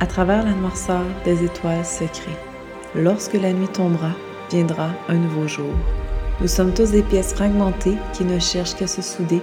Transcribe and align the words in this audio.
à 0.00 0.06
travers 0.06 0.44
la 0.44 0.52
noirceur 0.52 1.02
des 1.24 1.44
étoiles 1.44 1.84
secrets. 1.84 2.38
Lorsque 2.94 3.34
la 3.34 3.52
nuit 3.52 3.68
tombera, 3.68 4.10
viendra 4.50 4.88
un 5.08 5.14
nouveau 5.14 5.46
jour. 5.46 5.72
Nous 6.40 6.48
sommes 6.48 6.72
tous 6.72 6.90
des 6.90 7.02
pièces 7.02 7.34
fragmentées 7.34 7.96
qui 8.14 8.24
ne 8.24 8.38
cherchent 8.38 8.74
qu'à 8.74 8.86
se 8.86 9.02
souder 9.02 9.40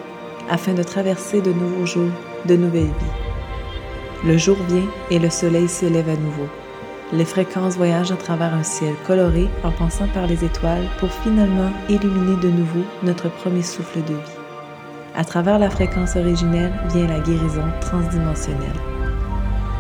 afin 0.49 0.73
de 0.73 0.83
traverser 0.83 1.41
de 1.41 1.53
nouveaux 1.53 1.85
jours, 1.85 2.11
de 2.45 2.55
nouvelles 2.55 2.85
vies. 2.85 4.25
Le 4.25 4.37
jour 4.37 4.57
vient 4.67 4.87
et 5.11 5.19
le 5.19 5.29
soleil 5.29 5.69
se 5.69 5.85
lève 5.85 6.09
à 6.09 6.15
nouveau. 6.15 6.47
Les 7.13 7.25
fréquences 7.25 7.77
voyagent 7.77 8.11
à 8.11 8.17
travers 8.17 8.53
un 8.53 8.63
ciel 8.63 8.95
coloré 9.05 9.47
en 9.63 9.71
passant 9.71 10.07
par 10.07 10.27
les 10.27 10.43
étoiles 10.43 10.89
pour 10.99 11.11
finalement 11.11 11.71
illuminer 11.87 12.35
de 12.41 12.49
nouveau 12.49 12.83
notre 13.03 13.29
premier 13.29 13.61
souffle 13.61 14.03
de 14.03 14.13
vie. 14.13 14.37
À 15.15 15.23
travers 15.23 15.59
la 15.59 15.69
fréquence 15.69 16.15
originelle 16.15 16.73
vient 16.89 17.07
la 17.07 17.19
guérison 17.19 17.63
transdimensionnelle. 17.79 18.96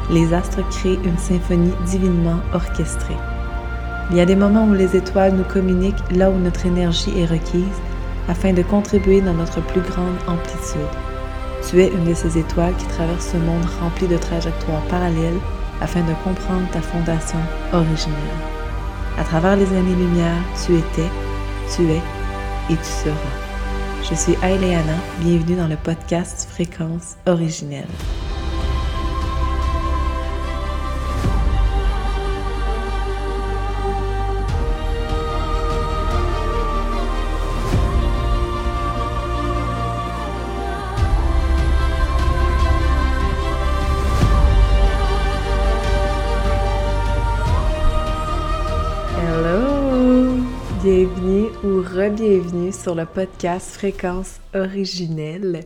Les 0.09 0.33
astres 0.33 0.67
créent 0.69 0.99
une 1.03 1.17
symphonie 1.17 1.73
divinement 1.85 2.39
orchestrée. 2.53 3.17
Il 4.09 4.15
y 4.15 4.21
a 4.21 4.25
des 4.25 4.37
moments 4.37 4.65
où 4.65 4.73
les 4.73 4.95
étoiles 4.95 5.33
nous 5.33 5.43
communiquent 5.43 5.95
là 6.11 6.29
où 6.29 6.37
notre 6.37 6.65
énergie 6.65 7.19
est 7.19 7.25
requise 7.25 7.81
afin 8.29 8.53
de 8.53 8.61
contribuer 8.61 9.19
dans 9.19 9.33
notre 9.33 9.61
plus 9.61 9.81
grande 9.81 10.17
amplitude. 10.27 10.79
Tu 11.69 11.81
es 11.81 11.89
une 11.89 12.05
de 12.05 12.13
ces 12.13 12.37
étoiles 12.37 12.75
qui 12.77 12.85
traverse 12.85 13.31
ce 13.33 13.37
monde 13.37 13.65
rempli 13.81 14.07
de 14.07 14.17
trajectoires 14.17 14.83
parallèles 14.83 15.39
afin 15.81 15.99
de 16.01 16.13
comprendre 16.23 16.69
ta 16.71 16.81
fondation 16.81 17.39
originelle. 17.73 18.17
À 19.17 19.23
travers 19.23 19.57
les 19.57 19.67
années-lumière, 19.67 20.41
tu 20.65 20.75
étais, 20.77 21.11
tu 21.75 21.83
es 21.89 22.01
et 22.69 22.75
tu 22.75 22.83
seras. 22.83 23.47
Je 24.09 24.15
suis 24.15 24.37
Aileana, 24.41 24.95
bienvenue 25.19 25.57
dans 25.57 25.67
le 25.67 25.75
podcast 25.75 26.47
Fréquence 26.49 27.17
originelle. 27.25 27.87
Re-bienvenue 50.87 52.71
sur 52.71 52.95
le 52.95 53.05
podcast 53.05 53.71
Fréquence 53.71 54.39
originelle. 54.55 55.65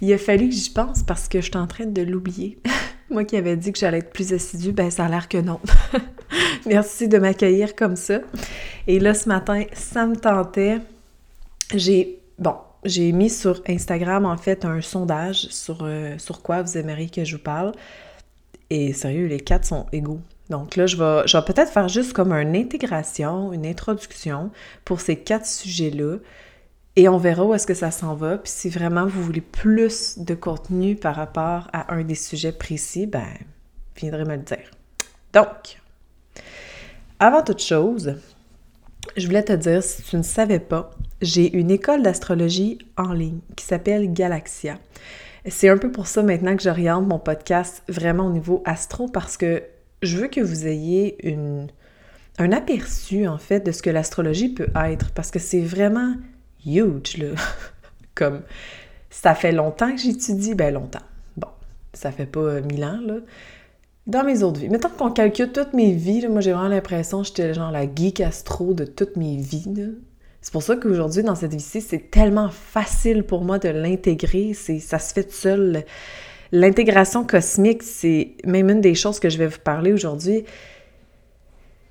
Il 0.00 0.12
a 0.12 0.18
fallu 0.18 0.48
que 0.48 0.54
j'y 0.56 0.70
pense 0.70 1.04
parce 1.04 1.28
que 1.28 1.40
je 1.40 1.46
suis 1.46 1.56
en 1.56 1.68
train 1.68 1.86
de 1.86 2.02
l'oublier. 2.02 2.58
Moi 3.10 3.24
qui 3.24 3.36
avais 3.36 3.56
dit 3.56 3.72
que 3.72 3.78
j'allais 3.78 3.98
être 3.98 4.12
plus 4.12 4.32
assidue, 4.32 4.72
ben 4.72 4.90
ça 4.90 5.04
a 5.04 5.08
l'air 5.08 5.28
que 5.28 5.38
non. 5.38 5.60
Merci 6.66 7.06
de 7.06 7.18
m'accueillir 7.18 7.76
comme 7.76 7.94
ça. 7.94 8.18
Et 8.88 8.98
là, 8.98 9.14
ce 9.14 9.28
matin, 9.28 9.62
ça 9.72 10.04
me 10.04 10.16
tentait. 10.16 10.78
J'ai, 11.72 12.18
bon, 12.40 12.56
j'ai 12.84 13.12
mis 13.12 13.30
sur 13.30 13.62
Instagram 13.68 14.24
en 14.24 14.36
fait 14.36 14.64
un 14.64 14.80
sondage 14.80 15.46
sur, 15.50 15.78
euh, 15.82 16.18
sur 16.18 16.42
quoi 16.42 16.62
vous 16.62 16.76
aimeriez 16.76 17.08
que 17.08 17.24
je 17.24 17.36
vous 17.36 17.42
parle. 17.42 17.70
Et 18.70 18.92
sérieux, 18.92 19.26
les 19.26 19.38
quatre 19.38 19.64
sont 19.64 19.86
égaux. 19.92 20.20
Donc 20.50 20.76
là, 20.76 20.86
je 20.86 20.96
vais, 20.96 21.26
je 21.26 21.36
vais 21.36 21.44
peut-être 21.44 21.72
faire 21.72 21.88
juste 21.88 22.12
comme 22.12 22.32
une 22.32 22.54
intégration, 22.54 23.52
une 23.52 23.66
introduction 23.66 24.50
pour 24.84 25.00
ces 25.00 25.16
quatre 25.16 25.46
sujets-là. 25.46 26.18
Et 26.94 27.08
on 27.08 27.18
verra 27.18 27.44
où 27.44 27.52
est-ce 27.52 27.66
que 27.66 27.74
ça 27.74 27.90
s'en 27.90 28.14
va. 28.14 28.38
Puis 28.38 28.52
si 28.52 28.70
vraiment 28.70 29.06
vous 29.06 29.22
voulez 29.22 29.40
plus 29.40 30.18
de 30.18 30.34
contenu 30.34 30.96
par 30.96 31.14
rapport 31.14 31.68
à 31.72 31.92
un 31.94 32.04
des 32.04 32.14
sujets 32.14 32.52
précis, 32.52 33.06
ben, 33.06 33.26
viendrez 33.96 34.24
me 34.24 34.36
le 34.36 34.42
dire. 34.42 34.70
Donc, 35.32 35.78
avant 37.18 37.42
toute 37.42 37.60
chose, 37.60 38.16
je 39.16 39.26
voulais 39.26 39.42
te 39.42 39.52
dire, 39.52 39.82
si 39.82 40.02
tu 40.02 40.16
ne 40.16 40.22
savais 40.22 40.58
pas, 40.58 40.90
j'ai 41.20 41.54
une 41.56 41.70
école 41.70 42.02
d'astrologie 42.02 42.78
en 42.96 43.12
ligne 43.12 43.40
qui 43.56 43.64
s'appelle 43.64 44.12
Galaxia. 44.12 44.78
C'est 45.46 45.68
un 45.68 45.78
peu 45.78 45.92
pour 45.92 46.06
ça 46.06 46.22
maintenant 46.22 46.56
que 46.56 46.62
j'oriente 46.62 47.06
mon 47.06 47.18
podcast 47.18 47.82
vraiment 47.88 48.26
au 48.26 48.30
niveau 48.30 48.62
astro 48.64 49.06
parce 49.08 49.36
que 49.36 49.62
je 50.06 50.16
veux 50.16 50.28
que 50.28 50.40
vous 50.40 50.66
ayez 50.66 51.16
une, 51.28 51.68
un 52.38 52.52
aperçu, 52.52 53.26
en 53.26 53.38
fait, 53.38 53.60
de 53.60 53.72
ce 53.72 53.82
que 53.82 53.90
l'astrologie 53.90 54.48
peut 54.48 54.68
être, 54.74 55.10
parce 55.12 55.30
que 55.30 55.38
c'est 55.38 55.60
vraiment 55.60 56.14
huge, 56.64 57.18
là. 57.18 57.28
Comme, 58.14 58.42
ça 59.10 59.34
fait 59.34 59.52
longtemps 59.52 59.94
que 59.94 60.00
j'étudie, 60.00 60.54
ben 60.54 60.72
longtemps. 60.72 61.04
Bon, 61.36 61.48
ça 61.92 62.10
fait 62.10 62.26
pas 62.26 62.40
euh, 62.40 62.62
mille 62.62 62.84
ans, 62.84 63.00
là. 63.04 63.16
Dans 64.06 64.22
mes 64.22 64.42
autres 64.42 64.60
vies. 64.60 64.68
Mettons 64.68 64.88
qu'on 64.88 65.10
calcule 65.10 65.50
toutes 65.50 65.72
mes 65.72 65.92
vies, 65.92 66.20
là, 66.20 66.28
moi 66.28 66.40
j'ai 66.40 66.52
vraiment 66.52 66.68
l'impression 66.68 67.22
que 67.22 67.28
j'étais 67.28 67.54
genre 67.54 67.72
la 67.72 67.92
geek 67.92 68.20
astro 68.20 68.72
de 68.72 68.84
toutes 68.84 69.16
mes 69.16 69.36
vies. 69.36 69.66
C'est 70.40 70.52
pour 70.52 70.62
ça 70.62 70.76
qu'aujourd'hui, 70.76 71.24
dans 71.24 71.34
cette 71.34 71.52
vie-ci, 71.52 71.80
c'est 71.80 72.08
tellement 72.08 72.48
facile 72.50 73.24
pour 73.24 73.42
moi 73.42 73.58
de 73.58 73.68
l'intégrer. 73.68 74.52
Ça 74.54 75.00
se 75.00 75.12
fait 75.12 75.32
seul. 75.32 75.84
L'intégration 76.58 77.22
cosmique, 77.22 77.82
c'est 77.82 78.34
même 78.46 78.70
une 78.70 78.80
des 78.80 78.94
choses 78.94 79.20
que 79.20 79.28
je 79.28 79.36
vais 79.36 79.46
vous 79.46 79.58
parler 79.58 79.92
aujourd'hui. 79.92 80.44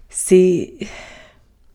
C'est. 0.10 0.74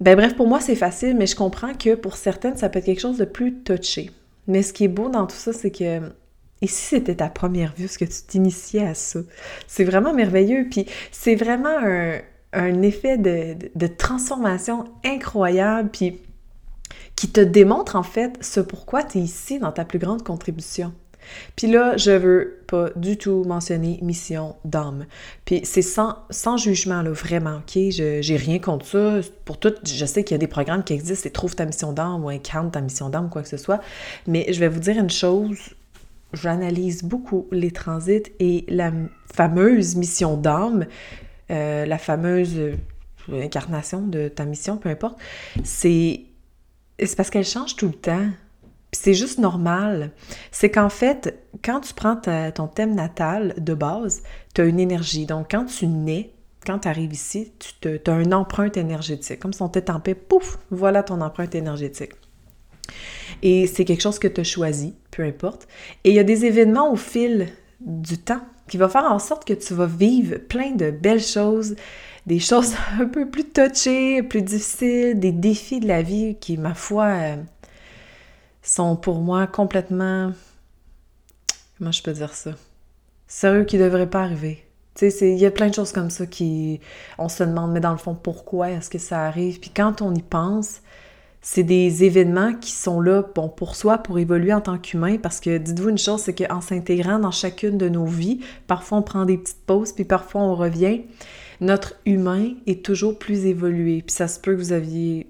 Ben 0.01 0.17
bref, 0.17 0.35
pour 0.35 0.49
moi, 0.49 0.61
c'est 0.61 0.75
facile, 0.75 1.17
mais 1.17 1.29
je 1.29 1.37
comprends 1.37 1.73
que 1.73 1.95
pour 1.95 2.17
certaines, 2.17 2.57
ça 2.57 2.69
peut 2.69 2.81
être 2.81 2.87
quelque 2.87 3.01
chose 3.01 3.19
de 3.19 3.25
plus 3.25 3.55
touché. 3.63 4.11
Mais 4.49 4.65
ce 4.65 4.73
qui 4.73 4.85
est 4.85 4.89
beau 4.89 5.09
dans 5.09 5.29
tout 5.29 5.37
ça, 5.37 5.53
c'est 5.53 5.71
que 5.71 6.01
ici, 6.63 6.97
c'était 6.97 7.15
ta 7.15 7.29
première 7.29 7.75
vue, 7.77 7.87
ce 7.87 7.97
que 7.97 8.05
tu 8.05 8.23
t'initiais 8.27 8.89
à 8.89 8.95
ça. 8.95 9.21
C'est 9.69 9.85
vraiment 9.85 10.13
merveilleux. 10.13 10.67
Puis 10.69 10.87
c'est 11.13 11.37
vraiment 11.37 11.79
un, 12.53 12.83
effet 12.83 13.19
de, 13.19 13.55
de, 13.73 13.87
transformation 13.87 14.87
incroyable, 15.05 15.91
puis 15.93 16.19
qui 17.15 17.31
te 17.31 17.41
démontre 17.41 17.95
en 17.95 18.03
fait 18.03 18.37
ce 18.41 18.59
pourquoi 18.59 19.05
tu 19.05 19.19
es 19.19 19.21
ici 19.21 19.61
dans 19.61 19.71
ta 19.71 19.85
plus 19.85 20.01
grande 20.01 20.25
contribution. 20.25 20.93
Puis 21.57 21.67
là, 21.67 21.97
je 21.97 22.11
veux 22.11 22.63
pas 22.67 22.91
du 22.97 23.17
tout 23.17 23.45
mentionner 23.45 23.99
mission 24.03 24.57
d'âme. 24.65 25.07
Puis 25.45 25.61
c'est 25.65 25.83
sans, 25.83 26.17
sans 26.31 26.57
jugement, 26.57 27.03
là, 27.03 27.11
vraiment, 27.11 27.57
OK? 27.59 27.79
J'ai 27.91 28.37
rien 28.37 28.59
contre 28.59 28.87
ça. 28.87 29.21
Pour 29.45 29.59
tout, 29.59 29.75
je 29.85 30.05
sais 30.05 30.25
qu'il 30.25 30.35
y 30.35 30.37
a 30.37 30.39
des 30.39 30.47
programmes 30.47 30.85
qui 30.85 30.93
existent 30.93 31.29
et 31.29 31.33
trouve 31.33 31.55
ta 31.55 31.67
mission 31.67 31.93
d'âme 31.93 32.25
ou 32.25 32.29
incarne 32.29 32.71
ta 32.71 32.81
mission 32.81 33.09
d'âme, 33.09 33.29
quoi 33.31 33.43
que 33.43 33.49
ce 33.49 33.57
soit. 33.57 33.81
Mais 34.27 34.53
je 34.53 34.61
vais 34.61 34.69
vous 34.69 34.81
dire 34.81 34.99
une 34.99 35.11
chose. 35.11 35.59
J'analyse 36.33 37.03
beaucoup 37.03 37.49
les 37.51 37.73
transits 37.73 38.23
et 38.39 38.65
la 38.69 38.93
fameuse 39.35 39.97
mission 39.97 40.37
d'âme, 40.37 40.87
euh, 41.51 41.87
la 41.87 41.99
fameuse 41.99 42.57
euh, 42.57 42.77
incarnation 43.43 44.03
de 44.03 44.29
ta 44.29 44.45
mission, 44.45 44.77
peu 44.77 44.89
importe, 44.89 45.19
c'est 45.65 46.23
parce 47.17 47.31
qu'elle 47.31 47.45
change 47.45 47.77
tout 47.77 47.87
le 47.87 47.95
temps 47.95 48.29
c'est 48.93 49.15
juste 49.15 49.39
normal. 49.39 50.11
C'est 50.51 50.71
qu'en 50.71 50.89
fait, 50.89 51.39
quand 51.65 51.81
tu 51.81 51.95
prends 51.95 52.17
ton 52.17 52.67
thème 52.67 52.95
natal 52.95 53.55
de 53.59 53.75
base, 53.75 54.23
tu 54.55 54.61
as 54.61 54.65
une 54.65 54.81
énergie. 54.81 55.27
Donc, 55.27 55.49
quand 55.51 55.65
tu 55.67 55.87
nais, 55.87 56.33
quand 56.67 56.81
tu 56.81 56.89
arrives 56.89 57.13
ici, 57.13 57.53
tu 57.81 58.01
as 58.07 58.21
une 58.21 58.35
empreinte 58.35 58.77
énergétique. 58.77 59.39
Comme 59.39 59.53
si 59.53 59.63
on 59.63 59.69
t'étampait, 59.69 60.15
pouf, 60.15 60.59
voilà 60.71 61.03
ton 61.03 61.21
empreinte 61.21 61.55
énergétique. 61.55 62.13
Et 63.43 63.67
c'est 63.67 63.85
quelque 63.85 64.03
chose 64.03 64.19
que 64.19 64.29
tu 64.29 64.41
as 64.41 64.45
choisi, 64.45 64.95
peu 65.11 65.23
importe. 65.23 65.69
Et 66.05 66.11
il 66.11 66.15
y 66.15 66.19
a 66.19 66.25
des 66.25 66.45
événements 66.45 66.93
au 66.93 66.97
fil 66.97 67.49
du 67.81 68.19
temps 68.19 68.43
qui 68.69 68.77
vont 68.77 68.89
faire 68.89 69.05
en 69.05 69.19
sorte 69.19 69.45
que 69.45 69.55
tu 69.55 69.75
vas 69.75 69.87
vivre 69.87 70.37
plein 70.37 70.73
de 70.73 70.91
belles 70.91 71.23
choses, 71.23 71.77
des 72.27 72.39
choses 72.39 72.75
un 73.01 73.07
peu 73.07 73.29
plus 73.29 73.45
touchées, 73.45 74.23
plus 74.23 74.43
difficiles, 74.43 75.19
des 75.19 75.33
défis 75.33 75.81
de 75.81 75.89
la 75.89 76.03
vie 76.03 76.37
qui, 76.41 76.57
ma 76.57 76.75
foi, 76.75 77.07
euh, 77.07 77.37
sont 78.71 78.95
pour 78.97 79.21
moi 79.21 79.47
complètement... 79.47 80.33
Comment 81.77 81.93
je 81.93 82.03
peux 82.03 82.13
dire 82.13 82.35
ça? 82.35 82.53
Sérieux 83.27 83.65
qui 83.65 83.79
ne 83.79 83.85
devraient 83.85 84.09
pas 84.09 84.23
arriver. 84.23 84.65
Tu 84.95 85.11
sais, 85.11 85.33
il 85.33 85.39
y 85.39 85.47
a 85.47 85.51
plein 85.51 85.69
de 85.69 85.75
choses 85.75 85.93
comme 85.93 86.11
ça 86.11 86.27
qui... 86.27 86.81
On 87.19 87.29
se 87.29 87.43
demande, 87.43 87.73
mais 87.73 87.81
dans 87.81 87.91
le 87.91 87.97
fond, 87.97 88.15
pourquoi 88.15 88.71
est-ce 88.71 88.89
que 88.89 88.99
ça 88.99 89.27
arrive? 89.27 89.59
Puis 89.59 89.71
quand 89.75 90.03
on 90.03 90.15
y 90.15 90.23
pense, 90.23 90.83
c'est 91.41 91.65
des 91.65 92.05
événements 92.05 92.55
qui 92.55 92.71
sont 92.71 93.01
là, 93.01 93.25
bon, 93.35 93.49
pour 93.49 93.75
soi, 93.75 93.99
pour 93.99 94.21
évoluer 94.21 94.53
en 94.53 94.61
tant 94.61 94.79
qu'humain, 94.79 95.17
parce 95.17 95.41
que 95.41 95.59
dites-vous 95.59 95.89
une 95.89 95.99
chose, 95.99 96.21
c'est 96.21 96.35
qu'en 96.35 96.61
s'intégrant 96.61 97.19
dans 97.19 97.31
chacune 97.33 97.77
de 97.77 97.89
nos 97.89 98.05
vies, 98.05 98.41
parfois 98.69 98.99
on 98.99 99.03
prend 99.03 99.25
des 99.25 99.39
petites 99.39 99.65
pauses, 99.67 99.93
puis 99.93 100.05
parfois 100.05 100.43
on 100.43 100.55
revient, 100.55 101.03
notre 101.61 101.95
humain 102.07 102.55
est 102.67 102.85
toujours 102.85 103.19
plus 103.19 103.47
évolué. 103.47 104.03
Puis 104.03 104.15
ça 104.15 104.29
se 104.29 104.39
peut 104.39 104.55
que 104.55 104.61
vous 104.61 104.73
aviez 104.73 105.27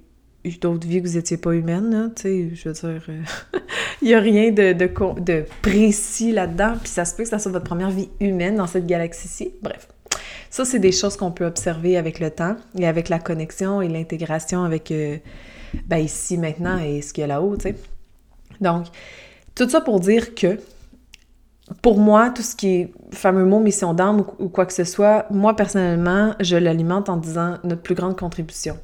d'autres 0.60 0.86
vies 0.86 1.02
que 1.02 1.08
vous 1.08 1.14
n'étiez 1.14 1.36
pas 1.36 1.52
humaine, 1.52 2.12
tu 2.16 2.22
sais, 2.22 2.50
je 2.54 2.68
veux 2.68 2.74
dire, 2.74 3.02
euh, 3.08 3.22
il 4.02 4.08
n'y 4.08 4.14
a 4.14 4.20
rien 4.20 4.50
de, 4.50 4.72
de, 4.72 5.44
précis 5.62 6.32
là-dedans, 6.32 6.74
puis 6.80 6.88
ça 6.88 7.04
se 7.04 7.14
peut 7.14 7.24
que 7.24 7.28
ça 7.28 7.38
soit 7.38 7.52
votre 7.52 7.66
première 7.66 7.90
vie 7.90 8.08
humaine 8.20 8.56
dans 8.56 8.66
cette 8.66 8.86
galaxie-ci. 8.86 9.52
Bref, 9.62 9.88
ça, 10.48 10.64
c'est 10.64 10.78
des 10.78 10.92
choses 10.92 11.16
qu'on 11.16 11.30
peut 11.30 11.44
observer 11.44 11.96
avec 11.96 12.18
le 12.18 12.30
temps 12.30 12.56
et 12.78 12.86
avec 12.86 13.08
la 13.08 13.18
connexion 13.18 13.82
et 13.82 13.88
l'intégration 13.88 14.64
avec, 14.64 14.90
euh, 14.90 15.18
ben, 15.86 15.98
ici, 15.98 16.38
maintenant 16.38 16.78
et 16.78 17.02
ce 17.02 17.12
qu'il 17.12 17.22
y 17.22 17.24
a 17.24 17.28
là-haut, 17.28 17.56
tu 17.56 17.68
sais. 17.68 17.76
Donc, 18.60 18.86
tout 19.54 19.68
ça 19.68 19.80
pour 19.80 20.00
dire 20.00 20.34
que 20.34 20.58
pour 21.82 21.98
moi, 21.98 22.30
tout 22.30 22.42
ce 22.42 22.56
qui 22.56 22.68
est 22.68 22.92
fameux 23.12 23.44
mot 23.44 23.60
mission 23.60 23.94
d'âme 23.94 24.24
ou, 24.38 24.48
quoi 24.48 24.66
que 24.66 24.72
ce 24.72 24.84
soit, 24.84 25.26
moi 25.30 25.54
personnellement, 25.54 26.34
je 26.40 26.56
l'alimente 26.56 27.08
en 27.08 27.16
disant 27.16 27.58
notre 27.62 27.82
plus 27.82 27.94
grande 27.94 28.18
contribution. 28.18 28.76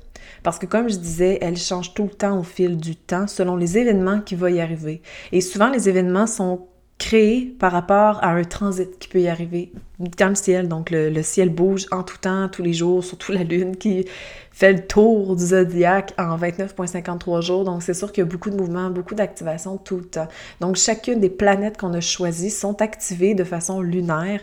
Parce 0.43 0.59
que 0.59 0.67
comme 0.67 0.89
je 0.89 0.97
disais, 0.97 1.39
elle 1.41 1.57
change 1.57 1.95
tout 1.95 2.05
le 2.05 2.11
temps 2.11 2.39
au 2.39 2.43
fil 2.43 2.77
du 2.77 2.97
temps 2.97 3.27
selon 3.27 3.57
les 3.57 3.79
événements 3.79 4.21
qui 4.21 4.35
vont 4.35 4.49
y 4.49 4.61
arriver. 4.61 5.03
Et 5.33 5.41
souvent, 5.41 5.69
les 5.69 5.89
événements 5.89 6.27
sont 6.27 6.67
créés 6.99 7.55
par 7.59 7.73
rapport 7.73 8.23
à 8.23 8.31
un 8.31 8.45
transit 8.45 8.99
qui 8.99 9.09
peut 9.09 9.21
y 9.21 9.29
arriver 9.29 9.73
dans 9.99 10.29
le 10.29 10.35
ciel. 10.35 10.69
Donc, 10.69 10.91
le, 10.91 11.23
ciel 11.23 11.51
bouge 11.51 11.87
en 11.91 12.03
tout 12.03 12.17
temps, 12.19 12.49
tous 12.49 12.63
les 12.63 12.73
jours, 12.73 13.05
surtout 13.05 13.33
la 13.33 13.45
Lune 13.45 13.77
qui 13.77 14.07
fait 14.51 14.73
le 14.73 14.87
tour 14.87 15.37
du 15.37 15.45
zodiaque 15.45 16.15
en 16.19 16.39
29,53 16.39 17.43
jours. 17.43 17.65
Donc, 17.65 17.83
c'est 17.83 17.95
sûr 17.95 18.13
qu'il 18.13 18.25
y 18.25 18.27
a 18.27 18.31
beaucoup 18.31 18.51
de 18.51 18.57
mouvements, 18.57 18.89
beaucoup 18.91 19.15
d'activations 19.15 19.77
tout 19.77 19.99
le 19.99 20.05
temps. 20.05 20.29
Donc, 20.61 20.77
chacune 20.77 21.21
des 21.21 21.31
planètes 21.31 21.77
qu'on 21.77 21.93
a 21.93 22.01
choisies 22.01 22.51
sont 22.51 22.81
activées 22.81 23.35
de 23.35 23.45
façon 23.45 23.83
lunaire, 23.83 24.41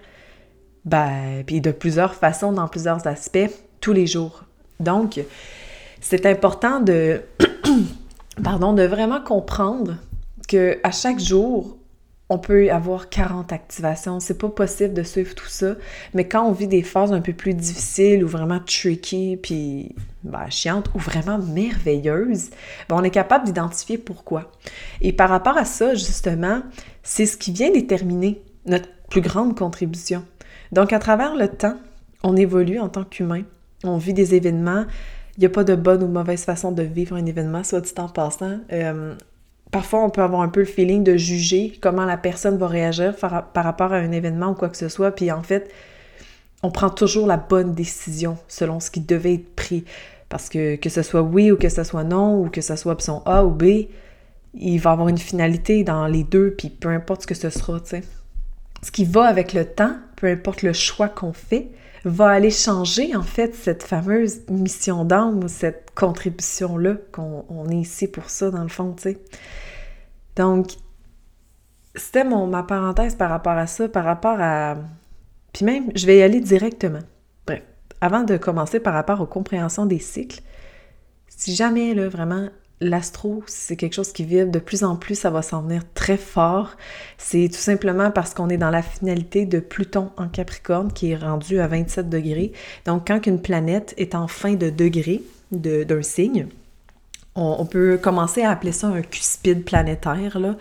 ben, 0.85 1.43
puis 1.45 1.61
de 1.61 1.71
plusieurs 1.71 2.13
façons, 2.13 2.51
dans 2.51 2.67
plusieurs 2.67 3.07
aspects, 3.07 3.49
tous 3.81 3.93
les 3.93 4.05
jours. 4.05 4.43
Donc, 4.79 5.19
c'est 6.03 6.25
important 6.25 6.81
de, 6.81 7.21
pardon, 8.43 8.73
de 8.73 8.83
vraiment 8.83 9.21
comprendre 9.21 9.95
que 10.49 10.77
à 10.83 10.91
chaque 10.91 11.19
jour, 11.19 11.77
on 12.29 12.39
peut 12.39 12.69
avoir 12.71 13.09
40 13.09 13.53
activations. 13.53 14.19
C'est 14.19 14.37
pas 14.37 14.49
possible 14.49 14.93
de 14.93 15.03
suivre 15.03 15.33
tout 15.33 15.47
ça. 15.47 15.75
Mais 16.13 16.27
quand 16.27 16.43
on 16.45 16.51
vit 16.51 16.67
des 16.67 16.83
phases 16.83 17.13
un 17.13 17.21
peu 17.21 17.31
plus 17.31 17.53
difficiles 17.53 18.23
ou 18.23 18.27
vraiment 18.27 18.59
tricky, 18.59 19.37
puis 19.41 19.95
ben, 20.23 20.49
chiantes 20.49 20.89
ou 20.93 20.99
vraiment 20.99 21.37
merveilleuses, 21.37 22.49
ben, 22.89 22.97
on 22.97 23.03
est 23.03 23.09
capable 23.09 23.45
d'identifier 23.45 23.97
pourquoi. 23.97 24.51
Et 24.99 25.13
par 25.13 25.29
rapport 25.29 25.57
à 25.57 25.63
ça, 25.63 25.93
justement, 25.93 26.63
c'est 27.01 27.25
ce 27.25 27.37
qui 27.37 27.53
vient 27.53 27.71
déterminer 27.71 28.41
notre 28.65 28.89
plus 29.09 29.21
grande 29.21 29.57
contribution. 29.57 30.25
Donc, 30.73 30.91
à 30.91 30.99
travers 30.99 31.35
le 31.35 31.47
temps, 31.47 31.77
on 32.23 32.35
évolue 32.35 32.79
en 32.79 32.89
tant 32.89 33.05
qu'humain. 33.05 33.43
On 33.85 33.97
vit 33.97 34.13
des 34.13 34.35
événements. 34.35 34.85
Il 35.37 35.41
n'y 35.41 35.45
a 35.45 35.49
pas 35.49 35.63
de 35.63 35.75
bonne 35.75 36.03
ou 36.03 36.07
mauvaise 36.07 36.43
façon 36.43 36.71
de 36.71 36.83
vivre 36.83 37.15
un 37.15 37.25
événement, 37.25 37.63
soit 37.63 37.81
dit 37.81 37.93
en 37.97 38.07
passant. 38.07 38.59
Euh, 38.71 39.15
Parfois, 39.73 40.03
on 40.03 40.11
peut 40.11 40.21
avoir 40.21 40.43
un 40.43 40.49
peu 40.49 40.59
le 40.59 40.67
feeling 40.67 41.03
de 41.03 41.17
juger 41.17 41.79
comment 41.81 42.05
la 42.05 42.15
personne 42.15 42.59
va 42.59 42.67
réagir 42.67 43.15
par, 43.15 43.49
rapport 43.55 43.91
à 43.91 43.95
un 43.95 44.11
événement 44.11 44.51
ou 44.51 44.53
quoi 44.53 44.69
que 44.69 44.77
ce 44.77 44.87
soit. 44.87 45.09
Puis 45.09 45.31
en 45.31 45.41
fait, 45.41 45.71
on 46.61 46.69
prend 46.69 46.91
toujours 46.91 47.25
la 47.25 47.37
bonne 47.37 47.73
décision 47.73 48.37
selon 48.47 48.79
ce 48.79 48.91
qui 48.91 48.99
devait 48.99 49.33
être 49.33 49.55
pris. 49.55 49.83
Parce 50.29 50.47
que 50.47 50.75
que 50.75 50.89
ce 50.91 51.01
soit 51.01 51.23
oui 51.23 51.51
ou 51.51 51.57
que 51.57 51.69
ce 51.69 51.83
soit 51.83 52.03
non, 52.03 52.39
ou 52.39 52.49
que 52.49 52.61
ce 52.61 52.75
soit 52.75 52.91
option 52.91 53.23
A 53.25 53.43
ou 53.45 53.49
B, 53.49 53.87
il 54.53 54.77
va 54.77 54.91
avoir 54.91 55.07
une 55.07 55.17
finalité 55.17 55.83
dans 55.83 56.05
les 56.05 56.23
deux, 56.23 56.53
puis 56.55 56.69
peu 56.69 56.89
importe 56.89 57.23
ce 57.23 57.27
que 57.27 57.33
ce 57.33 57.49
sera, 57.49 57.79
tu 57.79 57.89
sais. 57.89 58.03
Ce 58.83 58.91
qui 58.91 59.05
va 59.05 59.23
avec 59.23 59.53
le 59.53 59.65
temps, 59.65 59.95
peu 60.17 60.27
importe 60.27 60.61
le 60.61 60.73
choix 60.73 61.09
qu'on 61.09 61.33
fait, 61.33 61.69
va 62.03 62.29
aller 62.29 62.51
changer 62.51 63.15
en 63.15 63.23
fait 63.23 63.55
cette 63.55 63.83
fameuse 63.83 64.41
mission 64.49 65.05
d'âme 65.05 65.43
ou 65.43 65.47
cette 65.47 65.91
contribution-là 65.95 66.95
qu'on 67.11 67.69
est 67.69 67.77
ici 67.77 68.07
pour 68.07 68.29
ça 68.29 68.51
dans 68.51 68.63
le 68.63 68.69
fond, 68.69 68.93
tu 68.93 69.03
sais. 69.03 69.19
Donc, 70.35 70.71
c'était 71.95 72.23
mon, 72.23 72.47
ma 72.47 72.63
parenthèse 72.63 73.15
par 73.15 73.29
rapport 73.29 73.53
à 73.53 73.67
ça, 73.67 73.87
par 73.87 74.03
rapport 74.03 74.37
à... 74.39 74.77
Puis 75.53 75.65
même, 75.65 75.91
je 75.95 76.05
vais 76.07 76.17
y 76.17 76.21
aller 76.23 76.41
directement. 76.41 77.03
Bref, 77.45 77.61
avant 78.01 78.23
de 78.23 78.37
commencer 78.37 78.79
par 78.79 78.93
rapport 78.93 79.21
aux 79.21 79.27
compréhensions 79.27 79.85
des 79.85 79.99
cycles, 79.99 80.41
si 81.27 81.55
jamais, 81.55 81.93
là, 81.93 82.09
vraiment, 82.09 82.49
l'astro, 82.83 83.43
c'est 83.47 83.75
quelque 83.75 83.93
chose 83.93 84.11
qui 84.11 84.23
vibre 84.23 84.51
de 84.51 84.59
plus 84.59 84.83
en 84.83 84.95
plus, 84.95 85.15
ça 85.15 85.29
va 85.29 85.41
s'en 85.41 85.61
venir 85.61 85.81
très 85.93 86.17
fort. 86.17 86.71
C'est 87.17 87.47
tout 87.47 87.59
simplement 87.59 88.11
parce 88.11 88.33
qu'on 88.33 88.49
est 88.49 88.57
dans 88.57 88.69
la 88.69 88.81
finalité 88.81 89.45
de 89.45 89.59
Pluton 89.59 90.11
en 90.17 90.27
Capricorne 90.27 90.91
qui 90.91 91.11
est 91.11 91.15
rendu 91.15 91.59
à 91.59 91.67
27 91.67 92.09
degrés. 92.09 92.51
Donc, 92.85 93.07
quand 93.07 93.25
une 93.25 93.41
planète 93.41 93.93
est 93.97 94.15
en 94.15 94.27
fin 94.27 94.53
de 94.53 94.69
degré 94.69 95.21
d'un 95.51 96.01
signe, 96.01 96.47
on, 97.35 97.65
peut 97.65 97.97
commencer 97.97 98.43
à 98.43 98.51
appeler 98.51 98.71
ça 98.71 98.87
un 98.87 99.01
cuspide 99.01 99.63
planétaire. 99.63 100.39
Là. 100.39 100.55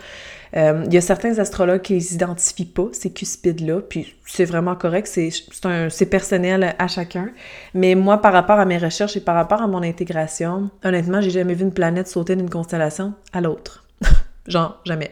Euh, 0.56 0.84
il 0.86 0.92
y 0.92 0.96
a 0.96 1.00
certains 1.00 1.38
astrologues 1.38 1.82
qui 1.82 1.94
les 1.94 2.14
identifient 2.14 2.66
pas, 2.66 2.88
ces 2.92 3.10
cuspides-là, 3.10 3.80
puis 3.80 4.14
c'est 4.26 4.44
vraiment 4.44 4.76
correct, 4.76 5.06
c'est 5.06 6.06
personnel 6.06 6.74
à 6.78 6.88
chacun. 6.88 7.30
Mais 7.74 7.94
moi, 7.94 8.18
par 8.20 8.32
rapport 8.32 8.58
à 8.58 8.64
mes 8.64 8.78
recherches 8.78 9.16
et 9.16 9.20
par 9.20 9.34
rapport 9.34 9.62
à 9.62 9.66
mon 9.66 9.82
intégration, 9.82 10.70
honnêtement, 10.84 11.20
j'ai 11.20 11.30
jamais 11.30 11.54
vu 11.54 11.64
une 11.64 11.72
planète 11.72 12.08
sauter 12.08 12.36
d'une 12.36 12.50
constellation 12.50 13.14
à 13.32 13.40
l'autre. 13.40 13.84
Genre, 14.46 14.80
jamais. 14.84 15.10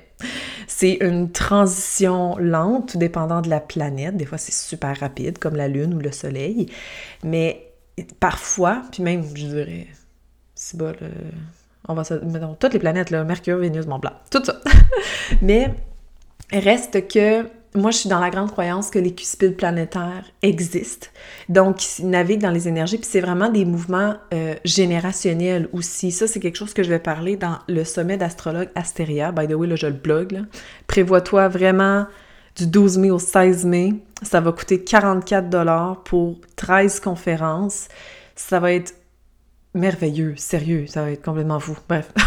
C'est 0.67 0.99
une 1.01 1.31
transition 1.31 2.37
lente, 2.39 2.93
tout 2.93 2.99
dépendant 2.99 3.41
de 3.41 3.49
la 3.49 3.61
planète. 3.61 4.17
Des 4.17 4.27
fois, 4.27 4.39
c'est 4.39 4.53
super 4.53 4.99
rapide, 4.99 5.39
comme 5.39 5.57
la 5.57 5.69
Lune 5.69 5.95
ou 5.95 5.99
le 5.99 6.13
Soleil. 6.13 6.67
Mais 7.25 7.73
parfois, 8.19 8.83
puis 8.93 9.03
même, 9.03 9.25
je 9.35 9.47
dirais, 9.47 9.87
c'est 10.61 10.77
bon, 10.77 10.93
on 11.89 11.95
va 11.95 12.05
se 12.05 12.15
mettons 12.15 12.55
toutes 12.55 12.75
les 12.75 12.79
planètes 12.79 13.11
là, 13.11 13.25
Mercure, 13.25 13.57
Vénus, 13.57 13.87
Mont 13.87 13.99
Blanc, 13.99 14.13
tout 14.31 14.45
ça. 14.45 14.61
Mais 15.43 15.75
reste 16.53 17.09
que 17.09 17.47
moi, 17.75 17.93
je 17.93 17.99
suis 17.99 18.09
dans 18.09 18.19
la 18.19 18.31
grande 18.31 18.51
croyance 18.51 18.91
que 18.91 18.99
les 18.99 19.15
cuspides 19.15 19.57
planétaires 19.57 20.25
existent. 20.43 21.07
Donc, 21.49 21.99
ils 21.99 22.11
naviguent 22.11 22.43
dans 22.43 22.51
les 22.51 22.67
énergies, 22.67 22.99
puis 22.99 23.09
c'est 23.09 23.21
vraiment 23.21 23.49
des 23.49 23.65
mouvements 23.65 24.17
euh, 24.35 24.55
générationnels 24.65 25.69
aussi. 25.73 26.11
Ça, 26.11 26.27
c'est 26.27 26.41
quelque 26.41 26.57
chose 26.57 26.75
que 26.75 26.83
je 26.83 26.89
vais 26.89 26.99
parler 26.99 27.37
dans 27.37 27.59
le 27.69 27.85
sommet 27.85 28.17
d'astrologue 28.17 28.69
Astéria. 28.75 29.31
By 29.31 29.47
the 29.47 29.53
way, 29.53 29.69
là, 29.69 29.77
je 29.77 29.87
le 29.87 29.93
blog. 29.93 30.43
Prévois-toi 30.89 31.47
vraiment 31.49 32.07
du 32.57 32.67
12 32.67 32.99
mai 32.99 33.11
au 33.13 33.21
16 33.21 33.65
mai. 33.65 33.95
Ça 34.23 34.41
va 34.41 34.51
coûter 34.51 34.83
44 34.83 36.03
pour 36.03 36.39
13 36.57 36.99
conférences. 36.99 37.87
Ça 38.35 38.59
va 38.59 38.73
être 38.73 38.95
merveilleux, 39.75 40.35
sérieux, 40.37 40.87
ça 40.87 41.03
va 41.03 41.11
être 41.11 41.25
complètement 41.25 41.61
fou. 41.61 41.77
Bref. 41.89 42.11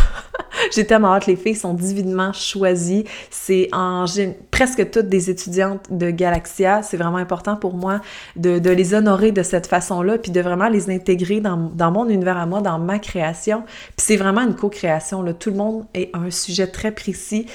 J'ai 0.72 0.86
tellement 0.86 1.14
hâte, 1.14 1.26
les 1.26 1.36
filles 1.36 1.56
sont 1.56 1.74
divinement 1.74 2.32
choisies. 2.32 3.06
C'est 3.30 3.70
en 3.74 4.06
presque 4.52 4.92
toutes 4.92 5.10
des 5.10 5.30
étudiantes 5.30 5.88
de 5.92 6.10
Galaxia. 6.10 6.82
C'est 6.84 6.98
vraiment 6.98 7.18
important 7.18 7.56
pour 7.56 7.76
moi 7.76 8.02
de, 8.36 8.70
les 8.70 8.94
honorer 8.94 9.32
de 9.32 9.44
cette 9.44 9.68
façon-là, 9.68 10.18
puis 10.18 10.32
de 10.32 10.42
vraiment 10.42 10.70
les 10.70 10.90
intégrer 10.90 11.42
dans, 11.42 11.58
dans, 11.58 11.92
mon 11.92 12.08
univers 12.08 12.38
à 12.38 12.46
moi, 12.46 12.62
dans 12.62 12.80
ma 12.80 13.00
création. 13.00 13.64
Puis 13.98 14.06
c'est 14.06 14.18
vraiment 14.18 14.42
une 14.42 14.56
co-création. 14.56 15.26
Tout 15.34 15.52
le 15.52 15.58
monde 15.58 15.86
est 15.94 16.10
un 16.16 16.32
sujet 16.32 16.68
très 16.68 16.92
précis. 16.92 17.46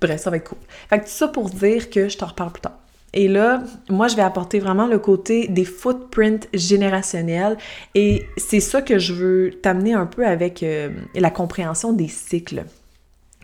Bref, 0.00 0.20
ça 0.20 0.30
va 0.30 0.36
être 0.36 0.48
cool. 0.48 0.58
Fait 0.90 0.98
que 0.98 1.04
tout 1.04 1.10
ça 1.10 1.28
pour 1.28 1.48
dire 1.50 1.90
que 1.90 2.08
je 2.08 2.16
t'en 2.18 2.26
reparle 2.26 2.52
plus 2.52 2.62
tard. 2.62 2.78
Et 3.14 3.26
là, 3.26 3.62
moi, 3.88 4.08
je 4.08 4.16
vais 4.16 4.22
apporter 4.22 4.58
vraiment 4.58 4.86
le 4.86 4.98
côté 4.98 5.48
des 5.48 5.64
footprints 5.64 6.46
générationnels 6.52 7.56
et 7.94 8.26
c'est 8.36 8.60
ça 8.60 8.82
que 8.82 8.98
je 8.98 9.14
veux 9.14 9.50
t'amener 9.62 9.94
un 9.94 10.06
peu 10.06 10.26
avec 10.26 10.62
euh, 10.62 10.90
la 11.14 11.30
compréhension 11.30 11.92
des 11.92 12.08
cycles. 12.08 12.64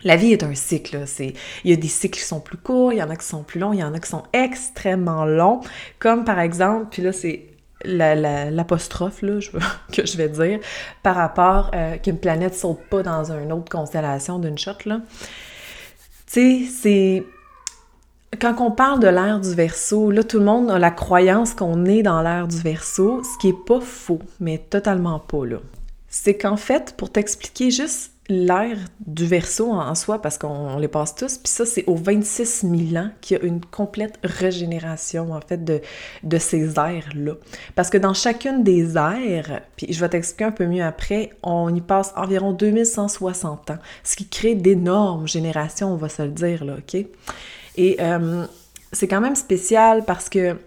La 0.03 0.17
vie 0.17 0.33
est 0.33 0.43
un 0.43 0.53
cycle. 0.53 1.03
C'est, 1.07 1.33
il 1.63 1.71
y 1.71 1.73
a 1.73 1.77
des 1.77 1.87
cycles 1.87 2.19
qui 2.19 2.25
sont 2.25 2.39
plus 2.39 2.57
courts, 2.57 2.93
il 2.93 2.99
y 2.99 3.03
en 3.03 3.09
a 3.09 3.15
qui 3.15 3.25
sont 3.25 3.41
plus 3.41 3.59
longs, 3.59 3.73
il 3.73 3.79
y 3.79 3.83
en 3.83 3.93
a 3.95 3.99
qui 3.99 4.09
sont 4.09 4.23
extrêmement 4.33 5.25
longs. 5.25 5.61
Comme 5.97 6.25
par 6.25 6.39
exemple, 6.39 6.87
puis 6.91 7.01
là, 7.01 7.11
c'est 7.11 7.47
l'apostrophe 7.83 9.23
là, 9.23 9.39
que 9.91 10.05
je 10.05 10.17
vais 10.17 10.29
dire 10.29 10.59
par 11.01 11.15
rapport 11.15 11.71
euh, 11.73 11.97
qu'une 11.97 12.19
planète 12.19 12.55
saute 12.55 12.81
pas 12.89 13.03
dans 13.03 13.31
une 13.31 13.51
autre 13.51 13.69
constellation 13.69 14.37
d'une 14.37 14.57
shot. 14.57 14.73
Là. 14.85 15.01
Tu 16.31 16.65
sais, 16.65 16.71
c'est 16.71 17.23
quand 18.39 18.59
on 18.59 18.71
parle 18.71 18.99
de 18.99 19.07
l'ère 19.07 19.39
du 19.39 19.53
verso, 19.53 20.11
là, 20.11 20.23
tout 20.23 20.39
le 20.39 20.45
monde 20.45 20.71
a 20.71 20.79
la 20.79 20.91
croyance 20.91 21.53
qu'on 21.53 21.85
est 21.85 22.03
dans 22.03 22.21
l'ère 22.21 22.47
du 22.47 22.57
verso, 22.57 23.21
ce 23.23 23.37
qui 23.39 23.49
est 23.49 23.65
pas 23.65 23.81
faux, 23.81 24.19
mais 24.39 24.57
totalement 24.57 25.19
pas, 25.19 25.45
là. 25.45 25.57
C'est 26.07 26.37
qu'en 26.37 26.57
fait, 26.57 26.95
pour 26.97 27.11
t'expliquer 27.11 27.71
juste 27.71 28.11
l'ère 28.27 28.77
du 29.05 29.25
verso 29.25 29.71
en 29.71 29.93
soi, 29.93 30.21
parce 30.21 30.37
qu'on 30.37 30.77
les 30.77 30.87
passe 30.87 31.13
tous, 31.13 31.37
puis 31.37 31.51
ça, 31.51 31.65
c'est 31.65 31.83
aux 31.85 31.95
26 31.95 32.65
000 32.91 33.03
ans 33.03 33.09
qu'il 33.21 33.37
y 33.37 33.39
a 33.39 33.43
une 33.43 33.63
complète 33.63 34.17
régénération, 34.23 35.31
en 35.33 35.41
fait, 35.41 35.63
de, 35.63 36.37
ces 36.39 36.79
ères-là. 36.79 37.33
Parce 37.75 37.89
que 37.89 37.97
dans 37.97 38.13
chacune 38.13 38.63
des 38.63 38.97
ères, 38.97 39.61
puis 39.75 39.87
je 39.91 39.99
vais 39.99 40.09
t'expliquer 40.09 40.45
un 40.45 40.51
peu 40.51 40.65
mieux 40.65 40.83
après, 40.83 41.31
on 41.43 41.73
y 41.73 41.81
passe 41.81 42.13
environ 42.15 42.53
2160 42.53 43.71
ans, 43.71 43.77
ce 44.03 44.15
qui 44.15 44.27
crée 44.27 44.55
d'énormes 44.55 45.27
générations, 45.27 45.93
on 45.93 45.97
va 45.97 46.09
se 46.09 46.23
le 46.23 46.29
dire, 46.29 46.65
là, 46.65 46.77
OK? 46.77 47.05
Et 47.77 47.97
euh, 47.99 48.45
c'est 48.91 49.07
quand 49.07 49.21
même 49.21 49.35
spécial 49.35 50.03
parce 50.05 50.29
que, 50.29 50.57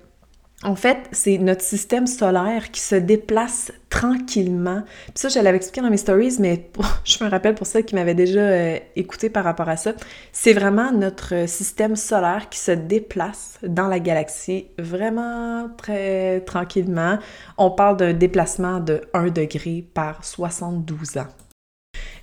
en 0.64 0.74
fait, 0.74 0.98
c'est 1.12 1.38
notre 1.38 1.62
système 1.62 2.06
solaire 2.06 2.70
qui 2.72 2.80
se 2.80 2.96
déplace 2.96 3.72
tranquillement. 3.90 4.82
Puis 5.06 5.14
ça, 5.14 5.28
je 5.28 5.38
l'avais 5.38 5.56
expliqué 5.56 5.80
dans 5.80 5.90
mes 5.90 5.96
stories, 5.96 6.36
mais 6.40 6.68
je 7.04 7.22
me 7.22 7.30
rappelle 7.30 7.54
pour 7.54 7.66
ceux 7.66 7.82
qui 7.82 7.94
m'avaient 7.94 8.14
déjà 8.14 8.40
euh, 8.40 8.78
écouté 8.96 9.30
par 9.30 9.44
rapport 9.44 9.68
à 9.68 9.76
ça. 9.76 9.92
C'est 10.32 10.52
vraiment 10.52 10.90
notre 10.92 11.48
système 11.48 11.96
solaire 11.96 12.48
qui 12.50 12.58
se 12.58 12.72
déplace 12.72 13.58
dans 13.62 13.86
la 13.86 14.00
galaxie 14.00 14.66
vraiment 14.78 15.68
très 15.76 16.40
tranquillement. 16.40 17.18
On 17.56 17.70
parle 17.70 17.96
d'un 17.96 18.12
déplacement 18.12 18.80
de 18.80 19.02
1 19.14 19.28
degré 19.28 19.84
par 19.94 20.24
72 20.24 21.18
ans. 21.18 21.28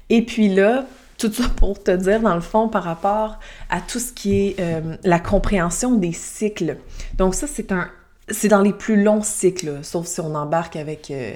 Et 0.10 0.24
puis 0.24 0.50
là, 0.50 0.86
tout 1.18 1.32
ça 1.32 1.50
pour 1.56 1.82
te 1.82 1.92
dire, 1.92 2.22
dans 2.22 2.36
le 2.36 2.42
fond, 2.42 2.68
par 2.68 2.84
rapport 2.84 3.40
à 3.70 3.82
tout 3.82 4.00
ce 4.00 4.12
qui 4.12 4.48
est 4.48 4.60
euh, 4.60 4.98
la 5.04 5.20
compréhension 5.20 5.96
des 5.96 6.12
cycles. 6.12 6.78
Donc 7.18 7.36
ça, 7.36 7.48
c'est 7.48 7.72
un... 7.72 7.90
C'est 8.30 8.48
dans 8.48 8.62
les 8.62 8.74
plus 8.74 9.04
longs 9.04 9.22
cycles, 9.22 9.84
sauf 9.84 10.08
si 10.08 10.20
on 10.20 10.34
embarque 10.34 10.78
avec 10.78 11.12
euh, 11.12 11.36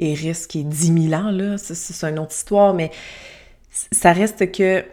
Eris 0.00 0.46
qui 0.48 0.60
est 0.60 0.64
10 0.64 1.10
000 1.10 1.22
ans, 1.22 1.30
là. 1.30 1.56
C'est 1.58 2.08
une 2.08 2.18
autre 2.18 2.34
histoire, 2.34 2.74
mais 2.74 2.90
ça 3.92 4.12
reste 4.12 4.50
que 4.50 4.84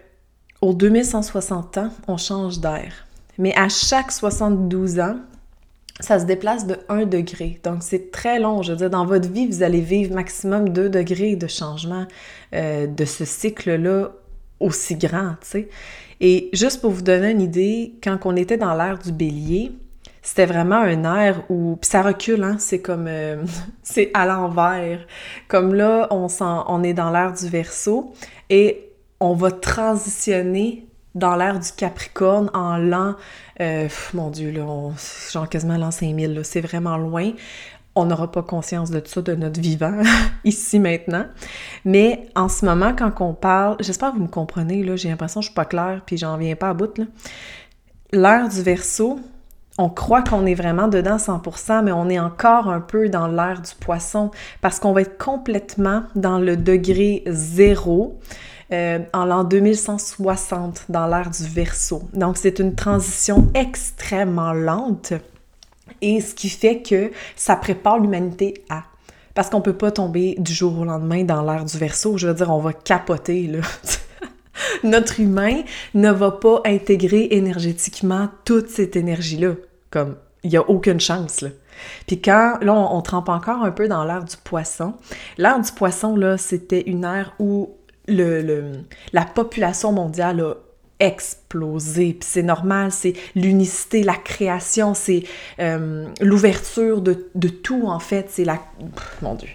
au 0.62 0.74
2160 0.74 1.78
ans, 1.80 1.90
on 2.08 2.18
change 2.18 2.60
d'air. 2.60 3.08
Mais 3.40 3.56
à 3.58 3.70
chaque 3.70 4.12
72 4.12 5.00
ans, 5.00 5.18
ça 6.00 6.20
se 6.20 6.26
déplace 6.26 6.68
de 6.68 6.78
1 6.90 7.06
degré. 7.06 7.60
Donc, 7.64 7.78
c'est 7.82 8.12
très 8.12 8.40
long. 8.40 8.62
Je 8.62 8.72
veux 8.72 8.78
dire, 8.78 8.90
dans 8.90 9.06
votre 9.06 9.30
vie, 9.30 9.48
vous 9.48 9.64
allez 9.64 9.82
vivre 9.82 10.14
maximum 10.14 10.70
2 10.70 10.90
degrés 10.90 11.36
de 11.36 11.48
changement 11.48 12.06
euh, 12.54 12.88
de 12.88 13.06
ce 13.06 13.26
cycle-là 13.26 14.12
aussi 14.62 14.96
grand, 14.96 15.36
tu 15.42 15.48
sais. 15.48 15.70
Et 16.20 16.50
juste 16.54 16.82
pour 16.82 16.92
vous 16.92 17.02
donner 17.02 17.32
une 17.32 17.42
idée, 17.42 17.96
quand 18.04 18.18
on 18.26 18.36
était 18.36 18.58
dans 18.58 18.76
l'ère 18.76 19.00
du 19.00 19.12
bélier, 19.12 19.72
c'était 20.22 20.46
vraiment 20.46 20.78
un 20.78 21.04
air 21.04 21.44
où... 21.50 21.78
Puis 21.82 21.90
ça 21.90 22.04
recule, 22.04 22.44
hein? 22.44 22.58
C'est 22.60 22.80
comme... 22.80 23.08
Euh, 23.08 23.44
c'est 23.84 24.12
à 24.14 24.26
l'envers. 24.26 25.00
Comme 25.48 25.74
là, 25.74 26.08
on, 26.12 26.28
on 26.40 26.84
est 26.84 26.94
dans 26.94 27.10
l'ère 27.10 27.34
du 27.34 27.48
verso 27.48 28.14
et 28.50 28.92
on 29.20 29.34
va 29.34 29.52
transitionner 29.52 30.88
dans 31.16 31.36
l'ère 31.36 31.60
du 31.60 31.72
Capricorne 31.76 32.50
en 32.54 32.78
l'an, 32.78 33.16
euh, 33.60 33.88
mon 34.14 34.30
Dieu, 34.30 34.52
là, 34.52 34.66
genre 35.32 35.50
quasiment 35.50 35.78
l'an 35.78 35.92
5000, 35.92 36.34
là, 36.34 36.44
c'est 36.44 36.62
vraiment 36.62 36.98
loin. 36.98 37.32
On 37.96 38.06
n'aura 38.06 38.32
pas 38.32 38.42
conscience 38.42 38.90
de 38.90 39.02
ça 39.06 39.22
de 39.22 39.36
notre 39.36 39.60
vivant, 39.60 40.02
ici 40.46 40.80
maintenant. 40.80 41.26
Mais 41.86 42.28
en 42.36 42.50
ce 42.50 42.66
moment, 42.66 42.94
quand 42.98 43.12
on 43.22 43.34
parle, 43.34 43.78
j'espère 43.80 44.12
que 44.12 44.18
vous 44.18 44.24
me 44.24 44.28
comprenez, 44.28 44.84
là, 44.84 44.96
j'ai 44.96 45.10
l'impression 45.10 45.40
que 45.40 45.46
je 45.46 45.50
suis 45.50 45.56
pas 45.56 45.66
claire, 45.66 46.02
puis 46.06 46.18
j'en 46.18 46.38
viens 46.38 46.56
pas 46.56 46.70
à 46.70 46.74
bout. 46.74 47.02
L'ère 48.12 48.50
du 48.50 48.62
Verseau, 48.62 49.20
on 49.78 49.90
croit 49.90 50.22
qu'on 50.22 50.46
est 50.46 50.54
vraiment 50.54 50.88
dedans 50.88 51.18
100%, 51.18 51.84
mais 51.84 51.92
on 51.92 52.10
est 52.10 52.20
encore 52.20 52.70
un 52.70 52.82
peu 52.82 53.10
dans 53.10 53.28
l'ère 53.28 53.62
du 53.62 53.72
poisson 53.80 54.32
parce 54.60 54.80
qu'on 54.80 54.94
va 54.94 55.02
être 55.02 55.18
complètement 55.18 56.04
dans 56.16 56.40
le 56.40 56.58
degré 56.58 57.24
zéro. 57.28 58.20
Euh, 58.74 59.00
en 59.12 59.26
l'an 59.26 59.44
2160 59.44 60.86
dans 60.88 61.06
l'ère 61.06 61.30
du 61.30 61.44
Verseau. 61.44 62.04
Donc 62.14 62.38
c'est 62.38 62.58
une 62.60 62.74
transition 62.74 63.50
extrêmement 63.54 64.54
lente 64.54 65.12
et 66.02 66.22
ce 66.22 66.34
qui 66.34 66.48
fait 66.48 66.82
que 66.82 67.12
ça 67.36 67.58
prépare 67.58 68.00
l'humanité 68.00 68.64
à. 68.70 68.84
Parce 69.34 69.50
qu'on 69.50 69.62
peut 69.62 69.78
pas 69.78 69.92
tomber 69.92 70.36
du 70.38 70.54
jour 70.54 70.80
au 70.80 70.86
lendemain 70.86 71.24
dans 71.24 71.42
l'ère 71.42 71.66
du 71.66 71.78
Verseau. 71.78 72.18
Je 72.18 72.28
veux 72.28 72.34
dire, 72.34 72.50
on 72.50 72.60
va 72.60 72.74
capoter 72.74 73.48
là. 73.48 73.60
Notre 74.84 75.20
humain 75.20 75.62
ne 75.94 76.12
va 76.12 76.32
pas 76.32 76.62
intégrer 76.66 77.30
énergétiquement 77.32 78.30
toute 78.46 78.70
cette 78.70 78.96
énergie-là. 78.96 79.54
Comme, 79.90 80.16
il 80.44 80.52
n'y 80.52 80.58
a 80.58 80.70
aucune 80.70 81.00
chance, 81.00 81.42
là. 81.42 81.50
Puis 82.06 82.22
quand, 82.22 82.58
là, 82.62 82.74
on, 82.74 82.98
on 82.98 83.02
trempe 83.02 83.30
encore 83.30 83.64
un 83.64 83.72
peu 83.72 83.88
dans 83.88 84.04
l'ère 84.04 84.24
du 84.24 84.36
poisson. 84.38 84.94
L'ère 85.38 85.60
du 85.60 85.72
poisson, 85.72 86.16
là, 86.16 86.38
c'était 86.38 86.82
une 86.82 87.06
ère 87.06 87.34
où 87.40 87.72
le, 88.08 88.84
la 89.14 89.26
population 89.26 89.92
mondiale 89.92 90.42
a 90.42 90.54
explosé. 91.02 92.14
Puis 92.14 92.30
c'est 92.30 92.44
normal, 92.44 92.92
c'est 92.92 93.14
l'unicité, 93.36 94.04
la 94.04 94.16
création, 94.16 94.94
c'est 94.94 95.24
euh, 95.60 96.08
l'ouverture 96.22 97.02
de, 97.02 97.48
tout, 97.50 97.88
en 97.88 98.00
fait. 98.00 98.28
C'est 98.30 98.46
la... 98.46 98.60
mon 99.22 99.36
Dieu. 99.36 99.50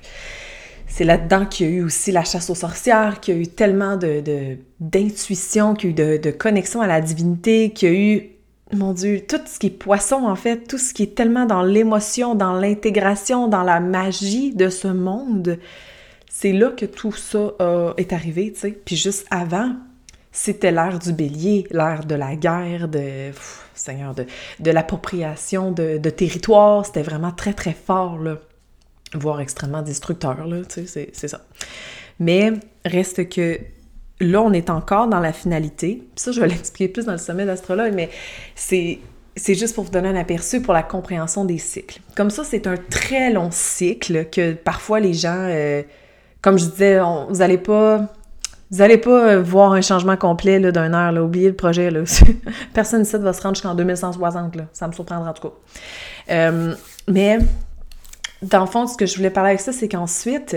C'est 0.89 1.05
là-dedans 1.05 1.47
qu'il 1.47 1.67
y 1.67 1.69
a 1.71 1.73
eu 1.73 1.83
aussi 1.83 2.11
la 2.11 2.25
chasse 2.25 2.51
aux 2.51 2.55
sorcières, 2.55 3.21
qu'il 3.21 3.35
y 3.35 3.39
a 3.39 3.41
eu 3.41 3.47
tellement 3.47 3.97
de, 3.97 4.57
d'intuition, 4.81 5.75
qu'il 5.75 5.91
y 5.91 6.03
a 6.03 6.15
eu 6.15 6.19
de, 6.19 6.23
de 6.23 6.31
connexion 6.31 6.81
à 6.81 6.87
la 6.87 7.01
divinité, 7.01 7.71
qu'il 7.71 7.89
y 7.89 7.93
a 7.93 7.95
eu 7.95 8.31
mon 8.73 8.93
Dieu, 8.93 9.21
tout 9.27 9.41
ce 9.47 9.59
qui 9.59 9.69
est 9.69 9.71
poisson, 9.71 10.25
en 10.25 10.35
fait, 10.35 10.67
tout 10.67 10.79
ce 10.79 10.93
qui 10.93 11.05
est 11.05 11.15
tellement 11.15 11.47
dans 11.47 11.63
l'émotion, 11.63 12.35
dans 12.35 12.55
l'intégration, 12.55 13.47
dans 13.47 13.63
la 13.63 13.79
magie 13.79 14.55
de 14.55 14.69
ce 14.69 14.89
monde, 14.89 15.59
c'est 16.29 16.53
là 16.53 16.71
que 16.71 16.85
tout 16.85 17.13
ça 17.13 17.55
est 17.97 18.13
arrivé, 18.13 18.53
tu 18.53 18.61
sais. 18.61 18.71
Puis 18.85 18.97
juste 18.97 19.27
avant, 19.31 19.77
c'était 20.37 20.71
l'ère 20.71 20.99
du 20.99 21.15
bélier, 21.15 21.67
l'ère 21.71 22.05
de 22.05 22.15
la 22.15 22.37
guerre, 22.37 22.89
de, 22.89 23.31
Seigneur, 23.75 24.15
de, 24.15 24.27
de 24.61 24.71
l'appropriation 24.71 25.73
de, 25.73 25.97
de 25.97 26.11
territoire. 26.11 26.85
C'était 26.85 27.03
vraiment 27.03 27.33
très, 27.33 27.55
très 27.55 27.73
fort, 27.73 28.19
là. 28.19 28.37
Voire 29.15 29.41
extrêmement 29.41 29.81
destructeur, 29.81 30.47
là, 30.47 30.59
tu 30.69 30.87
c'est 30.87 31.15
ça. 31.15 31.41
Mais 32.21 32.53
reste 32.85 33.31
que 33.31 33.59
là, 34.21 34.43
on 34.43 34.53
est 34.53 34.69
encore 34.69 35.09
dans 35.09 35.21
la 35.21 35.33
finalité. 35.33 36.03
Ça, 36.17 36.33
je 36.33 36.41
vais 36.41 36.49
l'expliquer 36.55 36.93
plus 36.93 37.07
dans 37.07 37.13
le 37.13 37.19
sommet 37.19 37.47
d'astrologue, 37.47 37.95
mais 37.95 38.11
c'est 38.55 38.99
c'est 39.39 39.55
juste 39.55 39.75
pour 39.75 39.85
vous 39.85 39.91
donner 39.91 40.09
un 40.09 40.17
aperçu 40.17 40.63
pour 40.63 40.73
la 40.73 40.83
compréhension 40.83 41.45
des 41.45 41.59
cycles. 41.59 42.01
Comme 42.15 42.31
ça, 42.31 42.43
c'est 42.43 42.67
un 42.67 42.77
très 42.77 43.31
long 43.31 43.51
cycle 43.51 44.27
que 44.31 44.53
parfois 44.55 44.99
les 44.99 45.13
gens 45.13 45.35
euh, 45.35 45.83
comme 46.43 46.59
je 46.59 46.67
disais, 46.67 47.01
vous 47.29 47.43
allez 47.43 47.59
pas 47.59 48.07
vous 48.71 48.83
allez 48.83 48.99
pas 48.99 49.29
euh, 49.29 49.43
voir 49.43 49.73
un 49.73 49.81
changement 49.81 50.17
complet 50.17 50.61
d'un 50.61 50.93
heure, 50.93 51.13
là, 51.13 51.23
oubliez 51.23 51.49
le 51.49 51.57
projet. 51.57 51.91
Là. 51.91 52.01
Personne 52.75 53.03
ici 53.03 53.17
va 53.17 53.33
se 53.33 53.41
rendre 53.41 53.55
jusqu'en 53.55 53.75
2160, 53.75 54.57
là. 54.57 54.65
ça 54.73 54.89
me 54.89 54.93
surprendra 54.93 55.31
en 55.31 55.33
tout 55.33 55.49
cas. 55.49 55.55
Euh, 56.31 56.75
mais 57.09 57.39
dans 58.43 58.61
le 58.61 58.67
fond, 58.67 58.87
ce 58.87 58.97
que 58.97 59.07
je 59.07 59.17
voulais 59.17 59.31
parler 59.31 59.51
avec 59.51 59.61
ça, 59.61 59.73
c'est 59.73 59.89
qu'ensuite, 59.89 60.57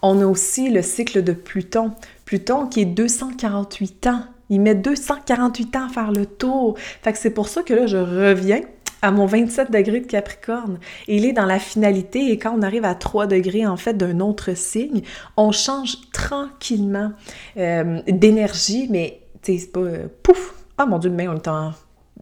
on 0.00 0.20
a 0.20 0.26
aussi 0.26 0.70
le 0.70 0.82
cycle 0.82 1.22
de 1.22 1.32
Pluton. 1.32 1.92
Pluton 2.24 2.66
qui 2.66 2.80
est 2.80 2.86
248 2.86 4.06
ans. 4.06 4.22
Il 4.48 4.60
met 4.60 4.74
248 4.74 5.76
ans 5.76 5.86
à 5.86 5.88
faire 5.88 6.12
le 6.12 6.26
tour. 6.26 6.76
Fait 7.02 7.12
que 7.12 7.18
c'est 7.18 7.30
pour 7.30 7.48
ça 7.48 7.62
que 7.62 7.74
là, 7.74 7.86
je 7.86 7.96
reviens 7.96 8.60
à 9.02 9.10
mon 9.10 9.26
27 9.26 9.70
degrés 9.70 10.00
de 10.00 10.06
Capricorne. 10.06 10.78
il 11.08 11.26
est 11.26 11.32
dans 11.32 11.44
la 11.44 11.58
finalité 11.58 12.30
et 12.30 12.38
quand 12.38 12.54
on 12.56 12.62
arrive 12.62 12.84
à 12.84 12.94
3 12.94 13.26
degrés 13.26 13.66
en 13.66 13.76
fait 13.76 13.94
d'un 13.94 14.20
autre 14.20 14.56
signe, 14.56 15.02
on 15.36 15.52
change 15.52 16.10
tranquillement 16.12 17.12
euh, 17.56 18.00
d'énergie, 18.08 18.86
mais 18.90 19.20
c'est 19.42 19.72
pas 19.72 19.80
euh, 19.80 20.06
pouf! 20.22 20.54
Ah 20.78 20.86
mon 20.86 20.98
dieu, 20.98 21.10
demain 21.10 21.28
on 21.28 21.36
est 21.36 21.48
en 21.48 21.72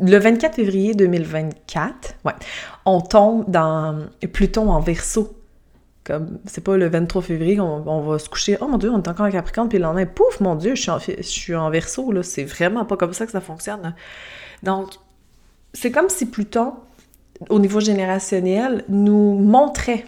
le 0.00 0.18
24 0.18 0.54
février 0.54 0.94
2024, 0.94 2.14
ouais, 2.24 2.32
on 2.86 3.00
tombe 3.00 3.50
dans 3.50 4.06
Pluton 4.32 4.70
en 4.70 4.80
verso. 4.80 5.36
Comme, 6.04 6.38
c'est 6.46 6.64
pas 6.64 6.78
le 6.78 6.88
23 6.88 7.20
février 7.20 7.60
on, 7.60 7.86
on, 7.86 8.00
va 8.00 8.18
se 8.18 8.28
coucher, 8.30 8.56
oh 8.62 8.68
mon 8.68 8.78
dieu, 8.78 8.90
on 8.90 9.02
est 9.02 9.08
encore 9.08 9.26
en 9.26 9.30
Capricorne, 9.30 9.68
puis 9.68 9.76
le 9.76 9.84
lendemain, 9.84 10.06
pouf, 10.06 10.40
mon 10.40 10.54
dieu, 10.54 10.74
je 10.74 10.80
suis 10.80 10.90
en, 10.90 10.98
je 10.98 11.22
suis 11.22 11.54
en 11.54 11.68
verso, 11.68 12.10
là. 12.10 12.22
C'est 12.22 12.44
vraiment 12.44 12.86
pas 12.86 12.96
comme 12.96 13.12
ça 13.12 13.26
que 13.26 13.32
ça 13.32 13.42
fonctionne. 13.42 13.94
Donc, 14.62 14.94
c'est 15.72 15.90
comme 15.90 16.08
si 16.08 16.26
Pluton, 16.26 16.74
au 17.48 17.58
niveau 17.58 17.80
générationnel, 17.80 18.84
nous 18.88 19.38
montrait 19.38 20.04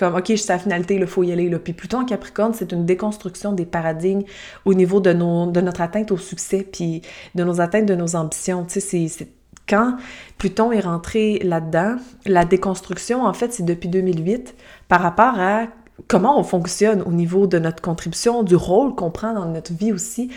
comme, 0.00 0.14
OK, 0.16 0.28
je 0.30 0.36
suis 0.36 0.50
à 0.50 0.54
la 0.54 0.58
finalité, 0.58 0.94
il 0.94 1.06
faut 1.06 1.22
y 1.22 1.30
aller. 1.30 1.50
Puis 1.58 1.74
Pluton 1.74 2.00
en 2.00 2.04
Capricorne, 2.06 2.54
c'est 2.54 2.72
une 2.72 2.86
déconstruction 2.86 3.52
des 3.52 3.66
paradigmes 3.66 4.22
au 4.64 4.72
niveau 4.72 4.98
de, 4.98 5.12
nos, 5.12 5.50
de 5.50 5.60
notre 5.60 5.82
atteinte 5.82 6.10
au 6.10 6.16
succès, 6.16 6.66
puis 6.72 7.02
de 7.34 7.44
nos 7.44 7.60
atteintes, 7.60 7.84
de 7.84 7.94
nos 7.94 8.16
ambitions. 8.16 8.64
Tu 8.64 8.80
sais, 8.80 9.08
c'est 9.08 9.28
quand 9.68 9.98
Pluton 10.38 10.72
est 10.72 10.80
rentré 10.80 11.38
là-dedans, 11.40 11.96
la 12.24 12.46
déconstruction, 12.46 13.26
en 13.26 13.34
fait, 13.34 13.52
c'est 13.52 13.62
depuis 13.62 13.90
2008 13.90 14.54
par 14.88 15.02
rapport 15.02 15.38
à 15.38 15.66
comment 16.08 16.40
on 16.40 16.44
fonctionne 16.44 17.02
au 17.02 17.12
niveau 17.12 17.46
de 17.46 17.58
notre 17.58 17.82
contribution, 17.82 18.42
du 18.42 18.56
rôle 18.56 18.94
qu'on 18.94 19.10
prend 19.10 19.34
dans 19.34 19.44
notre 19.44 19.74
vie 19.74 19.92
aussi. 19.92 20.30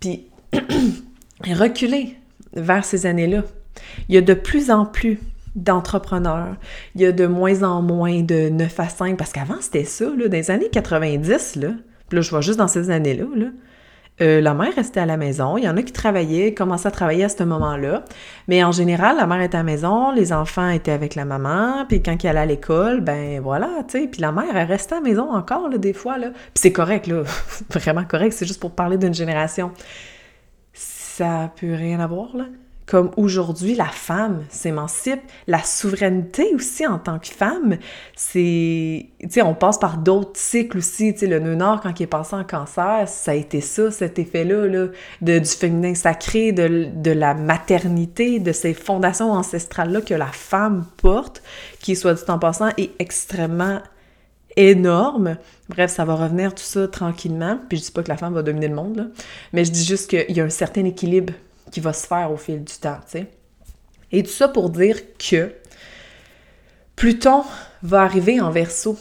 Puis 0.00 0.26
reculer 1.50 2.18
vers 2.52 2.84
ces 2.84 3.06
années-là. 3.06 3.42
Il 4.08 4.14
y 4.14 4.18
a 4.18 4.20
de 4.20 4.34
plus 4.34 4.70
en 4.70 4.86
plus 4.86 5.18
d'entrepreneurs. 5.54 6.56
Il 6.94 7.02
y 7.02 7.06
a 7.06 7.12
de 7.12 7.26
moins 7.26 7.62
en 7.62 7.82
moins 7.82 8.22
de 8.22 8.48
9 8.48 8.80
à 8.80 8.88
5, 8.88 9.16
parce 9.16 9.32
qu'avant, 9.32 9.60
c'était 9.60 9.84
ça, 9.84 10.06
là, 10.06 10.28
dans 10.28 10.32
les 10.32 10.50
années 10.50 10.70
90, 10.70 11.56
là, 11.56 11.68
puis 12.08 12.16
là, 12.16 12.22
je 12.22 12.30
vois 12.30 12.40
juste 12.40 12.58
dans 12.58 12.68
ces 12.68 12.90
années-là, 12.90 13.24
là, 13.34 13.46
euh, 14.20 14.40
la 14.42 14.52
mère 14.52 14.74
restait 14.74 15.00
à 15.00 15.06
la 15.06 15.16
maison. 15.16 15.56
Il 15.56 15.64
y 15.64 15.68
en 15.68 15.76
a 15.76 15.82
qui 15.82 15.92
travaillaient, 15.92 16.52
commençaient 16.52 16.88
à 16.88 16.90
travailler 16.90 17.24
à 17.24 17.28
ce 17.30 17.42
moment-là. 17.44 18.04
Mais 18.46 18.62
en 18.62 18.70
général, 18.70 19.16
la 19.16 19.26
mère 19.26 19.40
était 19.40 19.56
à 19.56 19.60
la 19.60 19.64
maison, 19.64 20.12
les 20.12 20.32
enfants 20.34 20.68
étaient 20.68 20.92
avec 20.92 21.14
la 21.14 21.24
maman, 21.24 21.86
puis 21.88 22.02
quand 22.02 22.22
ils 22.22 22.28
allaient 22.28 22.40
à 22.40 22.46
l'école, 22.46 23.00
ben 23.00 23.40
voilà, 23.40 23.70
tu 23.88 24.00
sais. 24.00 24.08
Puis 24.08 24.20
la 24.20 24.30
mère, 24.30 24.54
elle 24.54 24.66
restait 24.66 24.96
à 24.96 25.00
la 25.00 25.08
maison 25.08 25.32
encore, 25.32 25.70
des 25.70 25.94
fois. 25.94 26.16
Puis 26.18 26.30
c'est 26.54 26.72
correct, 26.72 27.06
là. 27.06 27.22
Vraiment 27.70 28.04
correct, 28.04 28.32
c'est 28.34 28.46
juste 28.46 28.60
pour 28.60 28.72
parler 28.72 28.98
d'une 28.98 29.14
génération. 29.14 29.72
Ça 30.74 31.50
peut 31.58 31.74
rien 31.74 31.98
avoir, 31.98 32.36
là 32.36 32.44
comme 32.92 33.10
aujourd'hui, 33.16 33.74
la 33.74 33.86
femme 33.86 34.44
s'émancipe, 34.50 35.22
la 35.46 35.62
souveraineté 35.62 36.54
aussi 36.54 36.86
en 36.86 36.98
tant 36.98 37.18
que 37.18 37.28
femme, 37.28 37.78
c'est, 38.14 39.06
tu 39.18 39.30
sais, 39.30 39.40
on 39.40 39.54
passe 39.54 39.78
par 39.78 39.96
d'autres 39.96 40.38
cycles 40.38 40.76
aussi, 40.76 41.14
tu 41.14 41.20
sais, 41.20 41.26
le 41.26 41.38
nœud 41.38 41.54
nord, 41.54 41.80
quand 41.80 41.98
il 41.98 42.02
est 42.02 42.06
passé 42.06 42.36
en 42.36 42.44
cancer, 42.44 43.08
ça 43.08 43.30
a 43.30 43.34
été 43.34 43.62
ça, 43.62 43.90
cet 43.90 44.18
effet-là, 44.18 44.66
là, 44.66 44.88
de, 45.22 45.38
du 45.38 45.48
féminin 45.48 45.94
sacré, 45.94 46.52
de, 46.52 46.90
de 46.94 47.10
la 47.10 47.32
maternité, 47.32 48.40
de 48.40 48.52
ces 48.52 48.74
fondations 48.74 49.32
ancestrales-là 49.32 50.02
que 50.02 50.12
la 50.12 50.26
femme 50.26 50.84
porte, 50.98 51.42
qui, 51.80 51.96
soit 51.96 52.12
dit 52.12 52.22
en 52.28 52.38
passant, 52.38 52.72
est 52.76 52.90
extrêmement 52.98 53.80
énorme. 54.56 55.38
Bref, 55.70 55.90
ça 55.92 56.04
va 56.04 56.14
revenir 56.14 56.54
tout 56.54 56.62
ça 56.62 56.86
tranquillement. 56.88 57.58
Puis 57.70 57.78
je 57.78 57.84
dis 57.84 57.90
pas 57.90 58.02
que 58.02 58.10
la 58.10 58.18
femme 58.18 58.34
va 58.34 58.42
dominer 58.42 58.68
le 58.68 58.74
monde, 58.74 59.10
mais 59.54 59.64
je 59.64 59.70
dis 59.70 59.82
juste 59.86 60.10
qu'il 60.10 60.36
y 60.36 60.42
a 60.42 60.44
un 60.44 60.50
certain 60.50 60.84
équilibre 60.84 61.32
qui 61.72 61.80
va 61.80 61.92
se 61.92 62.06
faire 62.06 62.30
au 62.30 62.36
fil 62.36 62.62
du 62.62 62.74
temps, 62.74 63.00
tu 63.04 63.18
sais. 63.18 63.26
Et 64.12 64.22
tout 64.22 64.30
ça 64.30 64.46
pour 64.46 64.70
dire 64.70 64.96
que 65.18 65.52
Pluton 66.94 67.42
va 67.82 68.02
arriver 68.02 68.40
en 68.40 68.50
verso 68.50 68.96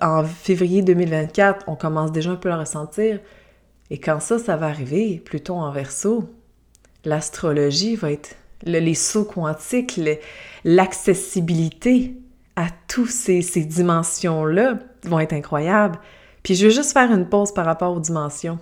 en 0.00 0.24
février 0.24 0.82
2024. 0.82 1.64
On 1.68 1.76
commence 1.76 2.10
déjà 2.10 2.30
un 2.30 2.36
peu 2.36 2.50
à 2.50 2.54
le 2.54 2.60
ressentir. 2.60 3.20
Et 3.90 3.98
quand 3.98 4.20
ça, 4.20 4.38
ça 4.38 4.56
va 4.56 4.66
arriver, 4.66 5.22
Pluton 5.24 5.60
en 5.60 5.70
verso, 5.70 6.28
l'astrologie 7.04 7.96
va 7.96 8.12
être 8.12 8.36
les 8.64 8.94
sauts 8.94 9.24
quantiques, 9.24 10.00
l'accessibilité 10.64 12.14
à 12.56 12.66
toutes 12.88 13.10
ces, 13.10 13.42
ces 13.42 13.64
dimensions-là 13.64 14.78
vont 15.04 15.18
être 15.18 15.32
incroyables. 15.32 15.98
Puis 16.42 16.54
je 16.54 16.66
veux 16.66 16.72
juste 16.72 16.92
faire 16.92 17.10
une 17.12 17.28
pause 17.28 17.52
par 17.52 17.64
rapport 17.64 17.94
aux 17.94 18.00
dimensions. 18.00 18.58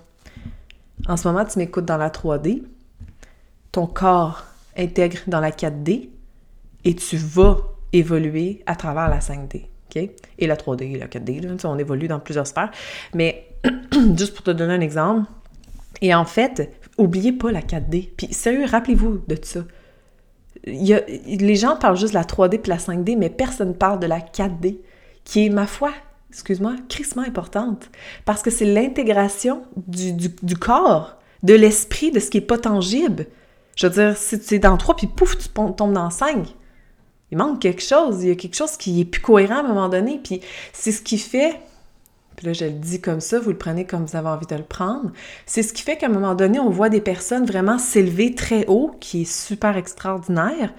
En 1.06 1.16
ce 1.16 1.28
moment, 1.28 1.44
tu 1.44 1.58
m'écoutes 1.58 1.84
dans 1.84 1.96
la 1.96 2.10
3D, 2.10 2.62
ton 3.72 3.86
corps 3.86 4.44
intègre 4.76 5.18
dans 5.26 5.40
la 5.40 5.50
4D 5.50 6.08
et 6.84 6.94
tu 6.94 7.16
vas 7.16 7.58
évoluer 7.92 8.62
à 8.66 8.76
travers 8.76 9.08
la 9.08 9.18
5D. 9.18 9.66
OK? 9.88 10.10
Et 10.38 10.46
la 10.46 10.56
3D 10.56 10.94
et 10.94 10.98
la 10.98 11.06
4D, 11.06 11.40
là, 11.40 11.54
on 11.64 11.78
évolue 11.78 12.08
dans 12.08 12.20
plusieurs 12.20 12.46
sphères. 12.46 12.70
Mais 13.14 13.48
juste 14.16 14.34
pour 14.34 14.44
te 14.44 14.50
donner 14.50 14.74
un 14.74 14.80
exemple, 14.80 15.28
et 16.00 16.14
en 16.14 16.24
fait, 16.24 16.72
oubliez 16.96 17.32
pas 17.32 17.50
la 17.50 17.60
4D. 17.60 18.10
Puis 18.16 18.32
sérieux, 18.32 18.66
rappelez-vous 18.66 19.22
de 19.26 19.36
ça. 19.42 19.60
Il 20.66 21.02
les 21.26 21.56
gens 21.56 21.76
parlent 21.76 21.96
juste 21.96 22.12
de 22.12 22.18
la 22.18 22.24
3D 22.24 22.58
puis 22.58 22.70
la 22.70 22.78
5D, 22.78 23.16
mais 23.16 23.30
personne 23.30 23.74
parle 23.74 24.00
de 24.00 24.06
la 24.06 24.20
4D, 24.20 24.78
qui 25.24 25.46
est, 25.46 25.50
ma 25.50 25.66
foi, 25.66 25.92
excuse-moi, 26.30 26.76
crissement 26.88 27.22
importante. 27.22 27.90
Parce 28.24 28.42
que 28.42 28.50
c'est 28.50 28.64
l'intégration 28.64 29.62
du, 29.76 30.12
du, 30.12 30.56
corps, 30.56 31.16
de 31.42 31.54
l'esprit, 31.54 32.10
de 32.10 32.20
ce 32.20 32.30
qui 32.30 32.38
est 32.38 32.42
pas 32.42 32.58
tangible. 32.58 33.26
Je 33.78 33.86
veux 33.86 33.92
dire, 33.92 34.16
si 34.16 34.40
tu 34.40 34.56
es 34.56 34.58
dans 34.58 34.76
3, 34.76 34.96
puis 34.96 35.06
pouf, 35.06 35.38
tu 35.38 35.48
tombes 35.48 35.92
dans 35.92 36.10
5. 36.10 36.48
Il 37.30 37.38
manque 37.38 37.60
quelque 37.60 37.82
chose. 37.82 38.24
Il 38.24 38.28
y 38.28 38.32
a 38.32 38.34
quelque 38.34 38.56
chose 38.56 38.76
qui 38.76 39.00
est 39.00 39.04
plus 39.04 39.22
cohérent 39.22 39.56
à 39.56 39.60
un 39.60 39.68
moment 39.68 39.88
donné. 39.88 40.20
Puis 40.22 40.40
c'est 40.72 40.90
ce 40.90 41.00
qui 41.00 41.16
fait 41.16 41.60
puis 42.38 42.46
là, 42.46 42.52
je 42.52 42.66
le 42.66 42.70
dis 42.70 43.00
comme 43.00 43.20
ça, 43.20 43.40
vous 43.40 43.50
le 43.50 43.58
prenez 43.58 43.84
comme 43.84 44.04
vous 44.04 44.14
avez 44.14 44.28
envie 44.28 44.46
de 44.46 44.54
le 44.54 44.62
prendre. 44.62 45.10
C'est 45.44 45.64
ce 45.64 45.72
qui 45.72 45.82
fait 45.82 45.96
qu'à 45.96 46.06
un 46.06 46.10
moment 46.10 46.36
donné, 46.36 46.60
on 46.60 46.70
voit 46.70 46.88
des 46.88 47.00
personnes 47.00 47.44
vraiment 47.44 47.80
s'élever 47.80 48.32
très 48.36 48.64
haut, 48.68 48.92
qui 49.00 49.22
est 49.22 49.24
super 49.24 49.76
extraordinaire. 49.76 50.72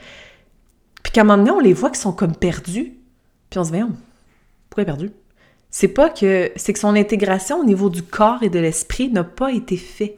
Puis 1.04 1.12
qu'à 1.12 1.20
un 1.20 1.24
moment 1.26 1.38
donné, 1.38 1.52
on 1.52 1.60
les 1.60 1.74
voit 1.74 1.90
qui 1.90 2.00
sont 2.00 2.14
comme 2.14 2.34
perdus. 2.34 2.94
Puis 3.50 3.60
on 3.60 3.66
se 3.66 3.74
dit, 3.74 3.82
pourquoi 4.70 4.86
perdu? 4.86 5.12
C'est 5.70 5.90
pas 5.90 6.10
que. 6.10 6.50
C'est 6.56 6.72
que 6.72 6.80
son 6.80 6.96
intégration 6.96 7.60
au 7.60 7.66
niveau 7.66 7.90
du 7.90 8.04
corps 8.04 8.42
et 8.42 8.50
de 8.50 8.60
l'esprit 8.60 9.10
n'a 9.10 9.26
pas 9.26 9.52
été 9.52 9.76
fait. 9.76 10.18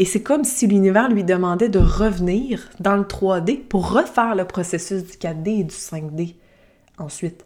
Et 0.00 0.06
c'est 0.06 0.22
comme 0.22 0.44
si 0.44 0.66
l'univers 0.66 1.10
lui 1.10 1.24
demandait 1.24 1.68
de 1.68 1.78
revenir 1.78 2.70
dans 2.80 2.96
le 2.96 3.02
3D 3.02 3.58
pour 3.58 3.92
refaire 3.92 4.34
le 4.34 4.46
processus 4.46 5.04
du 5.04 5.18
4D 5.18 5.60
et 5.60 5.64
du 5.64 5.74
5D 5.74 6.36
ensuite. 6.96 7.44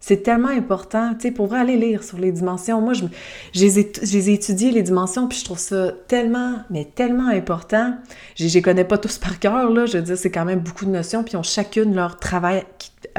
C'est 0.00 0.22
tellement 0.22 0.48
important, 0.48 1.12
tu 1.12 1.20
sais, 1.20 1.30
pour 1.32 1.52
aller 1.52 1.76
lire 1.76 2.02
sur 2.02 2.16
les 2.16 2.32
dimensions. 2.32 2.80
Moi, 2.80 2.94
je, 2.94 3.04
j'ai 3.52 4.32
étudié 4.32 4.70
les 4.70 4.82
dimensions, 4.82 5.28
puis 5.28 5.38
je 5.38 5.44
trouve 5.44 5.58
ça 5.58 5.92
tellement, 6.08 6.60
mais 6.70 6.86
tellement 6.86 7.28
important. 7.28 7.94
Je 8.36 8.48
les 8.48 8.62
connais 8.62 8.84
pas 8.84 8.96
tous 8.96 9.18
par 9.18 9.38
cœur, 9.38 9.68
là. 9.68 9.84
Je 9.84 9.98
veux 9.98 10.02
dire, 10.02 10.16
c'est 10.16 10.30
quand 10.30 10.46
même 10.46 10.60
beaucoup 10.60 10.86
de 10.86 10.90
notions, 10.90 11.22
puis 11.22 11.34
ils 11.34 11.36
ont 11.36 11.42
chacune 11.42 11.94
leur 11.94 12.18
travail 12.18 12.64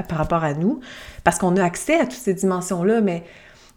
par 0.10 0.18
rapport 0.18 0.44
à 0.44 0.56
nous, 0.56 0.80
parce 1.24 1.38
qu'on 1.38 1.58
a 1.58 1.64
accès 1.64 2.00
à 2.00 2.06
toutes 2.06 2.14
ces 2.14 2.34
dimensions-là, 2.34 3.02
mais 3.02 3.24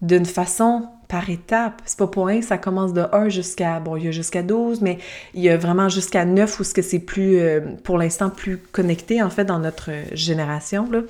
d'une 0.01 0.27
façon 0.27 0.89
par 1.09 1.31
étape. 1.31 1.83
C'est 1.85 1.99
pas 1.99 2.07
pour 2.07 2.27
rien, 2.27 2.43
ça 2.43 2.59
commence 2.59 2.93
de 2.93 3.05
1 3.13 3.29
jusqu'à, 3.29 3.81
bon, 3.81 3.97
il 3.97 4.05
y 4.05 4.09
a 4.09 4.11
jusqu'à 4.11 4.43
12, 4.43 4.81
mais 4.83 4.99
il 5.35 5.43
y 5.43 5.49
a 5.49 5.57
vraiment 5.57 5.89
jusqu'à 5.89 6.25
9 6.25 6.61
où 6.61 6.65
ce 6.65 6.75
que 6.75 6.83
c'est 6.83 6.99
plus, 6.99 7.39
euh, 7.39 7.61
pour 7.85 7.99
l'instant, 7.99 8.31
plus 8.31 8.59
connecté, 8.59 9.23
en 9.23 9.31
fait, 9.31 9.45
dans 9.45 9.59
notre 9.59 9.91
génération, 10.13 10.91
là. 10.91 11.01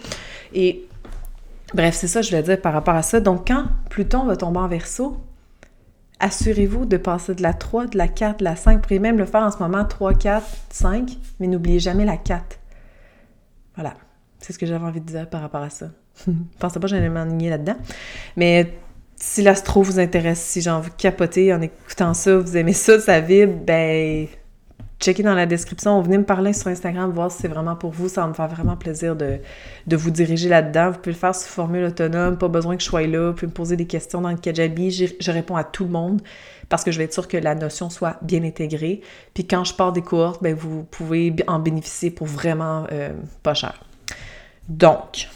Et 0.54 0.86
Bref, 1.74 1.94
c'est 1.94 2.06
ça 2.06 2.20
que 2.20 2.26
je 2.26 2.30
voulais 2.30 2.42
dire 2.42 2.60
par 2.60 2.72
rapport 2.72 2.94
à 2.94 3.02
ça. 3.02 3.20
Donc, 3.20 3.48
quand 3.48 3.64
Pluton 3.90 4.24
va 4.24 4.36
tomber 4.36 4.60
en 4.60 4.68
verso, 4.68 5.16
assurez-vous 6.20 6.86
de 6.86 6.96
passer 6.96 7.34
de 7.34 7.42
la 7.42 7.54
3, 7.54 7.88
de 7.88 7.98
la 7.98 8.08
4, 8.08 8.38
de 8.38 8.44
la 8.44 8.56
5. 8.56 8.76
Vous 8.76 8.80
pourriez 8.82 8.98
même 9.00 9.18
le 9.18 9.26
faire 9.26 9.42
en 9.42 9.50
ce 9.50 9.58
moment 9.58 9.84
3, 9.84 10.14
4, 10.14 10.46
5, 10.70 11.18
mais 11.40 11.48
n'oubliez 11.48 11.80
jamais 11.80 12.04
la 12.04 12.16
4. 12.16 12.58
Voilà. 13.74 13.94
C'est 14.38 14.52
ce 14.52 14.58
que 14.58 14.66
j'avais 14.66 14.84
envie 14.84 15.00
de 15.00 15.06
dire 15.06 15.28
par 15.28 15.40
rapport 15.40 15.62
à 15.62 15.70
ça. 15.70 15.90
Pensez 16.58 16.78
pas 16.78 16.86
que 16.86 16.86
j'allais 16.86 17.08
m'ennuyer 17.08 17.50
là-dedans. 17.50 17.76
Mais 18.36 18.72
si 19.16 19.42
l'astro 19.42 19.82
vous 19.82 19.98
intéresse, 19.98 20.40
si 20.40 20.60
j'ai 20.60 20.70
envie 20.70 20.90
de 20.90 20.96
capoter 20.96 21.52
en 21.52 21.60
écoutant 21.60 22.14
ça, 22.14 22.36
vous 22.36 22.56
aimez 22.56 22.74
ça, 22.74 23.00
ça 23.00 23.20
vibre, 23.20 23.54
ben 23.64 24.28
checkez 24.98 25.22
dans 25.22 25.34
la 25.34 25.46
description, 25.46 26.00
venez 26.00 26.18
me 26.18 26.24
parler 26.24 26.52
sur 26.52 26.68
Instagram, 26.68 27.10
voir 27.10 27.30
si 27.30 27.42
c'est 27.42 27.48
vraiment 27.48 27.76
pour 27.76 27.90
vous. 27.90 28.08
Ça 28.08 28.22
va 28.22 28.28
me 28.28 28.34
faire 28.34 28.48
vraiment 28.48 28.76
plaisir 28.76 29.14
de, 29.16 29.38
vous 29.90 30.10
diriger 30.10 30.48
là-dedans. 30.48 30.90
Vous 30.90 30.98
pouvez 30.98 31.12
le 31.12 31.18
faire 31.18 31.34
sous 31.34 31.48
formule 31.48 31.84
autonome, 31.84 32.38
pas 32.38 32.48
besoin 32.48 32.76
que 32.76 32.82
je 32.82 32.88
sois 32.88 33.06
là. 33.06 33.28
Vous 33.28 33.34
pouvez 33.34 33.46
me 33.46 33.52
poser 33.52 33.76
des 33.76 33.86
questions 33.86 34.20
dans 34.20 34.30
le 34.30 34.36
Kajabi. 34.36 34.90
Je, 35.20 35.30
réponds 35.30 35.56
à 35.56 35.64
tout 35.64 35.84
le 35.84 35.90
monde 35.90 36.22
parce 36.68 36.82
que 36.82 36.90
je 36.90 36.98
vais 36.98 37.04
être 37.04 37.12
sûre 37.12 37.28
que 37.28 37.36
la 37.36 37.54
notion 37.54 37.90
soit 37.90 38.16
bien 38.22 38.42
intégrée. 38.42 39.02
Puis 39.34 39.46
quand 39.46 39.64
je 39.64 39.74
pars 39.74 39.92
des 39.92 40.02
courses, 40.02 40.40
ben 40.40 40.54
vous 40.54 40.84
pouvez 40.84 41.34
en 41.46 41.58
bénéficier 41.58 42.10
pour 42.10 42.26
vraiment 42.26 42.86
euh, 42.92 43.10
pas 43.42 43.54
cher. 43.54 43.84
Donc, 44.68 45.28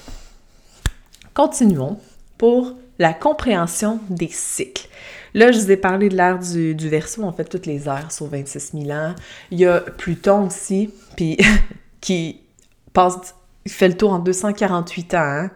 continuons 1.34 1.98
pour 2.38 2.74
la 3.00 3.14
compréhension 3.14 3.98
des 4.10 4.28
cycles. 4.28 4.86
Là, 5.32 5.52
je 5.52 5.58
vous 5.58 5.70
ai 5.70 5.78
parlé 5.78 6.10
de 6.10 6.16
l'ère 6.16 6.38
du, 6.38 6.88
Verseau, 6.88 7.22
en 7.22 7.32
fait, 7.32 7.44
toutes 7.44 7.64
les 7.64 7.88
ères 7.88 8.12
sur 8.12 8.26
26 8.26 8.72
000 8.74 8.90
ans. 8.90 9.14
Il 9.50 9.58
y 9.58 9.66
a 9.66 9.80
Pluton 9.80 10.46
aussi, 10.46 10.90
puis 11.16 11.38
qui 12.02 12.40
passe, 12.92 13.34
fait 13.66 13.88
le 13.88 13.96
tour 13.96 14.12
en 14.12 14.18
248 14.18 15.14
ans. 15.14 15.18
Hein. 15.18 15.50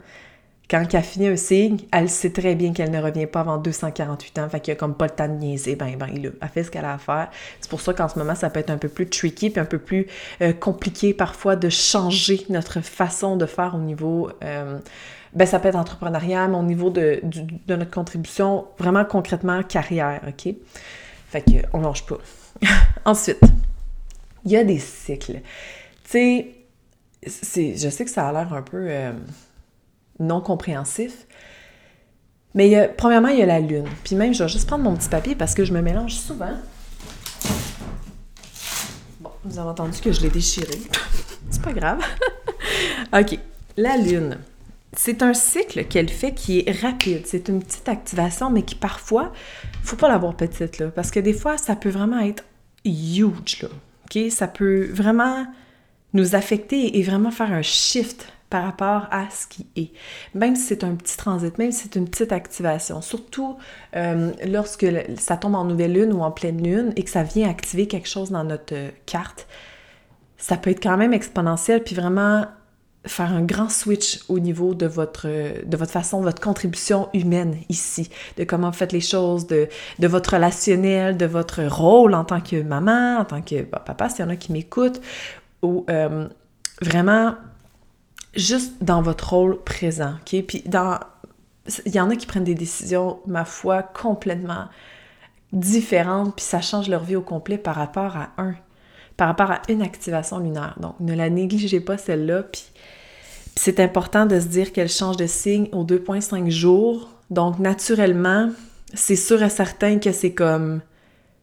Quand 0.71 0.83
elle 0.95 1.03
finit 1.03 1.29
un 1.29 1.37
signe, 1.37 1.81
elle 1.93 2.09
sait 2.09 2.31
très 2.31 2.55
bien 2.55 2.73
qu'elle 2.73 2.91
ne 2.91 3.03
revient 3.03 3.27
pas 3.27 3.41
avant 3.41 3.59
248 3.59 4.39
ans, 4.39 4.49
fait 4.49 4.61
qu'il 4.61 4.73
n'y 4.73 4.79
a 4.79 4.81
comme 4.81 4.95
pas 4.95 5.05
le 5.05 5.11
temps 5.11 5.29
de 5.29 5.35
niaiser, 5.35 5.77
ben 5.77 5.95
ben 5.99 6.09
fait 6.51 6.65
ce 6.65 6.71
qu'elle 6.71 6.87
a 6.87 6.95
à 6.95 6.99
faire. 6.99 7.29
C'est 7.61 7.69
pour 7.69 7.83
ça 7.83 7.93
qu'en 7.93 8.09
ce 8.09 8.19
moment, 8.19 8.35
ça 8.35 8.49
peut 8.49 8.61
être 8.61 8.71
un 8.71 8.79
peu 8.79 8.89
plus 8.89 9.07
tricky, 9.07 9.51
puis 9.51 9.61
un 9.61 9.67
peu 9.67 9.79
plus 9.79 10.07
euh, 10.41 10.55
compliqué 10.55 11.13
parfois 11.13 11.57
de 11.57 11.69
changer 11.69 12.47
notre 12.49 12.81
façon 12.81 13.37
de 13.37 13.45
faire 13.45 13.75
au 13.75 13.81
niveau... 13.81 14.31
Euh, 14.43 14.79
ben 15.35 15.47
ça 15.47 15.59
peut 15.59 15.69
être 15.69 15.77
entrepreneurial, 15.77 16.51
mais 16.51 16.57
au 16.57 16.63
niveau 16.63 16.91
de, 16.91 17.21
notre 17.69 17.91
contribution, 17.91 18.67
vraiment 18.79 19.05
concrètement, 19.05 19.63
carrière, 19.63 20.21
OK? 20.29 20.55
Fait 21.29 21.43
qu'on 21.43 21.81
lâche 21.81 22.07
pas. 22.07 22.19
Ensuite, 23.05 23.41
il 24.45 24.53
y 24.53 24.57
a 24.57 24.65
des 24.65 24.79
cycles. 24.79 25.41
Tu 26.09 26.45
sais, 27.25 27.75
je 27.77 27.89
sais 27.89 28.05
que 28.05 28.11
ça 28.11 28.29
a 28.29 28.33
l'air 28.33 28.53
un 28.53 28.63
peu 28.63 28.87
euh, 28.89 29.13
non 30.21 30.41
compréhensif, 30.41 31.27
mais 32.55 32.89
premièrement, 32.97 33.29
il 33.29 33.39
y 33.41 33.43
a 33.43 33.47
la 33.47 33.59
lune. 33.59 33.89
Puis 34.05 34.15
même, 34.15 34.33
je 34.33 34.45
vais 34.45 34.49
juste 34.49 34.69
prendre 34.69 34.85
mon 34.85 34.95
petit 34.95 35.09
papier 35.09 35.35
parce 35.35 35.55
que 35.55 35.65
je 35.65 35.73
me 35.73 35.81
mélange 35.81 36.15
souvent. 36.15 36.53
Bon, 39.21 39.31
vous 39.45 39.59
avez 39.59 39.71
entendu 39.71 39.99
que 40.01 40.13
je 40.13 40.21
l'ai 40.21 40.31
déchiré. 40.31 40.79
C'est 41.51 41.63
pas 41.63 41.73
grave. 41.73 42.01
OK, 43.13 43.39
la 43.77 43.97
lune 43.97 44.39
c'est 44.97 45.23
un 45.23 45.35
cycle 45.35 45.85
qu'elle 45.85 46.09
fait 46.09 46.33
qui 46.33 46.61
est 46.61 46.81
rapide. 46.83 47.23
C'est 47.27 47.49
une 47.49 47.63
petite 47.63 47.89
activation, 47.89 48.51
mais 48.51 48.63
qui 48.63 48.75
parfois, 48.75 49.33
faut 49.83 49.97
pas 49.97 50.09
l'avoir 50.09 50.37
petite, 50.37 50.79
là, 50.79 50.89
parce 50.89 51.11
que 51.11 51.21
des 51.21 51.33
fois, 51.33 51.59
ça 51.59 51.77
peut 51.77 51.91
vraiment 51.91 52.21
être 52.21 52.45
huge, 52.85 53.63
là. 53.63 53.69
OK? 54.05 54.31
Ça 54.31 54.47
peut 54.47 54.89
vraiment 54.93 55.47
nous 56.13 56.35
affecter 56.35 56.99
et 56.99 57.03
vraiment 57.03 57.31
faire 57.31 57.53
un 57.53 57.63
shift 57.63 58.33
par 58.51 58.63
rapport 58.63 59.09
à 59.11 59.29
ce 59.31 59.49
qui 59.49 59.67
est. 59.75 59.91
Même 60.35 60.55
si 60.55 60.63
c'est 60.63 60.85
un 60.85 60.95
petit 60.95 61.17
transit, 61.17 61.59
même 61.59 61.73
si 61.73 61.83
c'est 61.85 61.97
une 61.97 62.09
petite 62.09 62.31
activation, 62.31 63.03
surtout 63.03 63.57
euh, 63.97 64.31
lorsque 64.47 64.87
ça 65.19 65.37
tombe 65.37 65.57
en 65.57 65.65
nouvelle 65.65 65.93
lune 65.93 66.13
ou 66.13 66.21
en 66.21 66.31
pleine 66.31 66.63
lune 66.63 66.93
et 66.95 67.03
que 67.03 67.11
ça 67.11 67.25
vient 67.25 67.51
activer 67.51 67.89
quelque 67.89 68.09
chose 68.09 68.31
dans 68.31 68.45
notre 68.45 68.75
carte, 69.07 69.49
ça 70.37 70.57
peut 70.57 70.71
être 70.71 70.83
quand 70.83 70.97
même 70.97 71.13
exponentiel 71.13 71.83
puis 71.83 71.97
vraiment 71.97 72.47
faire 73.07 73.33
un 73.33 73.43
grand 73.43 73.69
switch 73.69 74.21
au 74.29 74.39
niveau 74.39 74.75
de 74.75 74.87
votre, 74.87 75.27
de 75.27 75.77
votre 75.77 75.93
façon, 75.93 76.21
votre 76.21 76.41
contribution 76.41 77.09
humaine 77.13 77.59
ici, 77.69 78.09
de 78.37 78.45
comment 78.45 78.71
vous 78.71 78.77
faites 78.77 78.93
les 78.93 79.01
choses, 79.01 79.47
de, 79.47 79.69
de 79.99 80.07
votre 80.09 80.35
relationnel, 80.35 81.17
de 81.17 81.27
votre 81.27 81.63
rôle 81.65 82.15
en 82.15 82.25
tant 82.25 82.41
que 82.41 82.63
maman, 82.63 83.19
en 83.19 83.25
tant 83.25 83.43
que 83.43 83.63
papa, 83.63 84.09
s'il 84.09 84.25
y 84.25 84.29
en 84.29 84.31
a 84.31 84.37
qui 84.37 84.53
m'écoutent, 84.53 85.01
ou 85.63 85.85
euh, 85.91 86.29
vraiment 86.81 87.35
juste 88.35 88.83
dans 88.83 89.03
votre 89.03 89.35
rôle 89.35 89.63
présent, 89.63 90.15
OK? 90.21 90.43
Puis 90.47 90.63
dans... 90.67 90.99
Il 91.87 91.95
y 91.95 92.01
en 92.01 92.11
a 92.11 92.17
qui 92.17 92.27
prennent 92.27 92.45
des 92.45 92.55
décisions, 92.55 93.21
ma 93.27 93.47
foi, 93.47 93.83
complètement 93.83 94.67
différentes, 95.53 96.37
puis 96.37 96.45
ça 96.45 96.61
change 96.61 96.89
leur 96.89 97.05
vie 97.05 97.17
au 97.17 97.23
complet 97.23 97.57
par 97.57 97.77
rapport 97.77 98.17
à 98.17 98.31
un, 98.37 98.55
par 99.17 99.29
rapport 99.29 99.51
à 99.51 99.63
une 99.69 99.81
activation 99.81 100.39
lunaire. 100.41 100.75
Donc, 100.79 100.99
ne 101.01 101.15
la 101.15 101.31
négligez 101.31 101.81
pas, 101.81 101.97
celle-là, 101.97 102.43
puis 102.43 102.65
c'est 103.57 103.81
important 103.81 104.27
de 104.27 104.41
se 104.41 104.47
dire 104.47 104.73
qu'elle 104.73 104.89
change 104.89 105.17
de 105.17 105.27
signe 105.27 105.69
aux 105.73 105.85
2,5 105.85 106.51
jours 106.51 107.11
Donc, 107.31 107.59
naturellement, 107.59 108.51
c'est 108.93 109.17
sûr 109.17 109.43
et 109.43 109.51
certain 109.51 109.99
que 109.99 110.13
c'est 110.13 110.33
comme 110.33 110.81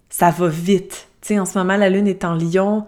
ça 0.10 0.30
va 0.30 0.47
vite. 0.47 1.08
Tu 1.21 1.30
sais, 1.30 1.39
en 1.39 1.45
ce 1.45 1.58
moment, 1.58 1.78
la 1.78 1.89
lune 1.89 2.08
est 2.08 2.26
en 2.26 2.36
lion, 2.36 2.86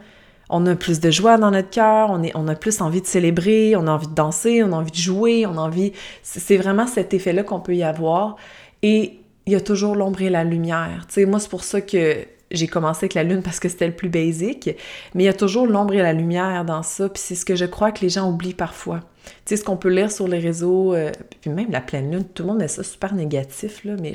on 0.49 0.65
a 0.65 0.75
plus 0.75 0.99
de 0.99 1.09
joie 1.09 1.37
dans 1.37 1.51
notre 1.51 1.69
cœur, 1.69 2.11
on, 2.11 2.21
on 2.35 2.47
a 2.47 2.55
plus 2.55 2.81
envie 2.81 3.01
de 3.01 3.07
célébrer, 3.07 3.75
on 3.75 3.87
a 3.87 3.91
envie 3.91 4.07
de 4.07 4.13
danser, 4.13 4.61
on 4.63 4.73
a 4.73 4.75
envie 4.75 4.91
de 4.91 4.97
jouer, 4.97 5.45
on 5.45 5.57
a 5.57 5.61
envie... 5.61 5.93
C'est 6.21 6.57
vraiment 6.57 6.85
cet 6.85 7.13
effet-là 7.13 7.43
qu'on 7.43 7.59
peut 7.59 7.75
y 7.75 7.83
avoir. 7.83 8.35
Et 8.81 9.19
il 9.45 9.53
y 9.53 9.55
a 9.55 9.61
toujours 9.61 9.95
l'ombre 9.95 10.21
et 10.21 10.29
la 10.29 10.43
lumière. 10.43 11.05
Tu 11.07 11.15
sais, 11.15 11.25
moi, 11.25 11.39
c'est 11.39 11.49
pour 11.49 11.63
ça 11.63 11.81
que 11.81 12.25
j'ai 12.51 12.67
commencé 12.67 13.05
avec 13.05 13.13
la 13.13 13.23
lune 13.23 13.41
parce 13.41 13.59
que 13.59 13.67
c'était 13.67 13.87
le 13.87 13.95
plus 13.95 14.09
basique, 14.09 14.69
mais 15.15 15.23
il 15.23 15.25
y 15.25 15.29
a 15.29 15.33
toujours 15.33 15.65
l'ombre 15.65 15.93
et 15.95 16.01
la 16.01 16.13
lumière 16.13 16.65
dans 16.65 16.83
ça, 16.83 17.09
puis 17.09 17.21
c'est 17.25 17.35
ce 17.35 17.45
que 17.45 17.55
je 17.55 17.65
crois 17.65 17.91
que 17.91 18.01
les 18.01 18.09
gens 18.09 18.29
oublient 18.29 18.53
parfois. 18.53 18.99
Tu 19.23 19.31
sais, 19.45 19.57
ce 19.57 19.63
qu'on 19.63 19.77
peut 19.77 19.89
lire 19.89 20.11
sur 20.11 20.27
les 20.27 20.39
réseaux, 20.39 20.93
euh, 20.93 21.11
puis 21.41 21.49
même 21.49 21.71
la 21.71 21.81
pleine 21.81 22.11
lune, 22.11 22.25
tout 22.25 22.43
le 22.43 22.49
monde 22.49 22.59
met 22.59 22.67
ça 22.67 22.83
super 22.83 23.13
négatif, 23.13 23.83
là, 23.85 23.95
mais 24.01 24.13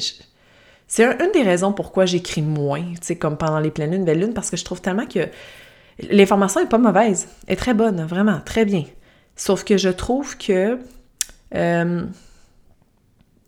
c'est 0.86 1.04
une 1.04 1.32
des 1.32 1.42
raisons 1.42 1.72
pourquoi 1.72 2.06
j'écris 2.06 2.42
moins, 2.42 2.82
tu 2.82 2.98
sais, 3.02 3.16
comme 3.16 3.36
pendant 3.36 3.60
les 3.60 3.70
pleines 3.70 3.90
lunes, 3.90 4.04
belle 4.04 4.20
lune, 4.20 4.34
parce 4.34 4.50
que 4.50 4.56
je 4.56 4.64
trouve 4.64 4.80
tellement 4.80 5.06
que 5.06 5.28
l'information 6.10 6.60
est 6.60 6.68
pas 6.68 6.78
mauvaise, 6.78 7.28
est 7.46 7.56
très 7.56 7.74
bonne, 7.74 8.04
vraiment, 8.04 8.40
très 8.44 8.64
bien. 8.64 8.84
Sauf 9.36 9.64
que 9.64 9.76
je 9.76 9.88
trouve 9.88 10.36
que 10.36 10.78
euh, 11.54 12.02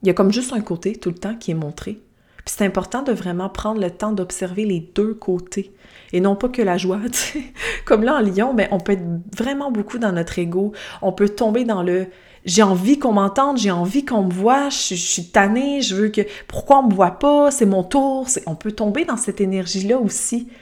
il 0.03 0.07
y 0.07 0.11
a 0.11 0.15
comme 0.15 0.33
juste 0.33 0.53
un 0.53 0.61
côté 0.61 0.97
tout 0.97 1.11
le 1.11 1.17
temps 1.17 1.35
qui 1.35 1.51
est 1.51 1.55
montré. 1.55 1.99
Puis 2.45 2.55
c'est 2.57 2.65
important 2.65 3.03
de 3.03 3.13
vraiment 3.13 3.49
prendre 3.49 3.81
le 3.81 3.91
temps 3.91 4.13
d'observer 4.13 4.65
les 4.65 4.81
deux 4.95 5.15
côtés 5.15 5.73
et 6.13 6.21
non 6.21 6.37
pas 6.37 6.49
que 6.49 6.63
la 6.63 6.77
joie. 6.77 7.01
Comme 7.85 8.03
là 8.03 8.17
en 8.17 8.21
Lyon, 8.21 8.55
ben, 8.55 8.69
on 8.71 8.79
peut 8.79 8.93
être 8.93 9.05
vraiment 9.37 9.71
beaucoup 9.71 9.99
dans 9.99 10.13
notre 10.13 10.39
ego. 10.39 10.73
On 11.03 11.13
peut 11.13 11.29
tomber 11.29 11.65
dans 11.65 11.83
le 11.83 12.07
j'ai 12.45 12.63
envie 12.63 12.99
qu'on 12.99 13.13
m'entende, 13.13 13.59
j'ai 13.59 13.71
envie 13.71 14.05
qu'on 14.05 14.25
me 14.25 14.33
voit, 14.33 14.71
je, 14.71 14.95
suis 14.95 15.27
tannée, 15.27 15.83
je 15.83 15.95
veux 15.95 16.09
que 16.09 16.23
pourquoi 16.49 16.79
on 16.79 16.89
me 16.89 16.95
voit 16.95 17.19
pas, 17.19 17.51
c'est 17.51 17.67
mon 17.67 17.83
tour. 17.83 18.27
On 18.47 18.55
peut 18.55 18.73
tomber 18.73 19.05
dans 19.05 19.19
cette 19.19 19.41
énergie-là 19.43 19.99
aussi. 19.99 20.47
Tu 20.47 20.53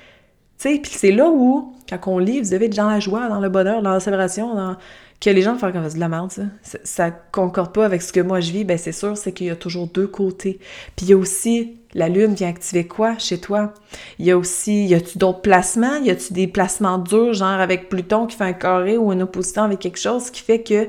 sais, 0.56 0.78
puis 0.80 0.90
c'est 0.92 1.12
là 1.12 1.30
où, 1.30 1.72
quand 1.88 1.98
on 2.08 2.18
lit, 2.18 2.40
vous 2.40 2.50
devez 2.50 2.66
être 2.66 2.76
dans 2.76 2.90
la 2.90 2.98
joie, 2.98 3.28
dans 3.28 3.38
le 3.38 3.48
bonheur, 3.48 3.80
dans 3.80 3.92
la 3.92 4.00
célébration, 4.00 4.56
dans 4.56 4.76
que 5.20 5.30
les 5.30 5.42
gens 5.42 5.56
font 5.58 5.72
comme 5.72 5.88
de 5.88 5.98
la 5.98 6.08
merde, 6.08 6.30
ça. 6.30 6.42
ça. 6.84 7.10
concorde 7.10 7.72
pas 7.72 7.84
avec 7.84 8.02
ce 8.02 8.12
que 8.12 8.20
moi 8.20 8.40
je 8.40 8.52
vis, 8.52 8.64
ben 8.64 8.78
c'est 8.78 8.92
sûr, 8.92 9.16
c'est 9.16 9.32
qu'il 9.32 9.48
y 9.48 9.50
a 9.50 9.56
toujours 9.56 9.88
deux 9.88 10.06
côtés. 10.06 10.60
Puis 10.94 11.06
il 11.06 11.08
y 11.10 11.12
a 11.12 11.16
aussi, 11.16 11.76
la 11.94 12.08
Lune 12.08 12.34
vient 12.34 12.48
activer 12.48 12.86
quoi 12.86 13.18
chez 13.18 13.40
toi? 13.40 13.74
Il 14.18 14.26
y 14.26 14.30
a 14.30 14.38
aussi, 14.38 14.86
y 14.86 14.94
a-tu 14.94 15.18
d'autres 15.18 15.40
placements? 15.40 15.96
Y 16.04 16.10
a-tu 16.10 16.32
des 16.32 16.46
placements 16.46 16.98
durs, 16.98 17.34
genre 17.34 17.48
avec 17.48 17.88
Pluton 17.88 18.26
qui 18.26 18.36
fait 18.36 18.44
un 18.44 18.52
carré 18.52 18.96
ou 18.96 19.12
une 19.12 19.22
opposition 19.22 19.62
avec 19.62 19.80
quelque 19.80 19.98
chose 19.98 20.30
qui 20.30 20.42
fait 20.42 20.62
que 20.62 20.88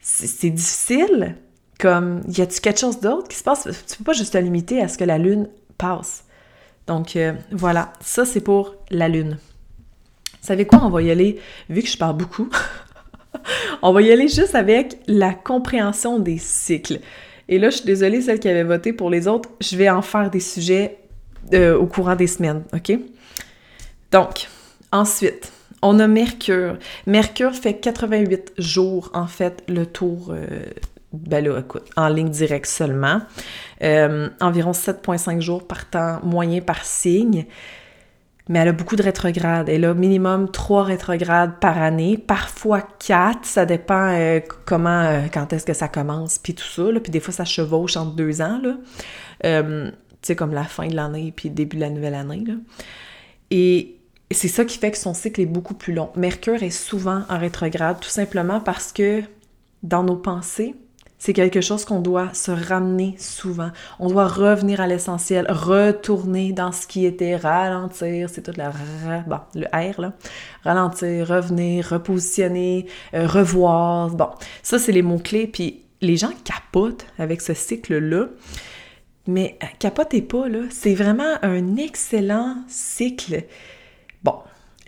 c'est 0.00 0.50
difficile? 0.50 1.36
Comme, 1.80 2.22
y 2.28 2.40
a-tu 2.40 2.60
quelque 2.60 2.80
chose 2.80 3.00
d'autre 3.00 3.28
qui 3.28 3.36
se 3.36 3.44
passe? 3.44 3.68
Tu 3.88 3.98
peux 3.98 4.04
pas 4.04 4.12
juste 4.12 4.32
te 4.32 4.38
limiter 4.38 4.80
à 4.82 4.88
ce 4.88 4.98
que 4.98 5.04
la 5.04 5.18
Lune 5.18 5.48
passe. 5.78 6.24
Donc 6.86 7.16
euh, 7.16 7.34
voilà, 7.52 7.92
ça 8.00 8.24
c'est 8.24 8.40
pour 8.40 8.76
la 8.90 9.08
Lune. 9.08 9.38
Vous 10.40 10.46
savez 10.46 10.66
quoi? 10.66 10.80
On 10.82 10.90
va 10.90 11.02
y 11.02 11.10
aller, 11.10 11.40
vu 11.68 11.82
que 11.82 11.88
je 11.88 11.98
parle 11.98 12.16
beaucoup. 12.16 12.48
On 13.82 13.92
va 13.92 14.02
y 14.02 14.12
aller 14.12 14.28
juste 14.28 14.54
avec 14.54 14.98
la 15.06 15.34
compréhension 15.34 16.18
des 16.18 16.38
cycles. 16.38 17.00
Et 17.48 17.58
là, 17.58 17.70
je 17.70 17.76
suis 17.76 17.86
désolée, 17.86 18.20
celle 18.20 18.40
qui 18.40 18.48
avait 18.48 18.64
voté 18.64 18.92
pour 18.92 19.10
les 19.10 19.26
autres, 19.26 19.48
je 19.60 19.76
vais 19.76 19.88
en 19.88 20.02
faire 20.02 20.30
des 20.30 20.40
sujets 20.40 20.98
euh, 21.54 21.76
au 21.76 21.86
courant 21.86 22.14
des 22.14 22.26
semaines, 22.26 22.64
OK? 22.74 22.92
Donc, 24.12 24.48
ensuite, 24.92 25.52
on 25.80 25.98
a 25.98 26.06
Mercure. 26.06 26.76
Mercure 27.06 27.54
fait 27.54 27.74
88 27.74 28.52
jours, 28.58 29.10
en 29.14 29.26
fait, 29.26 29.62
le 29.68 29.86
tour, 29.86 30.30
euh, 30.30 30.46
ben 31.12 31.64
en 31.96 32.08
ligne 32.08 32.28
directe 32.28 32.66
seulement. 32.66 33.22
Euh, 33.82 34.28
environ 34.40 34.72
7,5 34.72 35.40
jours 35.40 35.66
par 35.66 35.88
temps 35.88 36.20
moyen 36.22 36.60
par 36.60 36.84
signe 36.84 37.46
mais 38.48 38.60
elle 38.60 38.68
a 38.68 38.72
beaucoup 38.72 38.96
de 38.96 39.02
rétrogrades. 39.02 39.68
Elle 39.68 39.84
a 39.84 39.94
minimum 39.94 40.50
trois 40.50 40.84
rétrogrades 40.84 41.58
par 41.60 41.78
année, 41.78 42.18
parfois 42.18 42.80
quatre, 42.80 43.44
ça 43.44 43.66
dépend 43.66 44.10
euh, 44.10 44.40
comment, 44.64 45.02
euh, 45.02 45.20
quand 45.32 45.52
est-ce 45.52 45.66
que 45.66 45.74
ça 45.74 45.88
commence, 45.88 46.38
puis 46.38 46.54
tout 46.54 46.64
ça, 46.64 46.84
puis 47.02 47.12
des 47.12 47.20
fois 47.20 47.32
ça 47.32 47.44
chevauche 47.44 47.96
entre 47.96 48.14
deux 48.14 48.40
ans, 48.40 48.60
là. 48.62 48.76
Tu 50.20 50.26
sais, 50.26 50.36
comme 50.36 50.52
la 50.52 50.64
fin 50.64 50.88
de 50.88 50.96
l'année, 50.96 51.32
puis 51.34 51.48
le 51.48 51.54
début 51.54 51.76
de 51.76 51.82
la 51.82 51.90
nouvelle 51.90 52.14
année, 52.14 52.42
là. 52.46 52.54
Et 53.50 53.98
c'est 54.30 54.48
ça 54.48 54.64
qui 54.64 54.78
fait 54.78 54.90
que 54.90 54.98
son 54.98 55.14
cycle 55.14 55.40
est 55.40 55.46
beaucoup 55.46 55.74
plus 55.74 55.94
long. 55.94 56.10
Mercure 56.16 56.62
est 56.62 56.70
souvent 56.70 57.22
en 57.28 57.38
rétrograde, 57.38 58.00
tout 58.00 58.10
simplement 58.10 58.60
parce 58.60 58.92
que 58.92 59.22
dans 59.82 60.02
nos 60.02 60.16
pensées, 60.16 60.74
c'est 61.18 61.32
quelque 61.32 61.60
chose 61.60 61.84
qu'on 61.84 62.00
doit 62.00 62.32
se 62.32 62.52
ramener 62.52 63.16
souvent. 63.18 63.70
On 63.98 64.08
doit 64.08 64.28
revenir 64.28 64.80
à 64.80 64.86
l'essentiel, 64.86 65.46
retourner 65.48 66.52
dans 66.52 66.70
ce 66.70 66.86
qui 66.86 67.04
était 67.04 67.36
ralentir, 67.36 68.30
c'est 68.30 68.42
tout 68.42 68.52
le, 68.56 69.28
bon, 69.28 69.40
le 69.54 69.66
R, 69.66 70.00
là. 70.00 70.12
Ralentir, 70.62 71.26
revenir, 71.26 71.88
repositionner, 71.88 72.86
euh, 73.14 73.26
revoir. 73.26 74.10
Bon, 74.10 74.28
ça, 74.62 74.78
c'est 74.78 74.92
les 74.92 75.02
mots-clés. 75.02 75.48
Puis 75.48 75.82
les 76.00 76.16
gens 76.16 76.30
capotent 76.44 77.06
avec 77.18 77.40
ce 77.40 77.52
cycle-là. 77.52 78.26
Mais 79.26 79.58
euh, 79.62 79.66
capotez 79.80 80.22
pas, 80.22 80.48
là. 80.48 80.60
C'est 80.70 80.94
vraiment 80.94 81.34
un 81.42 81.76
excellent 81.76 82.56
cycle. 82.68 83.42
Bon, 84.22 84.36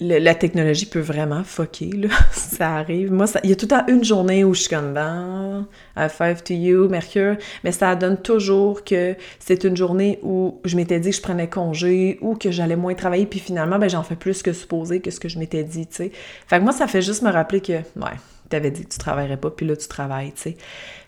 la 0.01 0.35
technologie 0.35 0.87
peut 0.87 1.01
vraiment 1.01 1.45
fucker, 1.45 1.91
là. 1.93 2.09
ça 2.33 2.77
arrive. 2.77 3.13
Moi, 3.13 3.27
il 3.45 3.51
y 3.51 3.53
a 3.53 3.57
tout 3.57 3.67
le 3.67 3.71
temps 3.71 3.87
une 3.87 4.03
journée 4.03 4.45
où 4.45 4.55
je 4.55 4.63
suis 4.63 4.71
comme, 4.71 4.95
ben, 4.95 5.67
I 5.97 6.09
five 6.09 6.43
to 6.43 6.55
you, 6.55 6.89
Mercure, 6.89 7.37
mais 7.65 7.73
ça 7.73 7.95
donne 7.97 8.17
toujours 8.17 8.83
que 8.83 9.15
c'est 9.39 9.65
une 9.65 9.77
journée 9.77 10.19
où 10.23 10.59
je 10.65 10.77
m'étais 10.77 11.01
dit 11.01 11.11
que 11.11 11.17
je 11.17 11.21
prenais 11.21 11.49
congé 11.49 12.19
ou 12.23 12.35
que 12.35 12.51
j'allais 12.51 12.77
moins 12.77 12.95
travailler, 12.95 13.27
puis 13.27 13.41
finalement, 13.41 13.79
ben, 13.79 13.91
j'en 13.91 14.03
fais 14.03 14.17
plus 14.17 14.43
que 14.43 14.53
supposé 14.55 15.01
que 15.01 15.11
ce 15.11 15.21
que 15.21 15.29
je 15.29 15.39
m'étais 15.39 15.65
dit, 15.65 15.87
tu 15.87 15.97
sais. 15.97 16.13
Fait 16.47 16.59
que 16.59 16.65
moi, 16.65 16.73
ça 16.73 16.87
fait 16.87 17.03
juste 17.03 17.23
me 17.23 17.31
rappeler 17.31 17.61
que, 17.61 17.73
ouais, 17.73 18.17
t'avais 18.49 18.71
dit 18.71 18.85
que 18.85 18.89
tu 18.89 18.99
travaillerais 18.99 19.37
pas, 19.37 19.51
puis 19.51 19.67
là, 19.67 19.77
tu 19.77 19.87
travailles, 19.87 20.33
tu 20.33 20.43
sais. 20.43 20.57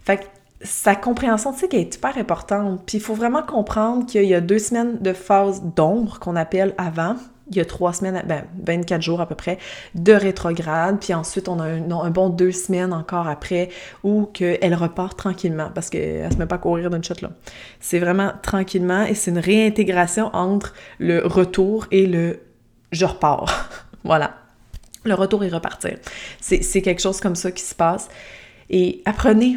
Fait 0.05 0.19
que 0.19 0.25
sa 0.65 0.95
compréhension, 0.95 1.53
tu 1.53 1.61
sais, 1.61 1.69
qui 1.69 1.77
est 1.77 1.95
hyper 1.95 2.17
importante. 2.19 2.83
Puis 2.87 2.99
il 2.99 3.01
faut 3.01 3.15
vraiment 3.15 3.43
comprendre 3.43 4.07
qu'il 4.07 4.25
y 4.25 4.35
a 4.35 4.41
deux 4.41 4.59
semaines 4.59 4.99
de 5.01 5.13
phase 5.13 5.63
d'ombre 5.63 6.19
qu'on 6.19 6.37
appelle 6.37 6.75
avant, 6.79 7.17
il 7.55 7.59
y 7.59 7.61
a 7.61 7.65
trois 7.65 7.93
semaines, 7.93 8.23
ben 8.27 8.45
24 8.65 9.03
jours 9.03 9.21
à 9.21 9.27
peu 9.27 9.35
près, 9.35 9.59
de 9.95 10.13
rétrograde, 10.13 10.99
puis 11.01 11.15
ensuite 11.15 11.49
on 11.49 11.59
a 11.59 11.65
un, 11.65 12.11
bon 12.11 12.29
deux 12.29 12.53
semaines 12.53 12.93
encore 12.93 13.29
après 13.29 13.69
où 14.03 14.27
qu'elle 14.27 14.75
repart 14.75 15.17
tranquillement, 15.17 15.71
parce 15.75 15.91
qu'elle 15.91 16.33
se 16.33 16.39
met 16.39 16.47
pas 16.47 16.57
à 16.57 16.59
courir 16.59 16.91
d'une 16.91 17.05
shot 17.05 17.15
là. 17.23 17.31
C'est 17.81 17.99
vraiment 17.99 18.33
tranquillement 18.43 19.05
et 19.05 19.15
c'est 19.15 19.31
une 19.31 19.39
réintégration 19.39 20.31
entre 20.35 20.75
le 20.99 21.27
retour 21.27 21.87
et 21.91 22.07
le 22.07 22.41
je 22.93 23.05
repars. 23.07 23.69
voilà. 24.05 24.35
Le 25.05 25.15
retour 25.15 25.43
et 25.43 25.49
repartir. 25.49 25.99
C'est 26.41 26.83
quelque 26.83 27.03
chose 27.03 27.19
comme 27.19 27.35
ça 27.35 27.51
qui 27.51 27.65
se 27.65 27.75
passe. 27.75 28.09
Et 28.71 29.03
apprenez 29.05 29.57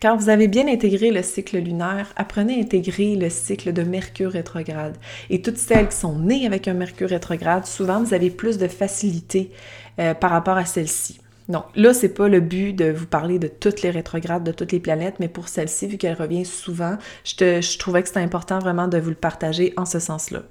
quand 0.00 0.16
vous 0.16 0.28
avez 0.28 0.48
bien 0.48 0.68
intégré 0.68 1.10
le 1.10 1.22
cycle 1.22 1.58
lunaire, 1.58 2.12
apprenez 2.16 2.56
à 2.56 2.60
intégrer 2.60 3.16
le 3.16 3.30
cycle 3.30 3.72
de 3.72 3.82
Mercure 3.82 4.32
rétrograde. 4.32 4.96
Et 5.28 5.42
toutes 5.42 5.58
celles 5.58 5.88
qui 5.88 5.96
sont 5.96 6.18
nées 6.18 6.46
avec 6.46 6.68
un 6.68 6.74
Mercure 6.74 7.08
rétrograde, 7.08 7.66
souvent 7.66 8.02
vous 8.02 8.14
avez 8.14 8.30
plus 8.30 8.58
de 8.58 8.68
facilité 8.68 9.50
euh, 9.98 10.14
par 10.14 10.30
rapport 10.30 10.56
à 10.56 10.64
celle-ci. 10.64 11.20
Donc 11.48 11.64
là, 11.74 11.94
c'est 11.94 12.10
pas 12.10 12.28
le 12.28 12.40
but 12.40 12.74
de 12.74 12.90
vous 12.90 13.06
parler 13.06 13.38
de 13.38 13.48
toutes 13.48 13.82
les 13.82 13.90
rétrogrades, 13.90 14.44
de 14.44 14.52
toutes 14.52 14.70
les 14.70 14.80
planètes, 14.80 15.16
mais 15.18 15.28
pour 15.28 15.48
celle-ci, 15.48 15.86
vu 15.86 15.96
qu'elle 15.96 16.14
revient 16.14 16.44
souvent, 16.44 16.98
je, 17.24 17.78
trouvais 17.78 18.02
que 18.02 18.08
c'était 18.08 18.20
important 18.20 18.58
vraiment 18.58 18.86
de 18.86 18.98
vous 18.98 19.08
le 19.08 19.16
partager 19.16 19.72
en 19.76 19.86
ce 19.86 19.98
sens-là. 19.98 20.42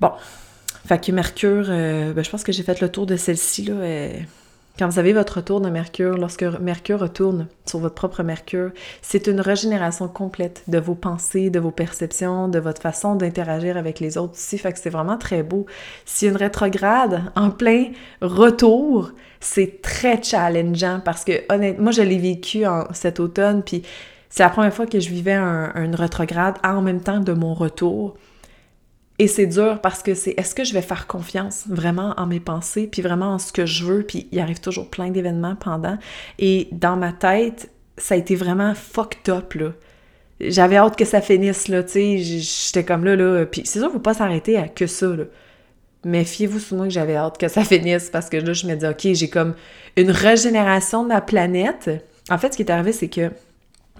Bon, 0.00 0.12
fait 0.86 1.08
Mercure, 1.08 1.66
euh, 1.68 2.12
ben, 2.12 2.22
je 2.22 2.30
pense 2.30 2.44
que 2.44 2.52
j'ai 2.52 2.62
fait 2.62 2.80
le 2.80 2.90
tour 2.90 3.06
de 3.06 3.16
celle-ci, 3.16 3.64
là. 3.64 3.74
Euh, 3.74 4.12
quand 4.78 4.88
vous 4.88 4.98
avez 5.00 5.12
votre 5.12 5.38
retour 5.38 5.60
de 5.60 5.68
Mercure, 5.70 6.16
lorsque 6.16 6.44
Mercure 6.44 7.00
retourne 7.00 7.48
sur 7.66 7.80
votre 7.80 7.96
propre 7.96 8.22
Mercure, 8.22 8.70
c'est 9.02 9.26
une 9.26 9.40
régénération 9.40 10.06
complète 10.06 10.62
de 10.68 10.78
vos 10.78 10.94
pensées, 10.94 11.50
de 11.50 11.58
vos 11.58 11.72
perceptions, 11.72 12.46
de 12.46 12.60
votre 12.60 12.80
façon 12.80 13.16
d'interagir 13.16 13.76
avec 13.76 13.98
les 13.98 14.16
autres. 14.16 14.36
Fait 14.36 14.76
c'est 14.76 14.90
vraiment 14.90 15.18
très 15.18 15.42
beau. 15.42 15.66
Si 16.04 16.28
une 16.28 16.36
rétrograde 16.36 17.24
en 17.34 17.50
plein 17.50 17.86
retour, 18.22 19.10
c'est 19.40 19.82
très 19.82 20.22
challengeant 20.22 21.00
parce 21.04 21.24
que 21.24 21.32
honnêtement, 21.52 21.84
moi 21.84 21.92
je 21.92 22.02
l'ai 22.02 22.18
vécu 22.18 22.64
en, 22.64 22.84
cet 22.92 23.18
automne, 23.18 23.64
puis 23.64 23.82
c'est 24.30 24.44
la 24.44 24.50
première 24.50 24.72
fois 24.72 24.86
que 24.86 25.00
je 25.00 25.08
vivais 25.08 25.34
un, 25.34 25.72
une 25.74 25.96
rétrograde 25.96 26.56
en 26.62 26.82
même 26.82 27.00
temps 27.00 27.20
de 27.20 27.32
mon 27.32 27.54
retour. 27.54 28.16
Et 29.18 29.26
c'est 29.26 29.46
dur 29.46 29.80
parce 29.80 30.02
que 30.02 30.14
c'est 30.14 30.34
est-ce 30.36 30.54
que 30.54 30.62
je 30.62 30.72
vais 30.72 30.82
faire 30.82 31.06
confiance 31.08 31.64
vraiment 31.68 32.14
en 32.16 32.26
mes 32.26 32.38
pensées, 32.38 32.86
puis 32.86 33.02
vraiment 33.02 33.34
en 33.34 33.38
ce 33.38 33.52
que 33.52 33.66
je 33.66 33.84
veux, 33.84 34.02
puis 34.04 34.28
il 34.30 34.38
arrive 34.38 34.60
toujours 34.60 34.88
plein 34.90 35.10
d'événements 35.10 35.56
pendant. 35.56 35.98
Et 36.38 36.68
dans 36.70 36.96
ma 36.96 37.12
tête, 37.12 37.70
ça 37.96 38.14
a 38.14 38.18
été 38.18 38.36
vraiment 38.36 38.74
fucked 38.74 39.28
up, 39.28 39.54
là. 39.54 39.72
J'avais 40.40 40.76
hâte 40.76 40.96
que 40.96 41.04
ça 41.04 41.20
finisse, 41.20 41.66
là, 41.66 41.82
tu 41.82 41.92
sais, 41.92 42.18
j'étais 42.18 42.84
comme 42.84 43.04
là, 43.04 43.16
là, 43.16 43.44
puis 43.44 43.62
c'est 43.64 43.80
sûr, 43.80 43.90
faut 43.90 43.98
pas 43.98 44.14
s'arrêter 44.14 44.56
à 44.56 44.68
que 44.68 44.86
ça, 44.86 45.08
là. 45.08 45.24
Mais 46.04 46.24
fiez-vous 46.24 46.60
sur 46.60 46.78
que 46.78 46.90
j'avais 46.90 47.16
hâte 47.16 47.38
que 47.38 47.48
ça 47.48 47.64
finisse, 47.64 48.08
parce 48.10 48.28
que 48.28 48.36
là, 48.36 48.52
je 48.52 48.68
me 48.68 48.76
dis, 48.76 48.86
OK, 48.86 49.14
j'ai 49.14 49.28
comme 49.28 49.54
une 49.96 50.12
régénération 50.12 51.02
de 51.02 51.08
ma 51.08 51.20
planète. 51.20 51.90
En 52.30 52.38
fait, 52.38 52.52
ce 52.52 52.56
qui 52.56 52.62
est 52.62 52.70
arrivé, 52.70 52.92
c'est 52.92 53.08
que 53.08 53.30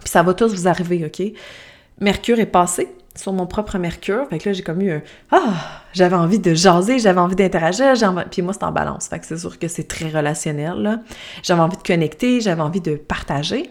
Puis 0.00 0.10
ça 0.10 0.22
va 0.22 0.34
tous 0.34 0.54
vous 0.54 0.68
arriver, 0.68 1.04
OK? 1.04 1.26
Mercure 2.00 2.38
est 2.38 2.46
passé 2.46 2.88
sur 3.18 3.32
mon 3.32 3.46
propre 3.46 3.78
Mercure. 3.78 4.26
Fait 4.30 4.38
que 4.38 4.48
là, 4.48 4.52
j'ai 4.52 4.62
comme 4.62 4.80
eu 4.80 4.92
un 4.92 5.02
Ah! 5.30 5.82
J'avais 5.92 6.16
envie 6.16 6.38
de 6.38 6.54
jaser, 6.54 6.98
j'avais 6.98 7.20
envie 7.20 7.34
d'interagir, 7.36 7.94
puis 8.30 8.42
moi, 8.42 8.52
c'est 8.52 8.64
en 8.64 8.72
balance. 8.72 9.08
Fait 9.08 9.18
que 9.18 9.26
c'est 9.26 9.38
sûr 9.38 9.58
que 9.58 9.68
c'est 9.68 9.88
très 9.88 10.08
relationnel, 10.08 10.74
là. 10.74 11.00
J'avais 11.42 11.60
envie 11.60 11.76
de 11.76 11.82
connecter, 11.82 12.40
j'avais 12.40 12.62
envie 12.62 12.80
de 12.80 12.94
partager. 12.94 13.70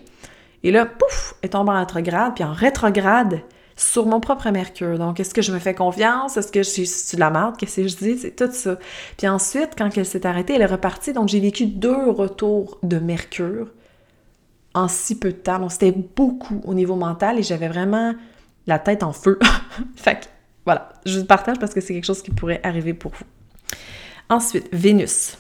Et 0.64 0.72
là, 0.72 0.86
pouf, 0.86 1.36
est 1.44 1.50
tombé 1.50 1.72
en 1.72 1.80
rétrograde, 1.80 2.34
puis 2.36 2.44
en 2.44 2.54
rétrograde 2.54 3.42
sur 3.78 4.08
mon 4.08 4.20
propre 4.20 4.50
Mercure. 4.50 4.98
Donc, 4.98 5.20
est-ce 5.20 5.34
que 5.34 5.42
je 5.42 5.54
me 5.54 5.60
fais 5.60 5.76
confiance? 5.76 6.36
Est-ce 6.36 6.52
que 6.52 6.64
je 6.64 6.70
suis 6.70 7.16
de 7.16 7.20
la 7.20 7.30
merde? 7.30 7.56
Qu'est-ce 7.58 7.82
que 7.82 7.88
je 7.88 7.96
dis? 7.96 8.18
C'est 8.18 8.36
tout 8.36 8.52
ça. 8.52 8.78
Puis 9.18 9.28
ensuite, 9.28 9.72
quand 9.78 9.90
elle 9.96 10.06
s'est 10.06 10.26
arrêtée, 10.26 10.56
elle 10.56 10.64
est 10.64 10.66
repartie. 10.66 11.14
Donc, 11.14 11.30
j'ai 11.30 11.40
vécu 11.40 11.68
deux 11.68 12.10
retours 12.10 12.80
de 12.84 12.98
Mercure 12.98 13.68
en 14.74 14.88
si 14.88 15.18
peu 15.18 15.30
de 15.30 15.38
temps. 15.38 15.60
Donc, 15.60 15.72
c'était 15.72 15.92
beaucoup 15.92 16.62
au 16.66 16.74
niveau 16.74 16.96
mental 16.96 17.38
et 17.38 17.44
j'avais 17.44 17.68
vraiment 17.68 18.14
la 18.68 18.80
tête 18.80 19.04
en 19.04 19.14
feu. 19.14 19.40
fait 19.96 20.16
que, 20.22 20.26
voilà, 20.66 20.90
je 21.06 21.20
vous 21.20 21.26
partage 21.26 21.58
parce 21.60 21.74
que 21.74 21.82
c'est 21.82 21.94
quelque 21.94 22.06
chose 22.06 22.22
qui 22.22 22.32
pourrait 22.32 22.60
arriver 22.64 22.94
pour 22.94 23.12
vous. 23.14 23.26
Ensuite, 24.30 24.68
Vénus. 24.72 25.38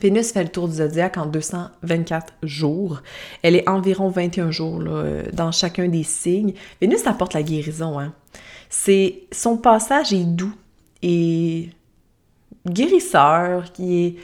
Vénus 0.00 0.32
fait 0.32 0.44
le 0.44 0.48
tour 0.48 0.68
du 0.68 0.76
zodiaque 0.76 1.16
en 1.16 1.26
224 1.26 2.34
jours. 2.44 3.02
Elle 3.42 3.56
est 3.56 3.68
environ 3.68 4.08
21 4.08 4.52
jours 4.52 4.82
dans 5.32 5.50
chacun 5.50 5.88
des 5.88 6.04
signes. 6.04 6.54
Vénus 6.80 7.06
apporte 7.06 7.34
la 7.34 7.42
guérison. 7.42 7.98
Hein. 7.98 8.14
C'est 8.70 9.22
son 9.32 9.56
passage 9.56 10.12
est 10.12 10.24
doux 10.24 10.54
et 11.02 11.70
guérisseur, 12.66 13.72
qui 13.72 14.04
est 14.04 14.16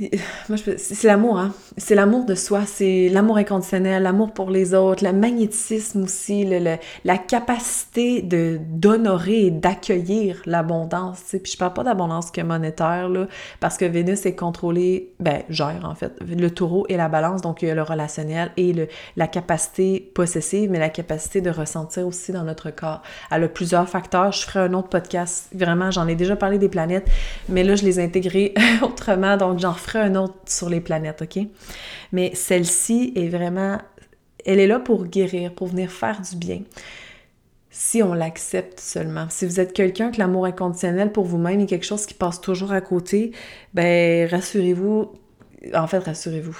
c'est 0.76 1.04
l'amour, 1.04 1.38
hein. 1.38 1.52
C'est 1.76 1.94
l'amour 1.94 2.24
de 2.24 2.34
soi, 2.34 2.62
c'est 2.66 3.08
l'amour 3.08 3.36
inconditionnel, 3.36 4.02
l'amour 4.02 4.32
pour 4.32 4.50
les 4.50 4.74
autres, 4.74 5.04
le 5.04 5.12
magnétisme 5.12 6.04
aussi, 6.04 6.44
le, 6.44 6.76
la 7.04 7.18
capacité 7.18 8.22
de 8.22 8.58
d'honorer 8.60 9.46
et 9.46 9.50
d'accueillir 9.50 10.40
l'abondance. 10.46 11.36
Puis 11.42 11.52
je 11.52 11.58
parle 11.58 11.74
pas 11.74 11.84
d'abondance 11.84 12.30
que 12.30 12.40
monétaire, 12.40 13.08
là, 13.08 13.26
parce 13.60 13.76
que 13.76 13.84
Vénus 13.84 14.24
est 14.26 14.34
contrôlée, 14.34 15.12
ben, 15.20 15.42
gère 15.48 15.82
en 15.84 15.94
fait, 15.94 16.12
le 16.26 16.50
taureau 16.50 16.86
et 16.88 16.96
la 16.96 17.08
balance, 17.08 17.42
donc 17.42 17.62
il 17.62 17.68
y 17.68 17.70
a 17.70 17.74
le 17.74 17.82
relationnel 17.82 18.50
et 18.56 18.72
le, 18.72 18.88
la 19.16 19.26
capacité 19.26 20.10
possessive, 20.14 20.70
mais 20.70 20.78
la 20.78 20.90
capacité 20.90 21.40
de 21.40 21.50
ressentir 21.50 22.06
aussi 22.06 22.32
dans 22.32 22.44
notre 22.44 22.70
corps. 22.70 23.02
Elle 23.30 23.44
a 23.44 23.48
plusieurs 23.48 23.88
facteurs. 23.88 24.32
Je 24.32 24.44
ferai 24.46 24.60
un 24.60 24.72
autre 24.74 24.88
podcast, 24.88 25.48
vraiment, 25.54 25.90
j'en 25.90 26.08
ai 26.08 26.14
déjà 26.14 26.36
parlé 26.36 26.58
des 26.58 26.68
planètes, 26.68 27.08
mais 27.48 27.64
là, 27.64 27.74
je 27.74 27.84
les 27.84 28.00
ai 28.00 28.04
intégrés 28.04 28.54
autrement, 28.82 29.36
donc 29.36 29.58
j'en 29.58 29.74
ferai 29.74 29.89
un 29.98 30.14
autre 30.14 30.36
sur 30.46 30.68
les 30.68 30.80
planètes, 30.80 31.22
OK? 31.22 31.44
Mais 32.12 32.34
celle-ci 32.34 33.12
est 33.16 33.28
vraiment, 33.28 33.78
elle 34.44 34.60
est 34.60 34.66
là 34.66 34.78
pour 34.78 35.06
guérir, 35.06 35.54
pour 35.54 35.68
venir 35.68 35.90
faire 35.90 36.20
du 36.20 36.36
bien. 36.36 36.62
Si 37.70 38.02
on 38.02 38.14
l'accepte 38.14 38.80
seulement. 38.80 39.26
Si 39.30 39.46
vous 39.46 39.60
êtes 39.60 39.72
quelqu'un 39.72 40.10
que 40.10 40.18
l'amour 40.18 40.46
inconditionnel 40.46 41.12
pour 41.12 41.24
vous-même 41.24 41.60
est 41.60 41.66
quelque 41.66 41.86
chose 41.86 42.04
qui 42.04 42.14
passe 42.14 42.40
toujours 42.40 42.72
à 42.72 42.80
côté, 42.80 43.32
ben 43.74 44.28
rassurez-vous, 44.28 45.12
en 45.74 45.86
fait, 45.86 45.98
rassurez-vous. 45.98 46.58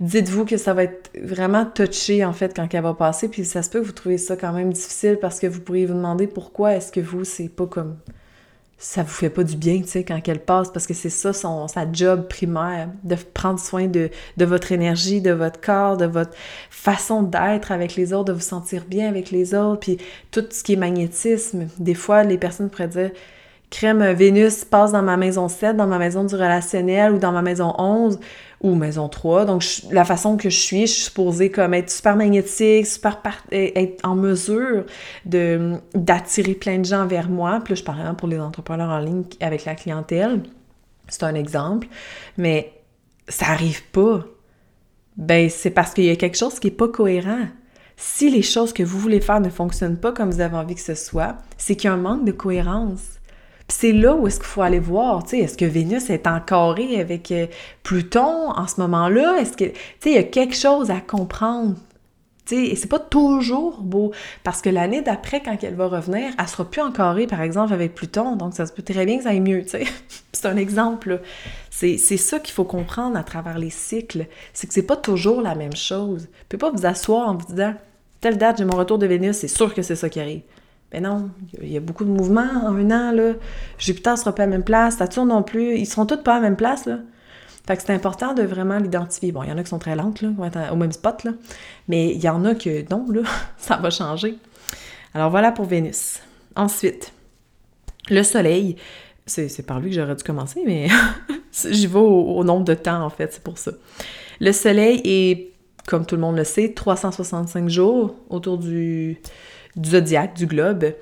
Dites-vous 0.00 0.46
que 0.46 0.56
ça 0.56 0.72
va 0.72 0.84
être 0.84 1.10
vraiment 1.22 1.66
touché, 1.66 2.24
en 2.24 2.32
fait, 2.32 2.56
quand 2.56 2.66
elle 2.72 2.82
va 2.82 2.94
passer, 2.94 3.28
puis 3.28 3.44
ça 3.44 3.62
se 3.62 3.68
peut 3.68 3.80
que 3.80 3.86
vous 3.86 3.92
trouvez 3.92 4.18
ça 4.18 4.34
quand 4.34 4.52
même 4.52 4.72
difficile 4.72 5.18
parce 5.20 5.38
que 5.38 5.46
vous 5.46 5.60
pourriez 5.60 5.86
vous 5.86 5.94
demander 5.94 6.26
pourquoi 6.26 6.74
est-ce 6.74 6.90
que 6.90 7.00
vous, 7.00 7.24
c'est 7.24 7.48
pas 7.48 7.66
comme 7.66 7.98
ça 8.82 9.02
vous 9.02 9.10
fait 9.10 9.28
pas 9.28 9.44
du 9.44 9.56
bien, 9.56 9.82
tu 9.82 9.88
sais, 9.88 10.04
quand 10.04 10.18
elle 10.26 10.40
passe, 10.40 10.72
parce 10.72 10.86
que 10.86 10.94
c'est 10.94 11.10
ça 11.10 11.34
son, 11.34 11.68
sa 11.68 11.84
job 11.92 12.26
primaire, 12.28 12.88
de 13.04 13.14
prendre 13.14 13.60
soin 13.60 13.86
de, 13.86 14.08
de 14.38 14.44
votre 14.46 14.72
énergie, 14.72 15.20
de 15.20 15.32
votre 15.32 15.60
corps, 15.60 15.98
de 15.98 16.06
votre 16.06 16.32
façon 16.70 17.22
d'être 17.22 17.72
avec 17.72 17.94
les 17.94 18.14
autres, 18.14 18.24
de 18.24 18.32
vous 18.32 18.40
sentir 18.40 18.86
bien 18.86 19.06
avec 19.06 19.30
les 19.30 19.54
autres, 19.54 19.80
puis 19.80 19.98
tout 20.30 20.46
ce 20.50 20.64
qui 20.64 20.72
est 20.72 20.76
magnétisme. 20.76 21.68
Des 21.78 21.92
fois, 21.92 22.24
les 22.24 22.38
personnes 22.38 22.70
pourraient 22.70 22.88
dire 22.88 23.10
crème 23.70 24.12
Vénus 24.12 24.64
passe 24.64 24.92
dans 24.92 25.02
ma 25.02 25.16
maison 25.16 25.48
7, 25.48 25.76
dans 25.76 25.86
ma 25.86 25.98
maison 25.98 26.24
du 26.24 26.34
relationnel 26.34 27.12
ou 27.12 27.18
dans 27.18 27.32
ma 27.32 27.40
maison 27.40 27.72
11 27.78 28.18
ou 28.60 28.74
maison 28.74 29.08
3. 29.08 29.46
Donc, 29.46 29.64
la 29.90 30.04
façon 30.04 30.36
que 30.36 30.50
je 30.50 30.58
suis, 30.58 30.86
je 30.86 30.92
suis 30.92 31.02
supposée 31.04 31.50
comme 31.50 31.72
être 31.72 31.90
super 31.90 32.16
magnétique, 32.16 32.86
super 32.86 33.18
être 33.52 34.04
en 34.04 34.16
mesure 34.16 34.84
de 35.24 35.74
d'attirer 35.94 36.54
plein 36.54 36.78
de 36.78 36.84
gens 36.84 37.06
vers 37.06 37.28
moi. 37.28 37.60
Puis 37.64 37.74
là, 37.74 37.78
je 37.78 37.84
parle 37.84 38.16
pour 38.16 38.28
les 38.28 38.38
entrepreneurs 38.38 38.90
en 38.90 38.98
ligne 38.98 39.24
avec 39.40 39.64
la 39.64 39.74
clientèle. 39.74 40.42
C'est 41.08 41.22
un 41.22 41.34
exemple. 41.34 41.88
Mais 42.36 42.72
ça 43.28 43.46
arrive 43.46 43.84
pas. 43.84 44.24
Ben, 45.16 45.48
c'est 45.48 45.70
parce 45.70 45.94
qu'il 45.94 46.04
y 46.04 46.10
a 46.10 46.16
quelque 46.16 46.36
chose 46.36 46.58
qui 46.58 46.68
est 46.68 46.72
pas 46.72 46.88
cohérent. 46.88 47.46
Si 47.96 48.30
les 48.30 48.42
choses 48.42 48.72
que 48.72 48.82
vous 48.82 48.98
voulez 48.98 49.20
faire 49.20 49.40
ne 49.40 49.50
fonctionnent 49.50 49.98
pas 49.98 50.12
comme 50.12 50.30
vous 50.30 50.40
avez 50.40 50.56
envie 50.56 50.74
que 50.74 50.80
ce 50.80 50.94
soit, 50.94 51.36
c'est 51.58 51.76
qu'il 51.76 51.88
y 51.88 51.90
a 51.90 51.94
un 51.94 51.98
manque 51.98 52.24
de 52.24 52.32
cohérence 52.32 53.19
c'est 53.70 53.92
là 53.92 54.14
où 54.14 54.26
est-ce 54.26 54.38
qu'il 54.38 54.48
faut 54.48 54.62
aller 54.62 54.78
voir, 54.78 55.22
tu 55.24 55.30
sais, 55.30 55.38
est-ce 55.38 55.56
que 55.56 55.64
Vénus 55.64 56.10
est 56.10 56.26
en 56.26 56.40
carré 56.40 57.00
avec 57.00 57.30
euh, 57.30 57.46
Pluton 57.82 58.50
en 58.50 58.66
ce 58.66 58.80
moment-là? 58.80 59.38
Est-ce 59.40 59.56
que, 59.56 59.64
tu 59.64 60.10
il 60.10 60.12
y 60.12 60.18
a 60.18 60.22
quelque 60.22 60.56
chose 60.56 60.90
à 60.90 61.00
comprendre? 61.00 61.76
Et 62.52 62.74
c'est 62.74 62.88
pas 62.88 62.98
toujours 62.98 63.80
beau, 63.80 64.10
parce 64.42 64.60
que 64.60 64.70
l'année 64.70 65.02
d'après, 65.02 65.40
quand 65.40 65.56
elle 65.62 65.76
va 65.76 65.86
revenir, 65.86 66.32
elle 66.36 66.48
sera 66.48 66.68
plus 66.68 66.80
en 66.80 66.90
carré, 66.90 67.28
par 67.28 67.42
exemple, 67.42 67.72
avec 67.72 67.94
Pluton, 67.94 68.34
donc 68.34 68.54
ça 68.54 68.66
se 68.66 68.72
peut 68.72 68.82
très 68.82 69.06
bien 69.06 69.18
que 69.18 69.22
ça 69.22 69.28
aille 69.28 69.40
mieux, 69.40 69.64
c'est 70.32 70.46
un 70.46 70.56
exemple, 70.56 71.20
C'est 71.70 71.96
ça 71.96 72.40
qu'il 72.40 72.52
faut 72.52 72.64
comprendre 72.64 73.16
à 73.16 73.22
travers 73.22 73.58
les 73.58 73.70
cycles, 73.70 74.26
c'est 74.52 74.66
que 74.66 74.74
c'est 74.74 74.82
pas 74.82 74.96
toujours 74.96 75.42
la 75.42 75.54
même 75.54 75.76
chose. 75.76 76.22
Vous 76.22 76.44
pouvez 76.48 76.58
pas 76.58 76.70
vous 76.70 76.86
asseoir 76.86 77.28
en 77.28 77.36
vous 77.36 77.46
disant, 77.46 77.74
telle 78.20 78.36
date, 78.36 78.58
j'ai 78.58 78.64
mon 78.64 78.76
retour 78.76 78.98
de 78.98 79.06
Vénus, 79.06 79.36
c'est 79.36 79.48
sûr 79.48 79.72
que 79.72 79.82
c'est 79.82 79.96
ça 79.96 80.08
qui 80.08 80.18
arrive. 80.18 80.42
Mais 80.92 81.00
non, 81.00 81.30
il 81.62 81.70
y 81.70 81.76
a 81.76 81.80
beaucoup 81.80 82.04
de 82.04 82.10
mouvements 82.10 82.66
en 82.66 82.74
un 82.74 82.90
an, 82.90 83.12
là. 83.12 83.34
Jupiter 83.78 84.18
sera 84.18 84.34
pas 84.34 84.42
à 84.42 84.46
la 84.46 84.50
même 84.50 84.64
place, 84.64 84.96
Saturne 84.96 85.28
non 85.28 85.42
plus, 85.42 85.76
ils 85.76 85.86
seront 85.86 86.06
tous 86.06 86.16
pas 86.16 86.34
à 86.34 86.36
la 86.36 86.42
même 86.42 86.56
place, 86.56 86.86
là. 86.86 86.98
Fait 87.66 87.76
que 87.76 87.82
c'est 87.82 87.94
important 87.94 88.34
de 88.34 88.42
vraiment 88.42 88.78
l'identifier. 88.78 89.30
Bon, 89.30 89.42
il 89.44 89.50
y 89.50 89.52
en 89.52 89.58
a 89.58 89.62
qui 89.62 89.68
sont 89.68 89.78
très 89.78 89.94
lentes, 89.94 90.22
là, 90.22 90.30
au 90.72 90.76
même 90.76 90.90
spot, 90.90 91.22
là. 91.24 91.32
Mais 91.86 92.12
il 92.12 92.20
y 92.20 92.28
en 92.28 92.44
a 92.44 92.54
que 92.54 92.90
non, 92.90 93.06
là, 93.10 93.22
ça 93.58 93.76
va 93.76 93.90
changer. 93.90 94.38
Alors 95.14 95.30
voilà 95.30 95.52
pour 95.52 95.66
Vénus. 95.66 96.20
Ensuite, 96.56 97.12
le 98.08 98.22
Soleil. 98.22 98.76
C'est 99.26 99.64
par 99.64 99.78
lui 99.78 99.90
que 99.90 99.96
j'aurais 99.96 100.16
dû 100.16 100.24
commencer, 100.24 100.60
mais 100.66 100.88
j'y 101.70 101.86
vais 101.86 101.98
au 102.00 102.42
nombre 102.42 102.64
de 102.64 102.74
temps, 102.74 103.04
en 103.04 103.10
fait, 103.10 103.32
c'est 103.32 103.42
pour 103.44 103.58
ça. 103.58 103.70
Le 104.40 104.50
Soleil 104.50 105.00
est, 105.04 105.52
comme 105.86 106.04
tout 106.04 106.16
le 106.16 106.20
monde 106.20 106.36
le 106.36 106.42
sait, 106.42 106.72
365 106.72 107.68
jours 107.68 108.16
autour 108.28 108.58
du 108.58 109.20
du 109.76 109.90
zodiaque, 109.90 110.34
du 110.34 110.46
globe. 110.46 110.92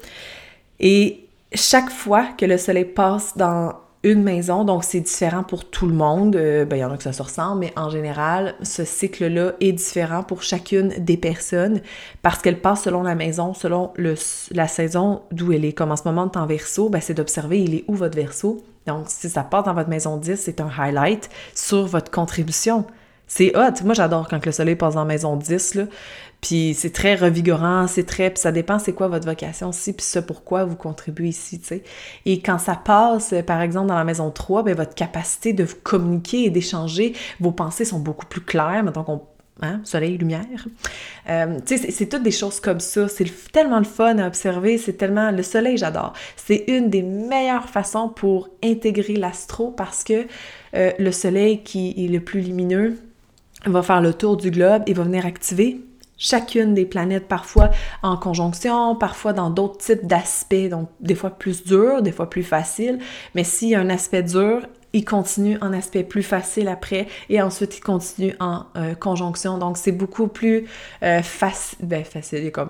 Et 0.80 1.26
chaque 1.52 1.90
fois 1.90 2.26
que 2.36 2.44
le 2.44 2.58
soleil 2.58 2.84
passe 2.84 3.36
dans 3.36 3.74
une 4.04 4.22
maison, 4.22 4.64
donc 4.64 4.84
c'est 4.84 5.00
différent 5.00 5.42
pour 5.42 5.64
tout 5.64 5.86
le 5.86 5.92
monde, 5.92 6.36
euh, 6.36 6.64
ben, 6.64 6.76
il 6.76 6.80
y 6.80 6.84
en 6.84 6.92
a 6.92 6.96
que 6.96 7.02
ça 7.02 7.12
se 7.12 7.22
ressemble, 7.22 7.60
mais 7.60 7.72
en 7.76 7.90
général, 7.90 8.54
ce 8.62 8.84
cycle-là 8.84 9.52
est 9.60 9.72
différent 9.72 10.22
pour 10.22 10.42
chacune 10.42 10.90
des 10.98 11.16
personnes 11.16 11.80
parce 12.22 12.40
qu'elle 12.40 12.60
passe 12.60 12.82
selon 12.82 13.02
la 13.02 13.16
maison, 13.16 13.54
selon 13.54 13.92
la 13.96 14.68
saison 14.68 15.22
d'où 15.32 15.52
elle 15.52 15.64
est. 15.64 15.72
Comme 15.72 15.90
en 15.90 15.96
ce 15.96 16.04
moment, 16.04 16.30
en 16.32 16.46
verso, 16.46 16.88
ben, 16.88 17.00
c'est 17.00 17.14
d'observer 17.14 17.60
il 17.60 17.74
est 17.74 17.84
où 17.88 17.94
votre 17.94 18.16
verso. 18.16 18.62
Donc, 18.86 19.06
si 19.08 19.28
ça 19.28 19.42
passe 19.42 19.64
dans 19.64 19.74
votre 19.74 19.90
maison 19.90 20.16
10, 20.16 20.36
c'est 20.36 20.60
un 20.60 20.70
highlight 20.78 21.28
sur 21.54 21.86
votre 21.86 22.10
contribution. 22.10 22.86
C'est 23.26 23.54
hot. 23.54 23.84
Moi, 23.84 23.94
j'adore 23.94 24.28
quand 24.28 24.44
le 24.44 24.52
soleil 24.52 24.76
passe 24.76 24.94
dans 24.94 25.04
maison 25.04 25.36
10, 25.36 25.74
là. 25.74 25.84
Puis 26.40 26.74
c'est 26.74 26.92
très 26.92 27.14
revigorant, 27.14 27.86
c'est 27.86 28.04
très... 28.04 28.30
Puis 28.30 28.40
ça 28.40 28.52
dépend 28.52 28.78
c'est 28.78 28.92
quoi 28.92 29.08
votre 29.08 29.26
vocation 29.26 29.68
aussi, 29.70 29.92
puis 29.92 30.06
ce 30.06 30.18
pourquoi 30.18 30.64
vous 30.64 30.76
contribuez 30.76 31.28
ici, 31.28 31.58
tu 31.58 31.66
sais. 31.66 31.82
Et 32.26 32.40
quand 32.40 32.58
ça 32.58 32.76
passe, 32.76 33.34
par 33.46 33.60
exemple, 33.60 33.88
dans 33.88 33.96
la 33.96 34.04
maison 34.04 34.30
3, 34.30 34.62
bien, 34.62 34.74
votre 34.74 34.94
capacité 34.94 35.52
de 35.52 35.64
communiquer 35.64 36.44
et 36.44 36.50
d'échanger, 36.50 37.14
vos 37.40 37.52
pensées 37.52 37.84
sont 37.84 37.98
beaucoup 37.98 38.26
plus 38.26 38.42
claires. 38.42 38.84
Maintenant 38.84 39.04
qu'on 39.04 39.22
Hein, 39.60 39.80
soleil, 39.82 40.16
lumière. 40.18 40.68
Euh, 41.28 41.58
tu 41.66 41.78
sais, 41.78 41.90
c'est 41.90 42.06
toutes 42.06 42.22
des 42.22 42.30
choses 42.30 42.60
comme 42.60 42.78
ça. 42.78 43.08
C'est 43.08 43.26
tellement 43.50 43.78
le 43.78 43.84
fun 43.84 44.18
à 44.18 44.28
observer. 44.28 44.78
C'est 44.78 44.92
tellement... 44.92 45.32
Le 45.32 45.42
soleil, 45.42 45.76
j'adore. 45.76 46.12
C'est 46.36 46.64
une 46.68 46.90
des 46.90 47.02
meilleures 47.02 47.68
façons 47.68 48.08
pour 48.08 48.50
intégrer 48.62 49.16
l'astro 49.16 49.72
parce 49.72 50.04
que 50.04 50.26
euh, 50.74 50.92
le 50.96 51.10
soleil 51.10 51.64
qui 51.64 51.92
est 51.98 52.08
le 52.08 52.20
plus 52.20 52.40
lumineux 52.40 52.98
va 53.66 53.82
faire 53.82 54.00
le 54.00 54.14
tour 54.14 54.36
du 54.36 54.52
globe 54.52 54.84
et 54.86 54.92
va 54.92 55.02
venir 55.02 55.26
activer 55.26 55.80
chacune 56.18 56.74
des 56.74 56.84
planètes, 56.84 57.28
parfois 57.28 57.70
en 58.02 58.16
conjonction, 58.16 58.96
parfois 58.96 59.32
dans 59.32 59.50
d'autres 59.50 59.78
types 59.78 60.06
d'aspects, 60.06 60.68
donc 60.68 60.88
des 61.00 61.14
fois 61.14 61.30
plus 61.30 61.64
dur, 61.64 62.02
des 62.02 62.12
fois 62.12 62.28
plus 62.28 62.42
facile. 62.42 62.98
Mais 63.34 63.44
s'il 63.44 63.70
y 63.70 63.74
a 63.74 63.80
un 63.80 63.88
aspect 63.88 64.22
dur, 64.22 64.62
il 64.92 65.04
continue 65.04 65.58
en 65.60 65.72
aspect 65.72 66.02
plus 66.02 66.22
facile 66.22 66.68
après 66.68 67.06
et 67.28 67.42
ensuite 67.42 67.76
il 67.76 67.80
continue 67.80 68.34
en 68.40 68.64
euh, 68.76 68.94
conjonction. 68.94 69.58
Donc 69.58 69.76
c'est 69.76 69.92
beaucoup 69.92 70.28
plus 70.28 70.66
euh, 71.02 71.22
facile, 71.22 71.78
ben 71.82 72.04
facile, 72.04 72.38
il 72.38 72.44
y 72.46 72.60
a. 72.60 72.68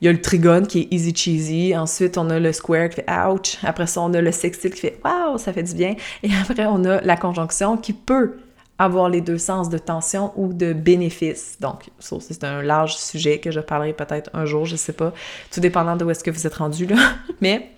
Il 0.00 0.04
y 0.04 0.08
a 0.08 0.12
le 0.12 0.20
trigone 0.20 0.66
qui 0.66 0.80
est 0.80 0.88
easy 0.92 1.14
cheesy, 1.14 1.76
ensuite 1.76 2.18
on 2.18 2.30
a 2.30 2.38
le 2.38 2.52
square 2.52 2.88
qui 2.88 2.96
fait 2.96 3.06
ouch, 3.28 3.58
après 3.64 3.86
ça 3.86 4.00
on 4.00 4.12
a 4.12 4.20
le 4.20 4.32
sextile 4.32 4.72
qui 4.72 4.80
fait 4.80 5.00
wow, 5.04 5.38
ça 5.38 5.52
fait 5.52 5.62
du 5.62 5.74
bien, 5.74 5.94
et 6.22 6.30
après 6.40 6.66
on 6.66 6.84
a 6.84 7.00
la 7.00 7.16
conjonction 7.16 7.76
qui 7.76 7.92
peut 7.92 8.36
avoir 8.78 9.08
les 9.08 9.20
deux 9.20 9.38
sens 9.38 9.68
de 9.68 9.78
tension 9.78 10.32
ou 10.36 10.52
de 10.52 10.72
bénéfice. 10.72 11.56
Donc, 11.60 11.90
ça 11.98 12.16
aussi, 12.16 12.34
c'est 12.34 12.44
un 12.44 12.62
large 12.62 12.96
sujet 12.96 13.38
que 13.38 13.50
je 13.50 13.60
parlerai 13.60 13.92
peut-être 13.92 14.30
un 14.34 14.44
jour, 14.44 14.64
je 14.64 14.76
sais 14.76 14.92
pas, 14.92 15.12
tout 15.50 15.60
dépendant 15.60 15.96
de 15.96 16.04
où 16.04 16.10
est-ce 16.10 16.22
que 16.22 16.30
vous 16.30 16.46
êtes 16.46 16.54
rendu 16.54 16.86
là. 16.86 16.96
Mais 17.40 17.70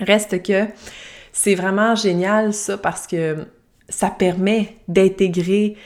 reste 0.00 0.42
que 0.42 0.66
c'est 1.32 1.54
vraiment 1.54 1.94
génial 1.94 2.52
ça 2.52 2.76
parce 2.76 3.06
que 3.06 3.46
ça 3.88 4.10
permet 4.10 4.76
d'intégrer 4.88 5.76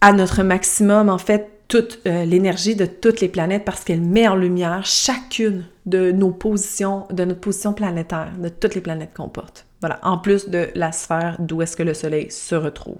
à 0.00 0.12
notre 0.12 0.42
maximum, 0.42 1.08
en 1.08 1.18
fait, 1.18 1.50
toute 1.68 2.00
euh, 2.06 2.24
l'énergie 2.24 2.76
de 2.76 2.86
toutes 2.86 3.20
les 3.20 3.28
planètes 3.28 3.64
parce 3.64 3.84
qu'elle 3.84 4.00
met 4.00 4.26
en 4.26 4.34
lumière 4.34 4.84
chacune 4.86 5.66
de 5.84 6.12
nos 6.12 6.30
positions, 6.30 7.06
de 7.10 7.24
notre 7.24 7.40
position 7.40 7.74
planétaire, 7.74 8.32
de 8.38 8.48
toutes 8.48 8.74
les 8.74 8.80
planètes 8.80 9.10
qu'on 9.14 9.28
porte. 9.28 9.66
Voilà, 9.80 10.00
en 10.02 10.18
plus 10.18 10.48
de 10.48 10.68
la 10.74 10.92
sphère 10.92 11.36
d'où 11.38 11.62
est-ce 11.62 11.76
que 11.76 11.82
le 11.82 11.94
Soleil 11.94 12.30
se 12.30 12.54
retrouve. 12.54 12.96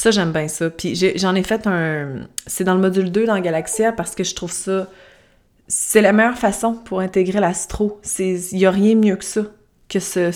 Ça, 0.00 0.10
j'aime 0.10 0.32
bien 0.32 0.48
ça. 0.48 0.70
Puis 0.70 0.94
j'en 1.16 1.34
ai, 1.34 1.42
fait 1.42 1.66
un... 1.66 2.26
C'est 2.46 2.64
dans 2.64 2.72
le 2.72 2.80
module 2.80 3.12
2 3.12 3.26
dans 3.26 3.38
Galaxia 3.38 3.92
parce 3.92 4.14
que 4.14 4.24
je 4.24 4.34
trouve 4.34 4.50
ça... 4.50 4.86
C'est 5.68 6.00
la 6.00 6.14
meilleure 6.14 6.38
façon 6.38 6.72
pour 6.72 7.00
intégrer 7.00 7.38
l'astro. 7.38 8.00
Il 8.18 8.40
n'y 8.52 8.64
a 8.64 8.70
rien 8.70 8.94
mieux 8.94 9.16
que 9.16 9.26
ça, 9.26 9.42
que 9.90 10.00
ce, 10.00 10.30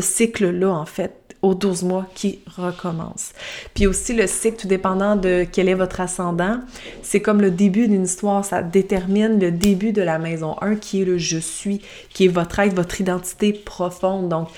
cycle-là, 0.00 0.68
en 0.68 0.84
fait 0.84 1.36
aux 1.42 1.54
12 1.54 1.84
mois 1.84 2.08
qui 2.16 2.40
recommence. 2.56 3.34
Puis 3.72 3.86
aussi 3.86 4.14
le 4.14 4.26
cycle, 4.26 4.62
tout 4.62 4.66
dépendant 4.66 5.14
de 5.14 5.46
quel 5.50 5.68
est 5.68 5.74
votre 5.74 6.00
ascendant, 6.00 6.58
c'est 7.02 7.20
comme 7.20 7.40
le 7.40 7.52
début 7.52 7.86
d'une 7.86 8.02
histoire, 8.02 8.44
ça 8.44 8.64
détermine 8.64 9.38
le 9.38 9.52
début 9.52 9.92
de 9.92 10.02
la 10.02 10.18
maison 10.18 10.56
1 10.60 10.74
qui 10.74 11.02
est 11.02 11.04
le 11.04 11.18
je 11.18 11.38
suis, 11.38 11.82
qui 12.10 12.24
est 12.24 12.28
votre 12.28 12.58
être, 12.58 12.74
votre 12.74 13.00
identité 13.00 13.52
profonde. 13.52 14.28
Donc, 14.28 14.48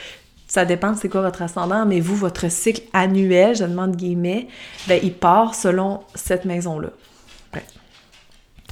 ça 0.56 0.64
dépend 0.64 0.94
c'est 0.94 1.10
quoi 1.10 1.20
votre 1.20 1.42
ascendant, 1.42 1.84
mais 1.84 2.00
vous, 2.00 2.16
votre 2.16 2.50
cycle 2.50 2.80
annuel, 2.94 3.54
je 3.54 3.64
demande 3.64 3.94
guillemets, 3.94 4.48
ben, 4.88 4.98
il 5.02 5.12
part 5.12 5.54
selon 5.54 6.00
cette 6.14 6.46
maison-là. 6.46 6.88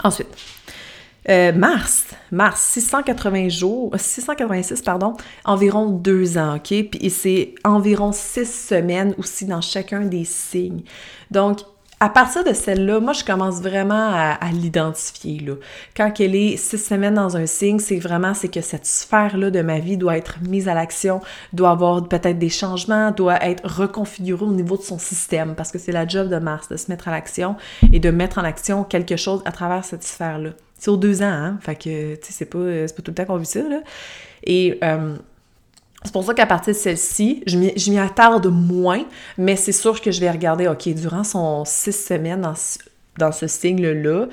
Ensuite, 0.02 0.28
euh, 1.28 1.52
mars, 1.52 2.06
mars, 2.32 2.62
680 2.62 3.50
jours, 3.50 3.92
686, 3.98 4.80
pardon, 4.80 5.14
environ 5.44 5.90
deux 5.90 6.38
ans, 6.38 6.56
OK? 6.56 6.72
Puis 6.90 7.10
c'est 7.10 7.54
environ 7.64 8.12
six 8.12 8.46
semaines 8.46 9.14
aussi 9.18 9.44
dans 9.44 9.60
chacun 9.60 10.06
des 10.06 10.24
signes. 10.24 10.84
Donc, 11.30 11.58
à 12.00 12.08
partir 12.08 12.44
de 12.44 12.52
celle-là, 12.52 13.00
moi, 13.00 13.12
je 13.12 13.24
commence 13.24 13.60
vraiment 13.60 14.10
à, 14.12 14.50
l'identifier. 14.52 15.40
Là. 15.40 15.54
Quand 15.96 16.12
elle 16.20 16.34
est 16.34 16.56
six 16.56 16.78
semaines 16.78 17.14
dans 17.14 17.36
un 17.36 17.46
signe, 17.46 17.78
c'est 17.78 17.98
vraiment 17.98 18.34
c'est 18.34 18.48
que 18.48 18.60
cette 18.60 18.86
sphère-là 18.86 19.50
de 19.50 19.62
ma 19.62 19.78
vie 19.78 19.96
doit 19.96 20.16
être 20.16 20.38
mise 20.42 20.68
à 20.68 20.74
l'action, 20.74 21.20
doit 21.52 21.70
avoir 21.70 22.06
peut-être 22.08 22.38
des 22.38 22.48
changements, 22.48 23.10
doit 23.10 23.42
être 23.44 23.64
reconfigurée 23.64 24.44
au 24.44 24.52
niveau 24.52 24.76
de 24.76 24.82
son 24.82 24.98
système, 24.98 25.54
parce 25.54 25.72
que 25.72 25.78
c'est 25.78 25.92
la 25.92 26.06
job 26.06 26.28
de 26.28 26.36
Mars, 26.36 26.68
de 26.68 26.76
se 26.76 26.90
mettre 26.90 27.08
à 27.08 27.10
l'action 27.10 27.56
et 27.92 28.00
de 28.00 28.10
mettre 28.10 28.38
en 28.38 28.44
action 28.44 28.84
quelque 28.84 29.16
chose 29.16 29.42
à 29.44 29.52
travers 29.52 29.84
cette 29.84 30.04
sphère-là. 30.04 30.50
C'est 30.78 30.90
aux 30.90 30.96
deux 30.96 31.22
ans, 31.22 31.26
hein? 31.26 31.58
Fait 31.60 31.76
que, 31.76 32.16
tu 32.16 32.26
sais, 32.26 32.32
c'est 32.32 32.44
pas, 32.44 32.58
pas 32.58 33.02
tout 33.02 33.10
le 33.10 33.14
temps 33.14 33.24
qu'on 33.24 33.36
vit 33.36 33.46
ça, 33.46 33.62
là. 33.62 33.80
Et 34.42 34.78
euh, 34.84 35.16
c'est 36.04 36.12
pour 36.12 36.24
ça 36.24 36.34
qu'à 36.34 36.46
partir 36.46 36.74
de 36.74 36.78
celle-ci, 36.78 37.42
je 37.46 37.90
m'y 37.90 37.98
attarde 37.98 38.46
moins, 38.46 39.04
mais 39.38 39.56
c'est 39.56 39.72
sûr 39.72 40.00
que 40.00 40.10
je 40.10 40.20
vais 40.20 40.30
regarder, 40.30 40.68
OK, 40.68 40.88
durant 40.90 41.24
son 41.24 41.64
six 41.64 41.92
semaines 41.92 42.42
dans, 42.42 42.54
dans 43.18 43.32
ce 43.32 43.46
signe-là, 43.46 44.26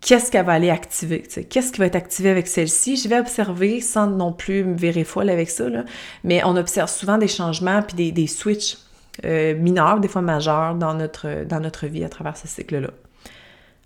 qu'est-ce 0.00 0.30
qu'elle 0.30 0.46
va 0.46 0.52
aller 0.52 0.70
activer? 0.70 1.22
Qu'est-ce 1.22 1.72
qui 1.72 1.78
va 1.80 1.86
être 1.86 1.96
activé 1.96 2.30
avec 2.30 2.46
celle-ci? 2.46 2.96
Je 2.96 3.08
vais 3.08 3.18
observer 3.18 3.80
sans 3.80 4.06
non 4.06 4.32
plus 4.32 4.64
me 4.64 4.76
virer 4.76 5.04
folle 5.04 5.30
avec 5.30 5.50
ça, 5.50 5.68
là, 5.68 5.84
mais 6.22 6.42
on 6.44 6.56
observe 6.56 6.88
souvent 6.88 7.18
des 7.18 7.28
changements 7.28 7.82
puis 7.82 7.96
des, 7.96 8.12
des 8.12 8.26
switches 8.26 8.78
euh, 9.24 9.54
mineurs, 9.56 10.00
des 10.00 10.08
fois 10.08 10.22
majeurs 10.22 10.74
dans 10.74 10.94
notre, 10.94 11.44
dans 11.44 11.60
notre 11.60 11.86
vie 11.86 12.04
à 12.04 12.08
travers 12.08 12.36
ce 12.36 12.46
cycle-là. 12.46 12.90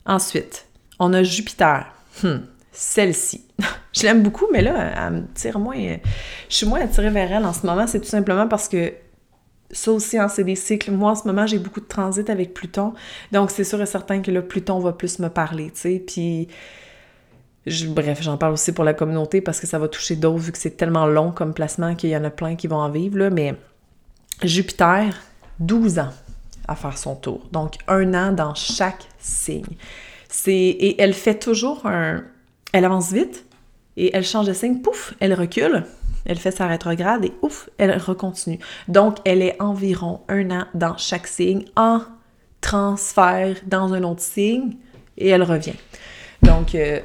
Ensuite, 0.04 0.66
on 0.98 1.12
a 1.12 1.22
Jupiter. 1.22 1.86
Hmm, 2.22 2.38
celle-ci. 2.78 3.44
je 3.92 4.02
l'aime 4.04 4.22
beaucoup, 4.22 4.46
mais 4.52 4.62
là, 4.62 4.92
elle 4.96 5.12
me 5.12 5.22
tire 5.34 5.58
moins. 5.58 5.96
Je 6.48 6.54
suis 6.54 6.66
moins 6.66 6.80
attirée 6.80 7.10
vers 7.10 7.32
elle 7.32 7.44
en 7.44 7.52
ce 7.52 7.66
moment. 7.66 7.88
C'est 7.88 7.98
tout 7.98 8.06
simplement 8.06 8.46
parce 8.46 8.68
que 8.68 8.92
ça 9.72 9.90
aussi, 9.90 10.16
hein, 10.16 10.28
c'est 10.28 10.44
des 10.44 10.54
cycles. 10.54 10.92
Moi, 10.92 11.10
en 11.10 11.14
ce 11.16 11.26
moment, 11.26 11.44
j'ai 11.44 11.58
beaucoup 11.58 11.80
de 11.80 11.86
transit 11.86 12.30
avec 12.30 12.54
Pluton. 12.54 12.94
Donc, 13.32 13.50
c'est 13.50 13.64
sûr 13.64 13.82
et 13.82 13.86
certain 13.86 14.22
que 14.22 14.30
là, 14.30 14.42
Pluton 14.42 14.78
va 14.78 14.92
plus 14.92 15.18
me 15.18 15.28
parler, 15.28 15.72
tu 15.72 15.80
sais. 15.80 16.04
Puis, 16.06 16.46
bref, 17.88 18.22
j'en 18.22 18.38
parle 18.38 18.52
aussi 18.52 18.70
pour 18.70 18.84
la 18.84 18.94
communauté 18.94 19.40
parce 19.40 19.58
que 19.58 19.66
ça 19.66 19.80
va 19.80 19.88
toucher 19.88 20.14
d'autres 20.14 20.38
vu 20.38 20.52
que 20.52 20.58
c'est 20.58 20.76
tellement 20.76 21.06
long 21.06 21.32
comme 21.32 21.54
placement 21.54 21.96
qu'il 21.96 22.10
y 22.10 22.16
en 22.16 22.22
a 22.22 22.30
plein 22.30 22.54
qui 22.54 22.68
vont 22.68 22.76
en 22.76 22.90
vivre, 22.90 23.18
là. 23.18 23.28
Mais 23.28 23.56
Jupiter, 24.44 25.20
12 25.58 25.98
ans 25.98 26.12
à 26.68 26.76
faire 26.76 26.96
son 26.96 27.16
tour. 27.16 27.48
Donc, 27.50 27.74
un 27.88 28.14
an 28.14 28.30
dans 28.30 28.54
chaque 28.54 29.08
signe. 29.18 29.64
Et 30.46 31.02
elle 31.02 31.14
fait 31.14 31.40
toujours 31.40 31.84
un 31.86 32.22
elle 32.72 32.84
avance 32.84 33.12
vite 33.12 33.44
et 33.96 34.14
elle 34.14 34.24
change 34.24 34.46
de 34.46 34.52
signe, 34.52 34.80
pouf, 34.80 35.14
elle 35.20 35.34
recule, 35.34 35.84
elle 36.24 36.38
fait 36.38 36.50
sa 36.50 36.66
rétrograde 36.66 37.24
et 37.24 37.32
ouf, 37.42 37.68
elle 37.78 37.96
recontinue. 37.96 38.58
Donc 38.86 39.18
elle 39.24 39.42
est 39.42 39.60
environ 39.60 40.20
un 40.28 40.50
an 40.50 40.64
dans 40.74 40.96
chaque 40.96 41.26
signe 41.26 41.64
en 41.76 42.00
transfert 42.60 43.56
dans 43.66 43.94
un 43.94 44.02
autre 44.02 44.22
signe 44.22 44.76
et 45.16 45.28
elle 45.28 45.42
revient. 45.42 45.76
Donc 46.42 46.74
euh, 46.74 47.00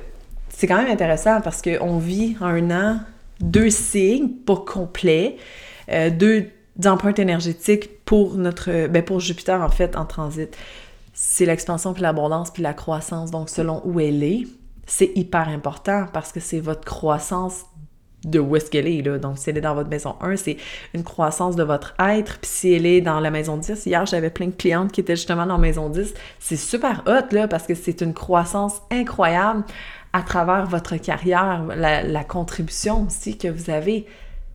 c'est 0.50 0.68
quand 0.68 0.78
même 0.78 0.92
intéressant 0.92 1.42
parce 1.42 1.62
qu'on 1.62 1.98
vit 1.98 2.36
un 2.42 2.72
an 2.72 3.00
deux 3.40 3.70
signes, 3.70 4.30
pas 4.30 4.58
complets, 4.58 5.38
euh, 5.90 6.10
deux 6.10 6.50
empreintes 6.86 7.20
énergétiques 7.20 8.04
pour 8.06 8.36
notre 8.36 8.88
ben 8.88 9.04
pour 9.04 9.20
Jupiter 9.20 9.62
en 9.62 9.70
fait 9.70 9.96
en 9.96 10.06
transit 10.06 10.56
c'est 11.14 11.46
l'expansion 11.46 11.94
puis 11.94 12.02
l'abondance 12.02 12.52
puis 12.52 12.64
la 12.64 12.74
croissance. 12.74 13.32
Donc, 13.32 13.50
selon 13.50 13.82
où 13.86 14.00
elle 14.00 14.24
est, 14.24 14.48
c'est 14.86 15.12
hyper 15.16 15.50
important 15.50 16.08
parce 16.12 16.32
que 16.32 16.40
c'est 16.40 16.60
votre 16.60 16.84
croissance 16.84 17.66
de 18.26 18.40
où 18.40 18.56
est-ce 18.56 18.72
qu'elle 18.72 18.88
est. 18.88 19.02
Donc, 19.02 19.38
si 19.38 19.50
elle 19.50 19.58
est 19.58 19.62
dans 19.62 19.76
votre 19.76 19.90
maison 19.90 20.16
1, 20.22 20.38
c'est 20.38 20.58
une 20.94 21.04
croissance 21.04 21.56
de 21.56 21.64
votre 21.64 21.94
être. 22.00 22.40
Puis 22.40 22.50
si 22.50 22.74
elle 22.74 22.86
est 22.86 23.02
dans 23.02 23.20
la 23.20 23.32
maison 23.32 23.58
10, 23.58 23.86
hier, 23.86 24.06
j'avais 24.06 24.30
plein 24.30 24.48
de 24.48 24.56
clientes 24.56 24.92
qui 24.92 25.02
étaient 25.02 25.16
justement 25.16 25.46
dans 25.46 25.56
la 25.56 25.62
maison 25.62 25.90
10. 25.90 26.14
C'est 26.40 26.56
super 26.56 27.04
hot, 27.06 27.48
parce 27.50 27.64
que 27.64 27.76
c'est 27.76 28.02
une 28.02 28.14
croissance 28.14 28.82
incroyable 28.92 29.66
à 30.14 30.22
travers 30.22 30.66
votre 30.68 30.96
carrière, 30.98 31.66
la 31.76 32.24
contribution 32.24 33.08
aussi 33.08 33.38
que 33.38 33.50
vous 33.50 33.70
avez. 33.70 34.08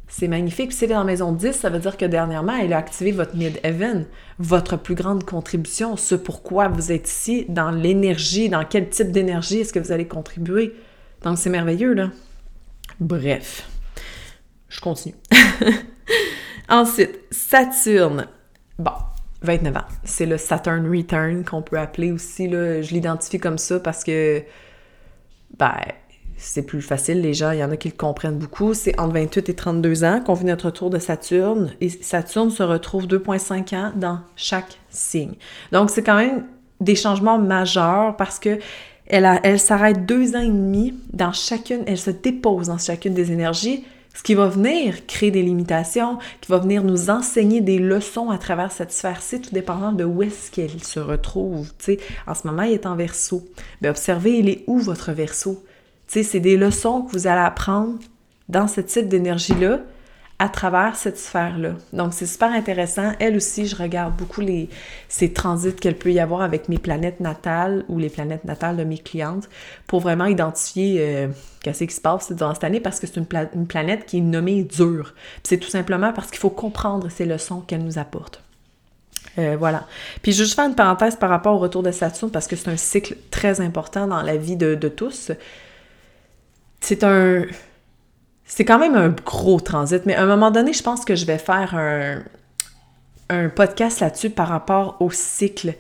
C'est 0.09 0.29
magnifique. 0.29 0.69
Puis 0.69 0.79
si 0.79 0.85
elle 0.85 0.93
est 0.93 0.95
dans 0.95 1.05
maison 1.05 1.33
10, 1.33 1.53
ça 1.53 1.69
veut 1.69 1.79
dire 1.79 1.97
que 1.97 2.07
dernièrement, 2.07 2.57
elle 2.57 2.73
a 2.73 2.79
activé 2.79 3.13
votre 3.13 3.37
mid-heaven, 3.37 4.07
votre 4.39 4.77
plus 4.77 4.95
grande 4.95 5.25
contribution, 5.25 5.97
ce 5.97 6.15
pourquoi 6.15 6.69
vous 6.69 6.93
êtes 6.93 7.09
ici, 7.09 7.45
dans 7.49 7.71
l'énergie, 7.71 8.49
dans 8.49 8.65
quel 8.65 8.89
type 8.89 9.13
d'énergie 9.13 9.61
est-ce 9.61 9.73
que 9.73 9.79
vous 9.79 9.93
allez 9.93 10.09
contribuer. 10.09 10.75
Donc 11.23 11.39
c'est 11.39 11.51
merveilleux, 11.51 11.93
là. 11.93 12.11
Bref, 13.01 13.69
je 14.69 14.81
continue. 14.81 15.15
Ensuite, 16.69 17.21
Saturne. 17.31 18.27
Bon, 18.79 18.93
29 19.43 19.77
ans. 19.77 19.85
C'est 20.05 20.27
le 20.27 20.39
Saturn 20.39 20.89
Return 20.89 21.45
qu'on 21.45 21.63
peut 21.63 21.79
appeler 21.79 22.13
aussi, 22.13 22.49
là. 22.49 22.81
Je 22.81 22.93
l'identifie 22.93 23.39
comme 23.39 23.59
ça 23.59 23.79
parce 23.79 24.05
que, 24.05 24.43
ben, 25.59 25.75
c'est 26.39 26.63
plus 26.63 26.81
facile, 26.81 27.21
les 27.21 27.35
gens, 27.35 27.51
il 27.51 27.59
y 27.59 27.65
en 27.65 27.71
a 27.71 27.77
qui 27.77 27.89
le 27.89 27.97
comprennent 27.97 28.39
beaucoup. 28.39 28.73
C'est 28.73 28.99
entre 28.99 29.15
28 29.15 29.49
et 29.49 29.55
32 29.55 30.05
ans 30.05 30.21
qu'on 30.25 30.35
vit 30.35 30.45
notre 30.45 30.71
tour 30.71 30.89
de 30.89 30.99
Saturne. 30.99 31.73
Et 31.81 31.89
Saturne 31.89 32.51
se 32.51 32.63
retrouve 32.63 33.07
2,5 33.07 33.75
ans 33.75 33.93
dans 33.97 34.21
chaque 34.37 34.79
signe. 34.89 35.35
Donc, 35.73 35.91
c'est 35.91 36.03
quand 36.03 36.17
même 36.17 36.45
des 36.81 36.95
changements 36.95 37.39
majeurs 37.39 38.17
parce 38.17 38.39
que 38.39 38.59
elle, 39.07 39.41
elle 39.43 39.59
s'arrête 39.59 40.07
deux 40.07 40.37
ans 40.37 40.41
et 40.41 40.49
demi 40.49 40.95
dans 41.13 41.33
chacune, 41.33 41.83
elle 41.87 41.99
se 41.99 42.11
dépose 42.11 42.67
dans 42.69 42.79
chacune 42.79 43.15
des 43.15 43.33
énergies, 43.33 43.85
ce 44.15 44.23
qui 44.23 44.35
va 44.35 44.49
venir 44.49 45.07
créer 45.07 45.31
des 45.31 45.43
limitations, 45.43 46.19
qui 46.41 46.53
va 46.53 46.59
venir 46.59 46.85
nous 46.85 47.09
enseigner 47.09 47.61
des 47.61 47.79
leçons 47.79 48.31
à 48.31 48.39
travers 48.39 48.71
cette 48.71 48.93
sphère-ci, 48.93 49.41
tout 49.41 49.51
dépendant 49.53 49.93
de 49.93 50.05
où 50.05 50.23
est-ce 50.23 50.51
qu'elle 50.51 50.83
se 50.85 51.01
retrouve. 51.01 51.71
en 52.27 52.35
ce 52.35 52.47
moment, 52.47 52.63
il 52.63 52.73
est 52.73 52.87
en 52.87 52.97
verso. 52.97 53.49
Mais 53.81 53.89
observez, 53.89 54.39
il 54.39 54.49
est 54.49 54.65
où 54.67 54.79
votre 54.79 55.13
verso? 55.13 55.65
Sais, 56.09 56.23
c'est 56.23 56.41
des 56.41 56.57
leçons 56.57 57.03
que 57.03 57.13
vous 57.13 57.27
allez 57.27 57.41
apprendre 57.41 57.99
dans 58.49 58.69
ce 58.69 58.81
type 58.81 59.09
d'énergie-là 59.09 59.81
à 60.41 60.49
travers 60.49 60.95
cette 60.95 61.19
sphère-là. 61.19 61.73
Donc, 61.93 62.15
c'est 62.15 62.27
super 62.27 62.53
intéressant. 62.53 63.13
Elle 63.19 63.37
aussi, 63.37 63.67
je 63.67 63.75
regarde 63.75 64.17
beaucoup 64.17 64.41
les, 64.41 64.69
ces 65.09 65.33
transits 65.33 65.75
qu'elle 65.75 65.99
peut 65.99 66.13
y 66.13 66.21
avoir 66.21 66.43
avec 66.43 66.69
mes 66.69 66.79
planètes 66.79 67.19
natales 67.19 67.85
ou 67.89 67.99
les 67.99 68.09
planètes 68.09 68.45
natales 68.45 68.77
de 68.77 68.85
mes 68.85 68.99
clientes 68.99 69.49
pour 69.89 69.99
vraiment 69.99 70.27
identifier 70.27 70.99
euh, 71.01 71.29
qu'est-ce 71.63 71.85
qui 71.85 71.95
se 71.95 72.01
passe 72.01 72.31
durant 72.31 72.55
cette 72.55 72.63
année 72.63 72.79
parce 72.79 73.01
que 73.01 73.09
c'est 73.09 73.17
une, 73.17 73.67
planète 73.67 74.07
qui 74.07 74.19
est 74.19 74.23
nommée 74.23 74.63
dure. 74.63 75.13
C'est 75.43 75.59
tout 75.59 75.71
simplement 75.71 76.13
parce 76.13 76.31
qu'il 76.31 76.39
faut 76.39 76.51
comprendre 76.51 77.09
ces 77.11 77.25
leçons 77.25 77.61
qu'elle 77.61 77.83
nous 77.83 77.99
apporte. 77.99 78.41
Euh, 79.39 79.57
voilà. 79.59 79.87
Puis 80.23 80.33
je 80.33 80.39
vais 80.39 80.45
juste 80.45 80.55
faire 80.55 80.69
une 80.69 80.77
parenthèse 80.77 81.17
par 81.17 81.31
rapport 81.31 81.57
au 81.57 81.59
retour 81.59 81.83
de 81.83 81.91
Saturne 81.91 82.31
parce 82.31 82.47
que 82.47 82.55
c'est 82.55 82.71
un 82.71 82.77
cycle 82.77 83.17
très 83.33 83.61
important 83.61 84.07
dans 84.07 84.23
la 84.23 84.37
vie 84.37 84.57
de 84.57 84.77
tous 84.89 85.33
c'est 86.81 87.05
un. 87.05 87.45
C'est 88.45 88.65
quand 88.65 88.79
même 88.79 88.95
un 88.95 89.11
gros 89.11 89.61
transit, 89.61 90.07
mais 90.07 90.15
à 90.15 90.23
un 90.23 90.27
moment 90.27 90.51
donné, 90.51 90.73
je 90.73 90.83
pense 90.83 91.05
que 91.05 91.15
je 91.15 91.27
vais 91.27 91.39
faire 91.39 91.75
un. 93.29 93.49
podcast 93.51 94.01
là-dessus 94.01 94.31
par 94.31 94.49
rapport 94.49 94.97
au 95.01 95.11
cycle. 95.11 95.75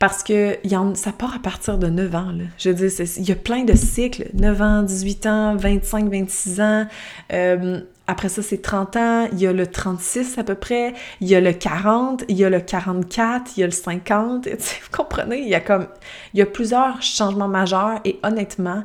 Parce 0.00 0.22
que 0.22 0.56
ça 0.94 1.12
part 1.12 1.34
à 1.34 1.38
partir 1.38 1.76
de 1.76 1.86
9 1.86 2.14
ans. 2.14 2.32
Là. 2.32 2.44
Je 2.56 2.70
veux 2.70 2.74
dire, 2.88 3.06
il 3.18 3.28
y 3.28 3.32
a 3.32 3.36
plein 3.36 3.64
de 3.64 3.74
cycles. 3.74 4.30
9 4.32 4.62
ans, 4.62 4.82
18 4.82 5.26
ans, 5.26 5.56
25, 5.56 6.10
26 6.10 6.60
ans. 6.62 6.86
Euh, 7.34 7.80
après 8.06 8.30
ça, 8.30 8.40
c'est 8.40 8.62
30 8.62 8.96
ans. 8.96 9.28
Il 9.30 9.40
y 9.40 9.46
a 9.46 9.52
le 9.52 9.66
36 9.66 10.38
à 10.38 10.42
peu 10.42 10.54
près. 10.54 10.94
Il 11.20 11.28
y 11.28 11.34
a 11.34 11.40
le 11.42 11.52
40. 11.52 12.24
Il 12.28 12.38
y 12.38 12.46
a 12.46 12.48
le 12.48 12.60
44. 12.60 13.52
Il 13.58 13.60
y 13.60 13.62
a 13.62 13.66
le 13.66 13.72
50. 13.72 14.48
Vous 14.48 14.56
comprenez? 14.90 15.42
Il 15.42 15.48
y 15.48 15.54
a 15.54 15.60
comme... 15.60 15.86
Il 16.32 16.38
y 16.38 16.42
a 16.42 16.46
plusieurs 16.46 17.02
changements 17.02 17.46
majeurs. 17.46 18.00
Et 18.06 18.18
honnêtement, 18.22 18.84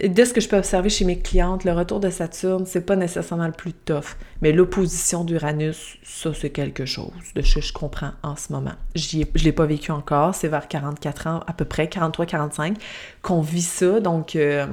de 0.00 0.24
ce 0.24 0.32
que 0.32 0.40
je 0.40 0.48
peux 0.48 0.56
observer 0.56 0.88
chez 0.88 1.04
mes 1.04 1.18
clientes, 1.18 1.64
le 1.64 1.72
retour 1.72 2.00
de 2.00 2.10
Saturne, 2.10 2.64
c'est 2.66 2.84
pas 2.84 2.96
nécessairement 2.96 3.46
le 3.46 3.52
plus 3.52 3.72
tough, 3.72 4.16
mais 4.42 4.50
l'opposition 4.50 5.24
d'Uranus, 5.24 5.98
ça 6.02 6.32
c'est 6.34 6.50
quelque 6.50 6.84
chose 6.84 7.12
de 7.34 7.42
ce 7.42 7.56
que 7.56 7.60
je 7.60 7.72
comprends 7.72 8.10
en 8.22 8.34
ce 8.34 8.52
moment. 8.52 8.74
je 8.96 9.24
l'ai 9.44 9.52
pas 9.52 9.66
vécu 9.66 9.92
encore, 9.92 10.34
c'est 10.34 10.48
vers 10.48 10.66
44 10.66 11.26
ans 11.28 11.40
à 11.46 11.52
peu 11.52 11.64
près, 11.64 11.86
43-45, 11.86 12.74
qu'on 13.22 13.40
vit 13.40 13.62
ça, 13.62 14.00
donc 14.00 14.34
euh, 14.34 14.66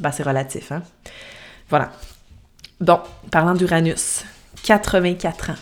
ben, 0.00 0.12
c'est 0.12 0.22
relatif. 0.22 0.72
Hein? 0.72 0.82
Voilà. 1.68 1.92
Bon, 2.80 3.00
parlant 3.30 3.54
d'Uranus, 3.54 4.24
84 4.62 5.50
ans. 5.50 5.54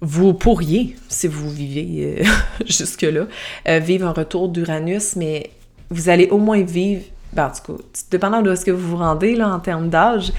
Vous 0.00 0.34
pourriez, 0.34 0.96
si 1.08 1.28
vous 1.28 1.48
vivez 1.48 2.20
euh, 2.20 2.24
jusque-là, 2.66 3.26
euh, 3.68 3.78
vivre 3.78 4.06
un 4.06 4.12
retour 4.12 4.48
d'Uranus, 4.48 5.14
mais 5.16 5.50
vous 5.90 6.08
allez 6.08 6.26
au 6.26 6.38
moins 6.38 6.62
vivre 6.62 7.04
ben, 7.34 7.52
en 7.68 7.76
dépendant 8.10 8.42
de 8.42 8.54
ce 8.54 8.64
que 8.64 8.70
vous 8.70 8.90
vous 8.90 8.96
rendez 8.96 9.34
là, 9.34 9.48
en 9.48 9.60
termes 9.60 9.88
d'âge, 9.88 10.32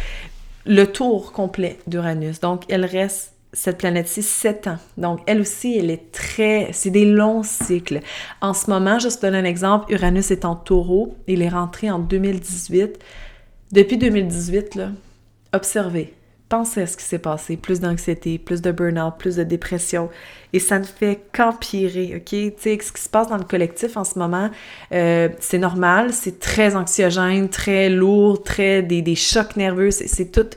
le 0.65 0.85
tour 0.85 1.31
complet 1.31 1.79
d'Uranus. 1.87 2.39
Donc, 2.39 2.63
elle 2.69 2.85
reste 2.85 3.33
cette 3.53 3.77
planète-ci 3.77 4.21
7 4.21 4.67
ans. 4.67 4.77
Donc, 4.97 5.21
elle 5.27 5.39
aussi, 5.41 5.77
elle 5.77 5.89
est 5.89 6.11
très... 6.11 6.69
C'est 6.73 6.89
des 6.89 7.05
longs 7.05 7.43
cycles. 7.43 8.01
En 8.41 8.53
ce 8.53 8.69
moment, 8.69 8.99
juste 8.99 9.21
donner 9.21 9.37
un 9.37 9.45
exemple, 9.45 9.91
Uranus 9.93 10.31
est 10.31 10.45
en 10.45 10.55
taureau. 10.55 11.15
Il 11.27 11.41
est 11.41 11.49
rentré 11.49 11.89
en 11.89 11.99
2018. 11.99 12.99
Depuis 13.71 13.97
2018, 13.97 14.75
là, 14.75 14.89
observez, 15.53 16.13
pensez 16.55 16.83
à 16.83 16.87
ce 16.87 16.95
qui 16.95 17.03
s'est 17.03 17.19
passé. 17.19 17.57
Plus 17.57 17.81
d'anxiété, 17.81 18.37
plus 18.39 18.61
de 18.61 18.71
burn-out, 18.71 19.15
plus 19.19 19.35
de 19.35 19.43
dépression. 19.43 20.09
Et 20.53 20.59
ça 20.59 20.79
ne 20.79 20.85
fait 20.85 21.19
qu'empirer, 21.33 22.13
OK? 22.15 22.29
Tu 22.29 22.53
sais, 22.57 22.77
ce 22.81 22.93
qui 22.93 23.01
se 23.01 23.09
passe 23.09 23.27
dans 23.27 23.37
le 23.37 23.43
collectif 23.43 23.97
en 23.97 24.05
ce 24.05 24.17
moment, 24.17 24.49
euh, 24.93 25.27
c'est 25.39 25.57
normal, 25.57 26.13
c'est 26.13 26.39
très 26.39 26.77
anxiogène, 26.77 27.49
très 27.49 27.89
lourd, 27.89 28.41
très 28.41 28.81
des, 28.81 29.01
des 29.01 29.15
chocs 29.15 29.57
nerveux, 29.57 29.91
c'est 29.91 30.31
tout... 30.31 30.49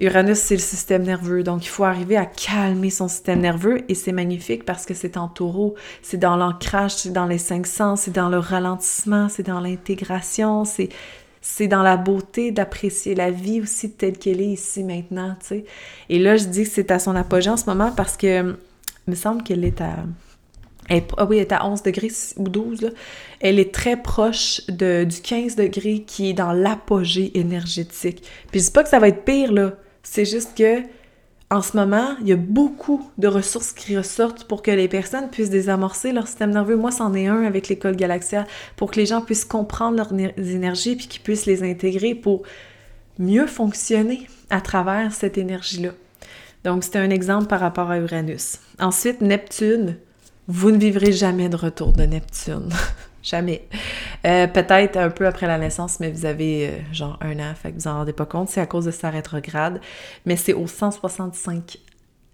Uranus, 0.00 0.38
c'est 0.38 0.56
le 0.56 0.60
système 0.60 1.04
nerveux, 1.04 1.44
donc 1.44 1.64
il 1.64 1.68
faut 1.68 1.84
arriver 1.84 2.16
à 2.16 2.26
calmer 2.26 2.90
son 2.90 3.06
système 3.06 3.40
nerveux 3.40 3.82
et 3.88 3.94
c'est 3.94 4.10
magnifique 4.10 4.64
parce 4.64 4.86
que 4.86 4.92
c'est 4.92 5.16
en 5.16 5.28
taureau, 5.28 5.76
c'est 6.02 6.16
dans 6.16 6.36
l'ancrage, 6.36 6.94
c'est 6.96 7.12
dans 7.12 7.26
les 7.26 7.38
cinq 7.38 7.64
sens, 7.64 8.00
c'est 8.02 8.10
dans 8.10 8.28
le 8.28 8.38
ralentissement, 8.38 9.28
c'est 9.28 9.44
dans 9.44 9.60
l'intégration, 9.60 10.64
c'est 10.64 10.88
c'est 11.46 11.68
dans 11.68 11.82
la 11.82 11.98
beauté 11.98 12.52
d'apprécier 12.52 13.14
la 13.14 13.30
vie 13.30 13.60
aussi 13.60 13.90
telle 13.90 14.16
qu'elle 14.16 14.40
est 14.40 14.46
ici 14.46 14.82
maintenant, 14.82 15.36
tu 15.40 15.46
sais. 15.48 15.64
Et 16.08 16.18
là, 16.18 16.38
je 16.38 16.46
dis 16.46 16.62
que 16.62 16.70
c'est 16.70 16.90
à 16.90 16.98
son 16.98 17.14
apogée 17.14 17.50
en 17.50 17.58
ce 17.58 17.66
moment 17.66 17.92
parce 17.94 18.16
que 18.16 18.56
il 19.06 19.10
me 19.10 19.14
semble 19.14 19.42
qu'elle 19.42 19.62
est 19.62 19.82
à... 19.82 20.06
ah 20.88 21.26
oui, 21.26 21.36
elle 21.36 21.42
est 21.42 21.52
à 21.52 21.66
11 21.66 21.82
degrés 21.82 22.08
ou 22.38 22.48
12, 22.48 22.80
là. 22.80 22.88
Elle 23.40 23.58
est 23.58 23.74
très 23.74 23.98
proche 23.98 24.62
de, 24.68 25.04
du 25.04 25.20
15 25.20 25.54
degrés 25.54 26.04
qui 26.06 26.30
est 26.30 26.32
dans 26.32 26.54
l'apogée 26.54 27.38
énergétique. 27.38 28.22
Puis 28.50 28.60
je 28.60 28.64
dis 28.64 28.72
pas 28.72 28.82
que 28.82 28.88
ça 28.88 28.98
va 28.98 29.08
être 29.08 29.26
pire, 29.26 29.52
là. 29.52 29.74
C'est 30.02 30.24
juste 30.24 30.56
que 30.56 30.80
en 31.54 31.62
ce 31.62 31.76
moment, 31.76 32.16
il 32.20 32.26
y 32.26 32.32
a 32.32 32.36
beaucoup 32.36 33.08
de 33.16 33.28
ressources 33.28 33.72
qui 33.72 33.96
ressortent 33.96 34.42
pour 34.42 34.60
que 34.60 34.72
les 34.72 34.88
personnes 34.88 35.30
puissent 35.30 35.50
désamorcer 35.50 36.10
leur 36.12 36.26
système 36.26 36.50
nerveux. 36.50 36.74
Moi, 36.74 36.90
c'en 36.90 37.14
est 37.14 37.28
un 37.28 37.44
avec 37.44 37.68
l'école 37.68 37.94
Galaxia, 37.94 38.44
pour 38.74 38.90
que 38.90 38.96
les 38.96 39.06
gens 39.06 39.20
puissent 39.20 39.44
comprendre 39.44 39.96
leurs 39.96 40.12
énergies 40.48 40.96
puis 40.96 41.06
qu'ils 41.06 41.22
puissent 41.22 41.46
les 41.46 41.62
intégrer 41.62 42.16
pour 42.16 42.42
mieux 43.20 43.46
fonctionner 43.46 44.26
à 44.50 44.60
travers 44.60 45.12
cette 45.12 45.38
énergie-là. 45.38 45.90
Donc, 46.64 46.82
c'était 46.82 46.98
un 46.98 47.10
exemple 47.10 47.46
par 47.46 47.60
rapport 47.60 47.88
à 47.88 47.98
Uranus. 47.98 48.58
Ensuite, 48.80 49.20
Neptune. 49.20 49.96
Vous 50.48 50.72
ne 50.72 50.78
vivrez 50.78 51.12
jamais 51.12 51.48
de 51.48 51.56
retour 51.56 51.92
de 51.92 52.02
Neptune. 52.02 52.68
Jamais. 53.24 53.66
Euh, 54.26 54.46
peut-être 54.46 54.98
un 54.98 55.08
peu 55.08 55.26
après 55.26 55.46
la 55.46 55.56
naissance, 55.56 55.98
mais 55.98 56.10
vous 56.10 56.26
avez 56.26 56.68
euh, 56.68 56.72
genre 56.92 57.18
un 57.22 57.38
an, 57.38 57.54
fait 57.54 57.72
que 57.72 57.76
vous 57.78 57.88
en 57.88 57.94
rendez 57.94 58.12
pas 58.12 58.26
compte. 58.26 58.50
C'est 58.50 58.60
à 58.60 58.66
cause 58.66 58.84
de 58.84 58.90
sa 58.90 59.08
rétrograde, 59.08 59.80
mais 60.26 60.36
c'est 60.36 60.52
aux 60.52 60.66
165 60.66 61.78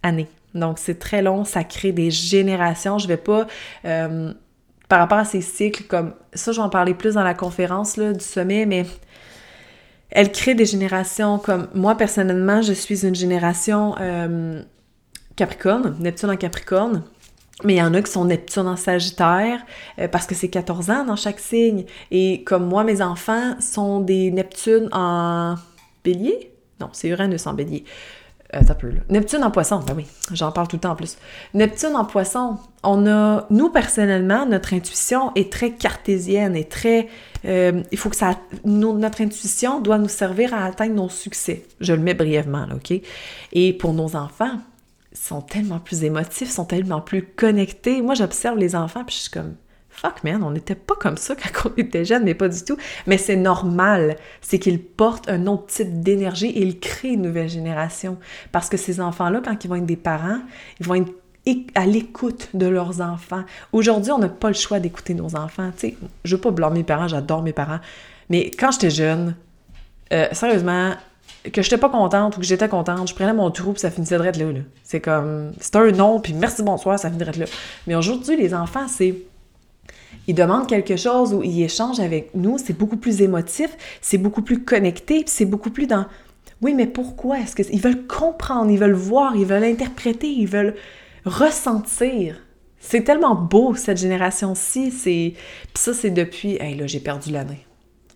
années. 0.03 0.27
Donc 0.53 0.81
c'est 0.81 0.99
très 0.99 1.23
long, 1.23 1.45
ça 1.45 1.63
crée 1.63 1.93
des 1.93 2.11
générations. 2.11 2.99
Je 2.99 3.07
vais 3.07 3.17
pas 3.17 3.47
euh, 3.85 4.35
par 4.89 4.99
rapport 4.99 5.19
à 5.19 5.25
ces 5.25 5.43
cycles 5.43 5.85
comme 5.85 6.13
ça, 6.35 6.51
je 6.51 6.57
vais 6.57 6.65
en 6.65 6.71
parler 6.71 6.95
plus 6.95 7.15
dans 7.15 7.23
la 7.23 7.35
conférence 7.35 7.97
là, 7.97 8.13
du 8.13 8.25
sommet, 8.25 8.67
mais 8.67 8.85
elle 10.11 10.33
crée 10.33 10.57
des 10.57 10.67
générations 10.67 11.39
comme 11.39 11.69
moi 11.73 11.95
personnellement, 11.95 12.63
je 12.63 12.73
suis 12.73 13.07
une 13.07 13.15
génération 13.15 13.95
Capricorne, 15.37 15.97
Neptune 16.01 16.31
en 16.31 16.37
Capricorne. 16.37 17.05
Mais 17.65 17.75
il 17.75 17.79
y 17.79 17.83
en 17.83 17.95
a 17.95 18.03
qui 18.03 18.11
sont 18.11 18.25
Neptune 18.25 18.67
en 18.67 18.77
Sagittaire 18.77 19.65
euh, 19.99 20.09
parce 20.09 20.27
que 20.27 20.35
c'est 20.35 20.49
14 20.49 20.91
ans 20.91 21.05
dans 21.05 21.17
chaque 21.17 21.41
signe. 21.41 21.85
Et 22.11 22.43
comme 22.45 22.67
moi, 22.67 22.85
mes 22.85 23.03
enfants 23.03 23.57
sont 23.61 24.01
des 24.01 24.31
Neptunes 24.31 24.89
en 24.93 25.57
Bélier? 26.05 26.53
Non, 26.81 26.89
c'est 26.93 27.09
Uranus 27.09 27.47
en 27.47 27.55
Bélier. 27.55 27.85
Euh, 28.55 28.61
là. 28.61 29.01
Neptune 29.09 29.45
en 29.45 29.51
poisson, 29.53 29.81
ben 29.87 29.95
oui, 29.97 30.07
j'en 30.33 30.51
parle 30.51 30.67
tout 30.67 30.77
le 30.77 30.81
temps 30.81 30.91
en 30.91 30.97
plus. 30.97 31.19
Neptune 31.55 31.95
en 31.95 32.05
poisson, 32.05 32.59
on 32.83 33.07
a, 33.07 33.47
nous 33.51 33.71
personnellement, 33.71 34.45
notre 34.45 34.75
intuition 34.75 35.31
est 35.37 35.53
très 35.53 35.71
cartésienne 35.71 36.57
et 36.57 36.65
très, 36.65 37.07
euh, 37.45 37.83
il 37.93 37.99
faut 37.99 38.11
que 38.11 38.17
ça, 38.17 38.37
notre 38.65 39.21
intuition 39.21 39.81
doit 39.81 39.99
nous 39.99 40.09
servir 40.09 40.53
à 40.53 40.65
atteindre 40.65 40.95
nos 40.95 41.09
succès. 41.09 41.65
Je 41.81 41.93
le 41.93 42.01
mets 42.01 42.15
brièvement, 42.15 42.67
là, 42.67 42.75
ok? 42.75 43.01
Et 43.53 43.73
pour 43.73 43.93
nos 43.93 44.17
enfants, 44.17 44.59
sont 45.13 45.43
tellement 45.43 45.79
plus 45.79 46.05
émotifs, 46.05 46.51
sont 46.51 46.65
tellement 46.65 47.01
plus 47.01 47.23
connectés. 47.23 48.03
Moi, 48.03 48.15
j'observe 48.15 48.59
les 48.59 48.77
enfants, 48.77 49.05
puis 49.05 49.17
je 49.17 49.23
suis 49.23 49.31
comme, 49.31 49.55
fuck 49.89 50.23
man, 50.25 50.43
on 50.43 50.51
n'était 50.51 50.75
pas 50.75 50.95
comme 50.95 51.17
ça 51.17 51.35
quand 51.55 51.71
on 51.71 51.81
était 51.81 52.05
jeune, 52.05 52.25
mais 52.25 52.35
pas 52.35 52.49
du 52.49 52.63
tout. 52.65 52.77
Mais 53.07 53.19
c'est 53.19 53.37
normal, 53.37 54.17
c'est 54.41 54.59
qu'ils 54.59 54.83
portent 54.83 55.29
un 55.29 55.47
autre 55.47 55.67
type 55.67 56.01
d'énergie 56.01 56.47
et 56.47 56.63
ils 56.63 56.79
créent 56.79 57.15
une 57.15 57.23
nouvelle 57.23 57.49
génération. 57.49 58.19
Parce 58.53 58.69
que 58.69 58.77
ces 58.77 59.01
enfants-là, 59.01 59.43
quand 59.45 59.65
ils 59.65 59.69
vont 59.69 59.77
être 59.77 59.87
des 59.87 59.97
parents, 59.97 60.41
ils 60.79 60.87
vont 60.87 60.95
être 60.95 61.11
à 61.75 61.87
l'écoute 61.87 62.51
de 62.55 62.67
leurs 62.67 63.01
enfants. 63.01 63.43
Aujourd'hui, 63.73 64.13
on 64.13 64.19
n'a 64.19 64.29
pas 64.29 64.49
le 64.49 64.55
choix 64.55 64.79
d'écouter 64.79 65.15
nos 65.15 65.35
enfants. 65.35 65.71
Tu 65.73 65.89
sais, 65.89 65.97
je 66.25 66.37
veux 66.37 66.41
pas 66.41 66.51
blâmer 66.51 66.79
mes 66.79 66.85
parents, 66.85 67.09
j'adore 67.09 67.43
mes 67.43 67.53
parents. 67.53 67.81
Mais 68.29 68.51
quand 68.51 68.71
j'étais 68.71 68.91
jeune, 68.91 69.35
euh, 70.13 70.29
sérieusement, 70.33 70.95
que 71.53 71.63
j'étais 71.63 71.79
pas 71.79 71.89
contente 71.89 72.37
ou 72.37 72.41
que 72.41 72.47
j'étais 72.47 72.69
contente, 72.69 73.09
je 73.09 73.15
prenais 73.15 73.33
mon 73.33 73.51
trou 73.51 73.73
puis 73.73 73.81
ça 73.81 73.91
finissait 73.91 74.19
de 74.19 74.23
là. 74.23 74.31
là. 74.31 74.61
C'est 74.85 75.01
comme, 75.01 75.53
c'est 75.61 75.77
un 75.77 75.91
non, 75.93 76.21
puis 76.21 76.35
merci, 76.35 76.63
bonsoir, 76.63 76.99
ça 76.99 77.11
finit 77.11 77.25
de 77.25 77.41
là. 77.41 77.47
Mais 77.87 77.95
aujourd'hui, 77.95 78.37
les 78.37 78.55
enfants, 78.55 78.89
c'est. 78.89 79.15
Ils 80.27 80.35
demandent 80.35 80.67
quelque 80.67 80.97
chose 80.97 81.33
ou 81.33 81.43
ils 81.43 81.63
échangent 81.63 82.01
avec 82.01 82.35
nous, 82.35 82.59
c'est 82.59 82.77
beaucoup 82.77 82.99
plus 82.99 83.23
émotif, 83.23 83.71
c'est 84.01 84.19
beaucoup 84.19 84.43
plus 84.43 84.63
connecté, 84.63 85.21
puis 85.21 85.33
c'est 85.35 85.47
beaucoup 85.47 85.71
plus 85.71 85.87
dans. 85.87 86.07
Oui, 86.61 86.75
mais 86.75 86.87
pourquoi 86.87 87.41
est-ce 87.41 87.57
que. 87.57 87.63
Ils 87.73 87.81
veulent 87.81 88.07
comprendre, 88.07 88.71
ils 88.71 88.79
veulent 88.79 88.93
voir, 88.93 89.35
ils 89.35 89.47
veulent 89.47 89.65
interpréter, 89.65 90.29
ils 90.29 90.49
veulent 90.49 90.75
ressentir. 91.25 92.37
C'est 92.81 93.03
tellement 93.03 93.35
beau, 93.35 93.75
cette 93.75 93.99
génération-ci. 93.99 94.91
C'est... 94.91 95.35
Puis 95.35 95.83
ça, 95.83 95.93
c'est 95.93 96.11
depuis. 96.11 96.57
Hey, 96.61 96.77
là, 96.77 96.87
j'ai 96.87 97.01
perdu 97.01 97.31
l'année. 97.31 97.67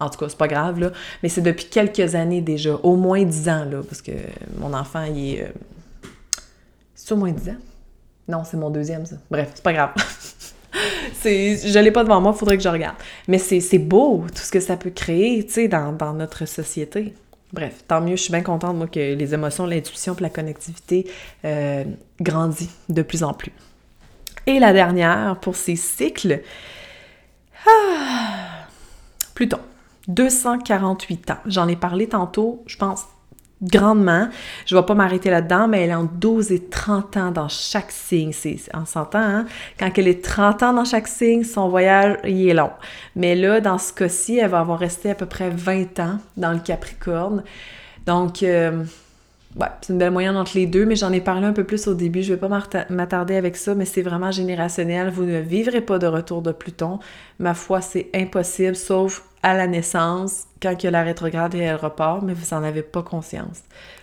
En 0.05 0.11
tout 0.11 0.19
cas, 0.19 0.29
c'est 0.29 0.39
pas 0.39 0.49
grave, 0.49 0.81
là. 0.81 0.93
Mais 1.23 1.29
c'est 1.29 1.41
depuis 1.41 1.67
quelques 1.67 2.15
années 2.15 2.41
déjà, 2.41 2.75
au 2.83 2.97
moins 2.97 3.23
dix 3.25 3.49
ans, 3.49 3.65
là, 3.65 3.83
parce 3.89 4.03
que 4.03 4.13
mon 4.59 4.75
enfant, 4.75 5.05
il 5.05 5.35
est. 5.35 5.43
Euh, 5.43 5.49
c'est 6.95 7.13
au 7.13 7.17
moins 7.17 7.33
dix 7.33 7.49
ans? 7.51 7.57
Non, 8.29 8.43
c'est 8.45 8.57
mon 8.57 8.71
deuxième, 8.71 9.07
ça. 9.07 9.17
Bref, 9.31 9.51
c'est 9.55 9.65
pas 9.65 9.73
grave. 9.73 9.91
je 11.25 11.79
l'ai 11.79 11.91
pas 11.91 12.05
devant 12.05 12.21
moi, 12.21 12.33
faudrait 12.33 12.57
que 12.57 12.63
je 12.63 12.69
regarde. 12.69 12.97
Mais 13.29 13.39
c'est, 13.39 13.79
beau, 13.79 14.25
tout 14.29 14.43
ce 14.43 14.51
que 14.51 14.61
ça 14.61 14.77
peut 14.77 14.91
créer, 14.91 15.45
tu 15.45 15.53
sais, 15.53 15.69
dans, 15.69 16.15
notre 16.15 16.47
société. 16.47 17.15
Bref, 17.53 17.85
tant 17.87 18.01
mieux, 18.01 18.17
je 18.17 18.23
suis 18.23 18.33
bien 18.33 18.43
contente, 18.43 18.77
moi, 18.77 18.87
que 18.89 19.15
les 19.15 19.35
émotions, 19.35 19.67
l'intuition 19.67 20.17
la 20.21 20.31
connectivité 20.31 21.07
euh, 21.45 21.85
grandissent 22.21 22.77
de 22.89 23.03
plus 23.03 23.23
en 23.23 23.33
plus. 23.33 23.53
Et 24.47 24.59
la 24.59 24.73
dernière, 24.73 25.39
pour 25.41 25.57
ces 25.57 25.77
cycles, 25.77 26.43
ah, 27.67 28.67
Pluton. 29.35 29.61
248 30.09 31.31
ans. 31.31 31.39
J'en 31.47 31.69
ai 31.69 31.77
parlé 31.77 32.09
tantôt, 32.09 32.63
je 32.67 32.77
pense 32.77 33.07
grandement. 33.65 34.29
Je 34.67 34.75
ne 34.75 34.81
vais 34.81 34.87
pas 34.87 34.95
m'arrêter 34.95 35.31
là-dedans, 35.31 35.69
mais 35.69 35.83
elle 35.83 35.91
est 35.91 35.95
en 35.95 36.05
12 36.05 36.53
et 36.53 36.65
30 36.65 37.17
ans 37.17 37.31
dans 37.31 37.49
chaque 37.49 37.91
signe. 37.91 38.33
C'est 38.33 38.59
en 38.75 38.85
s'entend, 38.85 39.19
hein? 39.19 39.47
Quand 39.79 39.91
elle 39.97 40.09
est 40.09 40.25
30 40.25 40.63
ans 40.63 40.73
dans 40.75 40.85
chaque 40.85 41.09
signe, 41.09 41.45
son 41.45 41.69
voyage, 41.69 42.19
il 42.25 42.49
est 42.49 42.55
long. 42.55 42.71
Mais 43.17 43.35
là, 43.35 43.61
dans 43.61 43.79
ce 43.79 43.93
cas-ci, 43.93 44.39
elle 44.39 44.51
va 44.51 44.61
avoir 44.61 44.79
resté 44.79 45.11
à 45.11 45.15
peu 45.15 45.27
près 45.27 45.51
20 45.51 45.99
ans 46.01 46.19
dans 46.37 46.53
le 46.53 46.59
Capricorne. 46.59 47.43
Donc, 48.07 48.43
euh, 48.43 48.85
ouais, 49.57 49.67
c'est 49.81 49.93
une 49.93 49.99
belle 49.99 50.11
moyenne 50.11 50.37
entre 50.37 50.53
les 50.57 50.67
deux, 50.67 50.85
mais 50.85 50.97
j'en 50.97 51.13
ai 51.13 51.21
parlé 51.21 51.47
un 51.47 51.53
peu 51.53 51.65
plus 51.65 51.87
au 51.87 51.95
début. 51.95 52.23
Je 52.23 52.35
vais 52.35 52.41
pas 52.41 52.49
m'attarder 52.91 53.37
avec 53.37 53.57
ça, 53.57 53.75
mais 53.75 53.87
c'est 53.87 54.03
vraiment 54.03 54.31
générationnel. 54.31 55.09
Vous 55.11 55.25
ne 55.25 55.39
vivrez 55.39 55.81
pas 55.81 55.99
de 55.99 56.07
retour 56.07 56.43
de 56.43 56.53
Pluton. 56.53 56.99
Ma 57.39 57.55
foi, 57.55 57.81
c'est 57.81 58.11
impossible, 58.15 58.77
sauf 58.77 59.23
à 59.45 59.55
la 59.55 59.67
naissance, 59.67 60.45
quand 60.61 60.73
il 60.73 60.85
y 60.85 60.87
a 60.87 60.91
la 60.91 61.03
rétrograde 61.03 61.55
et 61.55 61.59
elle 61.59 61.77
repart, 61.77 62.23
mais 62.23 62.33
vous 62.33 62.55
n'en 62.55 62.65
avez 62.65 62.83
pas 62.83 63.03
conscience. 63.03 63.61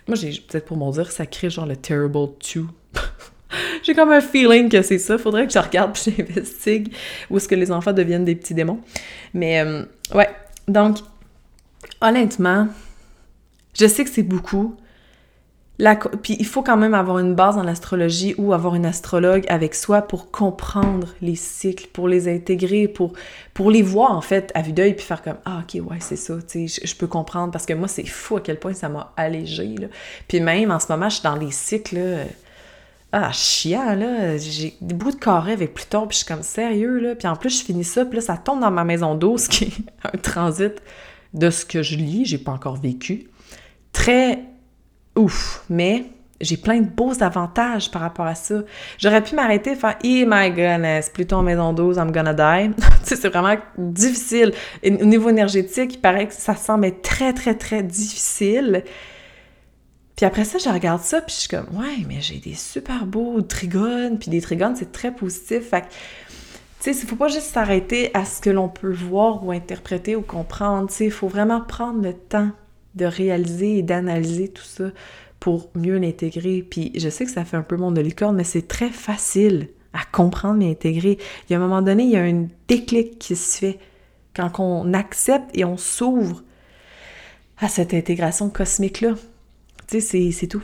Moi, 0.08 0.16
j'ai 0.16 0.34
peut-être 0.34 0.66
pour 0.66 0.78
mon 0.78 0.92
dire, 0.92 1.12
ça 1.12 1.26
crée 1.26 1.50
genre 1.50 1.66
le 1.66 1.76
Terrible 1.76 2.30
2. 2.54 2.66
j'ai 3.84 3.96
comme 3.96 4.12
un 4.12 4.22
feeling 4.22 4.70
que 4.70 4.84
c'est 4.84 5.00
ça. 5.00 5.18
Faudrait 5.18 5.48
que 5.48 5.54
je 5.54 5.58
regarde 5.58 5.94
puis 5.94 6.14
j'investigue 6.16 6.94
où 7.32 7.38
est-ce 7.38 7.48
que 7.48 7.56
les 7.56 7.72
enfants 7.72 7.92
deviennent 7.92 8.24
des 8.24 8.36
petits 8.36 8.54
démons. 8.54 8.82
Mais 9.34 9.62
euh, 9.62 9.84
ouais, 10.14 10.30
donc 10.68 11.00
honnêtement, 12.02 12.68
je 13.74 13.88
sais 13.88 14.04
que 14.04 14.12
c'est 14.12 14.22
beaucoup. 14.22 14.78
Puis 16.22 16.36
il 16.40 16.46
faut 16.46 16.62
quand 16.62 16.78
même 16.78 16.94
avoir 16.94 17.18
une 17.20 17.34
base 17.34 17.58
en 17.58 17.66
astrologie 17.66 18.36
ou 18.38 18.54
avoir 18.54 18.76
une 18.76 18.86
astrologue 18.86 19.46
avec 19.48 19.74
soi 19.74 20.02
pour 20.02 20.30
comprendre 20.30 21.08
les 21.22 21.36
cycles, 21.36 21.88
pour 21.92 22.08
les 22.08 22.28
intégrer, 22.28 22.88
pour, 22.88 23.14
les 23.72 23.82
voir 23.82 24.12
en 24.12 24.22
fait 24.22 24.52
à 24.54 24.62
vue 24.62 24.74
d'œil 24.74 24.96
puis 24.96 25.06
faire 25.06 25.24
comme 25.24 25.38
Ah, 25.46 25.64
ok, 25.64 25.82
ouais, 25.90 25.98
c'est 26.00 26.16
ça, 26.16 26.36
tu 26.48 26.68
sais, 26.68 26.86
je 26.86 26.96
peux 26.96 27.08
comprendre 27.08 27.52
parce 27.52 27.66
que 27.66 27.74
moi, 27.74 27.88
c'est 27.88 28.06
fou 28.06 28.38
à 28.38 28.42
quel 28.42 28.60
point 28.60 28.74
ça 28.74 28.90
m'a 28.90 29.12
allégé. 29.18 29.76
Là. 29.80 29.88
Puis 30.28 30.40
même 30.40 30.70
en 30.72 30.80
ce 30.80 30.92
moment, 30.92 31.10
je 31.10 31.16
suis 31.16 31.24
dans 31.24 31.36
les 31.36 31.52
cycles. 31.52 32.28
Ah, 33.14 33.32
chiant, 33.34 33.94
là. 33.96 34.38
J'ai 34.38 34.78
des 34.80 34.94
bouts 34.94 35.12
de 35.12 35.18
carré 35.18 35.52
avec 35.52 35.74
Pluton, 35.74 36.08
puis 36.08 36.14
je 36.14 36.24
suis 36.24 36.28
comme 36.34 36.44
sérieux, 36.44 37.00
là. 37.00 37.16
Puis 37.16 37.28
en 37.28 37.36
plus, 37.36 37.60
je 37.60 37.66
finis 37.66 37.84
ça, 37.84 38.06
puis 38.06 38.16
là, 38.16 38.22
ça 38.22 38.38
tombe 38.38 38.62
dans 38.62 38.72
ma 38.72 38.86
maison 38.86 39.16
d'eau, 39.16 39.38
ce 39.38 39.50
qui 39.50 39.66
est 39.66 39.74
un 40.04 40.18
transit 40.18 40.82
de 41.34 41.50
ce 41.50 41.66
que 41.66 41.82
je 41.82 41.96
lis, 41.98 42.26
j'ai 42.26 42.38
pas 42.38 42.52
encore 42.52 42.78
vécu. 42.78 43.28
Très 43.92 44.51
ouf, 45.16 45.64
mais 45.70 46.06
j'ai 46.42 46.58
plein 46.58 46.82
de 46.82 46.90
beaux 46.90 47.22
avantages 47.22 47.92
par 47.92 48.02
rapport 48.02 48.26
à 48.26 48.36
ça. 48.36 48.56
J'aurais 48.98 49.24
pu 49.24 49.36
m'arrêter 49.36 49.72
et 49.72 49.76
faire 49.76 49.98
«Oh 50.04 50.26
my 50.28 50.50
goodness, 50.50 51.10
Pluton 51.10 51.44
maison 51.44 51.74
12, 51.74 51.98
I'm 51.98 52.12
gonna 52.12 52.34
die». 52.34 52.74
tu 52.76 52.84
sais, 53.04 53.16
c'est 53.16 53.30
vraiment 53.30 53.56
difficile. 53.78 54.54
au 54.84 55.06
niveau 55.06 55.30
énergétique, 55.30 55.96
il 55.96 56.02
paraît 56.02 56.28
que 56.28 56.34
ça 56.34 56.56
semble 56.56 57.00
très, 57.02 57.34
très, 57.34 57.56
très 57.56 57.84
difficile. 57.84 58.84
Puis 60.16 60.26
après 60.26 60.46
ça, 60.46 60.58
je 60.58 60.70
regarde 60.70 61.02
ça, 61.02 61.22
puis 61.22 61.34
je 61.34 61.40
suis 61.42 61.50
comme 61.50 61.68
«Ouais, 61.74 62.06
mais 62.08 62.22
j'ai 62.22 62.38
des 62.38 62.56
super 62.56 63.06
beaux 63.06 63.42
trigones.» 63.42 64.18
Puis 64.20 64.30
des 64.30 64.42
trigones, 64.42 64.76
c'est 64.76 64.92
très 64.92 65.12
positif. 65.12 65.70
Fait 65.70 65.86
tu 66.80 66.92
sais, 66.92 67.00
il 67.00 67.08
faut 67.08 67.16
pas 67.16 67.28
juste 67.28 67.54
s'arrêter 67.54 68.10
à 68.16 68.26
ce 68.26 68.42
que 68.42 68.50
l'on 68.50 68.68
peut 68.68 68.92
voir 68.92 69.46
ou 69.46 69.52
interpréter 69.52 70.16
ou 70.16 70.24
comprendre. 70.24 70.90
Tu 70.90 70.96
sais, 70.96 71.06
il 71.06 71.12
faut 71.12 71.28
vraiment 71.28 71.62
prendre 71.62 72.02
le 72.02 72.14
temps 72.14 72.50
de 72.96 73.06
réaliser 73.06 73.78
et 73.78 73.84
d'analyser 73.84 74.50
tout 74.50 74.64
ça 74.64 74.86
pour 75.40 75.70
mieux 75.76 75.98
l'intégrer. 75.98 76.66
Puis 76.68 76.92
je 76.96 77.10
sais 77.10 77.26
que 77.26 77.32
ça 77.32 77.46
fait 77.46 77.58
un 77.58 77.64
peu 77.64 77.78
monde 77.78 77.96
de 77.96 78.02
licorne, 78.02 78.36
mais 78.36 78.44
c'est 78.44 78.68
très 78.68 78.90
facile 78.90 79.70
à 79.94 80.00
comprendre 80.12 80.62
et 80.62 80.70
intégrer. 80.70 81.18
Il 81.50 81.54
y 81.54 81.56
a 81.56 81.60
un 81.60 81.62
moment 81.62 81.82
donné, 81.82 82.04
il 82.04 82.12
y 82.12 82.18
a 82.18 82.22
un 82.22 82.48
déclic 82.68 83.20
qui 83.20 83.36
se 83.36 83.58
fait 83.58 83.80
quand 84.36 84.60
on 84.60 84.94
accepte 84.94 85.50
et 85.54 85.66
on 85.66 85.78
s'ouvre 85.78 86.44
à 87.58 87.68
cette 87.68 87.94
intégration 87.94 88.50
cosmique-là. 88.50 89.16
Tu 89.88 90.02
sais, 90.02 90.32
c'est 90.32 90.48
tout. 90.48 90.64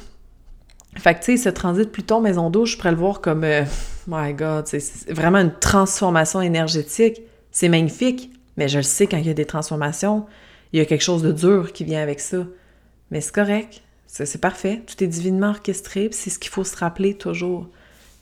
Fait 0.95 1.13
que, 1.13 1.19
tu 1.19 1.25
sais, 1.25 1.37
ce 1.37 1.49
transit 1.49 1.91
Pluton 1.91 2.21
maison 2.21 2.49
d'eau, 2.49 2.65
je 2.65 2.75
pourrais 2.77 2.91
le 2.91 2.97
voir 2.97 3.21
comme, 3.21 3.43
euh, 3.43 3.63
my 4.07 4.33
God, 4.33 4.67
c'est 4.67 5.11
vraiment 5.11 5.39
une 5.39 5.53
transformation 5.59 6.41
énergétique. 6.41 7.21
C'est 7.51 7.69
magnifique, 7.69 8.31
mais 8.55 8.67
je 8.67 8.77
le 8.77 8.83
sais 8.83 9.05
quand 9.05 9.17
il 9.17 9.27
y 9.27 9.29
a 9.29 9.33
des 9.33 9.45
transformations, 9.45 10.25
il 10.73 10.79
y 10.79 10.81
a 10.81 10.85
quelque 10.85 11.03
chose 11.03 11.23
de 11.23 11.31
dur 11.31 11.73
qui 11.73 11.83
vient 11.83 12.01
avec 12.01 12.19
ça. 12.19 12.45
Mais 13.11 13.21
c'est 13.21 13.33
correct, 13.33 13.81
c'est 14.07 14.41
parfait, 14.41 14.83
tout 14.85 15.01
est 15.03 15.07
divinement 15.07 15.49
orchestré, 15.49 16.09
c'est 16.11 16.29
ce 16.29 16.39
qu'il 16.39 16.51
faut 16.51 16.63
se 16.63 16.75
rappeler 16.75 17.13
toujours. 17.13 17.67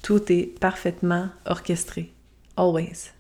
Tout 0.02 0.32
est 0.32 0.60
parfaitement 0.60 1.30
orchestré. 1.46 2.14
Always. 2.58 3.12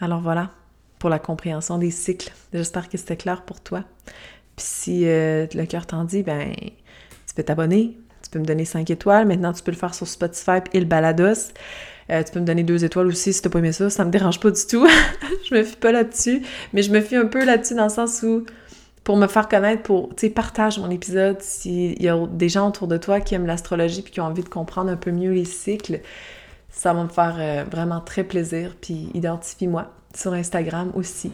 Alors 0.00 0.20
voilà, 0.20 0.50
pour 0.98 1.10
la 1.10 1.18
compréhension 1.18 1.78
des 1.78 1.90
cycles. 1.90 2.32
J'espère 2.52 2.88
que 2.88 2.96
c'était 2.96 3.16
clair 3.16 3.42
pour 3.42 3.60
toi. 3.60 3.84
Puis 4.56 4.66
si 4.66 5.08
euh, 5.08 5.46
le 5.54 5.66
cœur 5.66 5.86
t'en 5.86 6.04
dit, 6.04 6.22
ben, 6.22 6.52
tu 6.54 7.34
peux 7.34 7.42
t'abonner, 7.42 7.96
tu 8.22 8.30
peux 8.30 8.38
me 8.38 8.44
donner 8.44 8.64
5 8.64 8.88
étoiles. 8.90 9.26
Maintenant, 9.26 9.52
tu 9.52 9.62
peux 9.62 9.70
le 9.70 9.76
faire 9.76 9.94
sur 9.94 10.06
Spotify 10.06 10.58
et 10.72 10.80
le 10.80 10.86
Balados. 10.86 11.52
Euh, 12.10 12.22
tu 12.22 12.32
peux 12.32 12.40
me 12.40 12.44
donner 12.44 12.62
deux 12.62 12.84
étoiles 12.84 13.06
aussi 13.06 13.32
si 13.32 13.42
t'as 13.42 13.50
pas 13.50 13.58
aimé 13.58 13.72
ça, 13.72 13.90
ça 13.90 14.04
me 14.04 14.10
dérange 14.10 14.40
pas 14.40 14.50
du 14.50 14.66
tout. 14.66 14.86
je 15.48 15.54
me 15.54 15.62
fie 15.62 15.76
pas 15.76 15.92
là-dessus, 15.92 16.42
mais 16.72 16.82
je 16.82 16.90
me 16.90 17.00
fie 17.00 17.16
un 17.16 17.26
peu 17.26 17.44
là-dessus 17.44 17.74
dans 17.74 17.84
le 17.84 17.90
sens 17.90 18.22
où 18.22 18.44
pour 19.04 19.16
me 19.16 19.26
faire 19.26 19.48
connaître, 19.48 19.82
pour, 19.82 20.10
tu 20.10 20.26
sais, 20.26 20.30
partage 20.30 20.78
mon 20.78 20.90
épisode 20.90 21.40
s'il 21.40 22.02
y 22.02 22.08
a 22.08 22.26
des 22.26 22.48
gens 22.48 22.68
autour 22.68 22.88
de 22.88 22.98
toi 22.98 23.20
qui 23.20 23.34
aiment 23.34 23.46
l'astrologie 23.46 24.02
puis 24.02 24.12
qui 24.12 24.20
ont 24.20 24.26
envie 24.26 24.42
de 24.42 24.48
comprendre 24.48 24.90
un 24.90 24.96
peu 24.96 25.10
mieux 25.10 25.32
les 25.32 25.46
cycles, 25.46 26.00
ça 26.68 26.92
va 26.92 27.04
me 27.04 27.08
faire 27.08 27.36
euh, 27.38 27.64
vraiment 27.70 28.00
très 28.00 28.24
plaisir. 28.24 28.76
Puis 28.80 29.10
identifie-moi 29.14 29.90
sur 30.14 30.32
Instagram 30.32 30.92
aussi. 30.94 31.32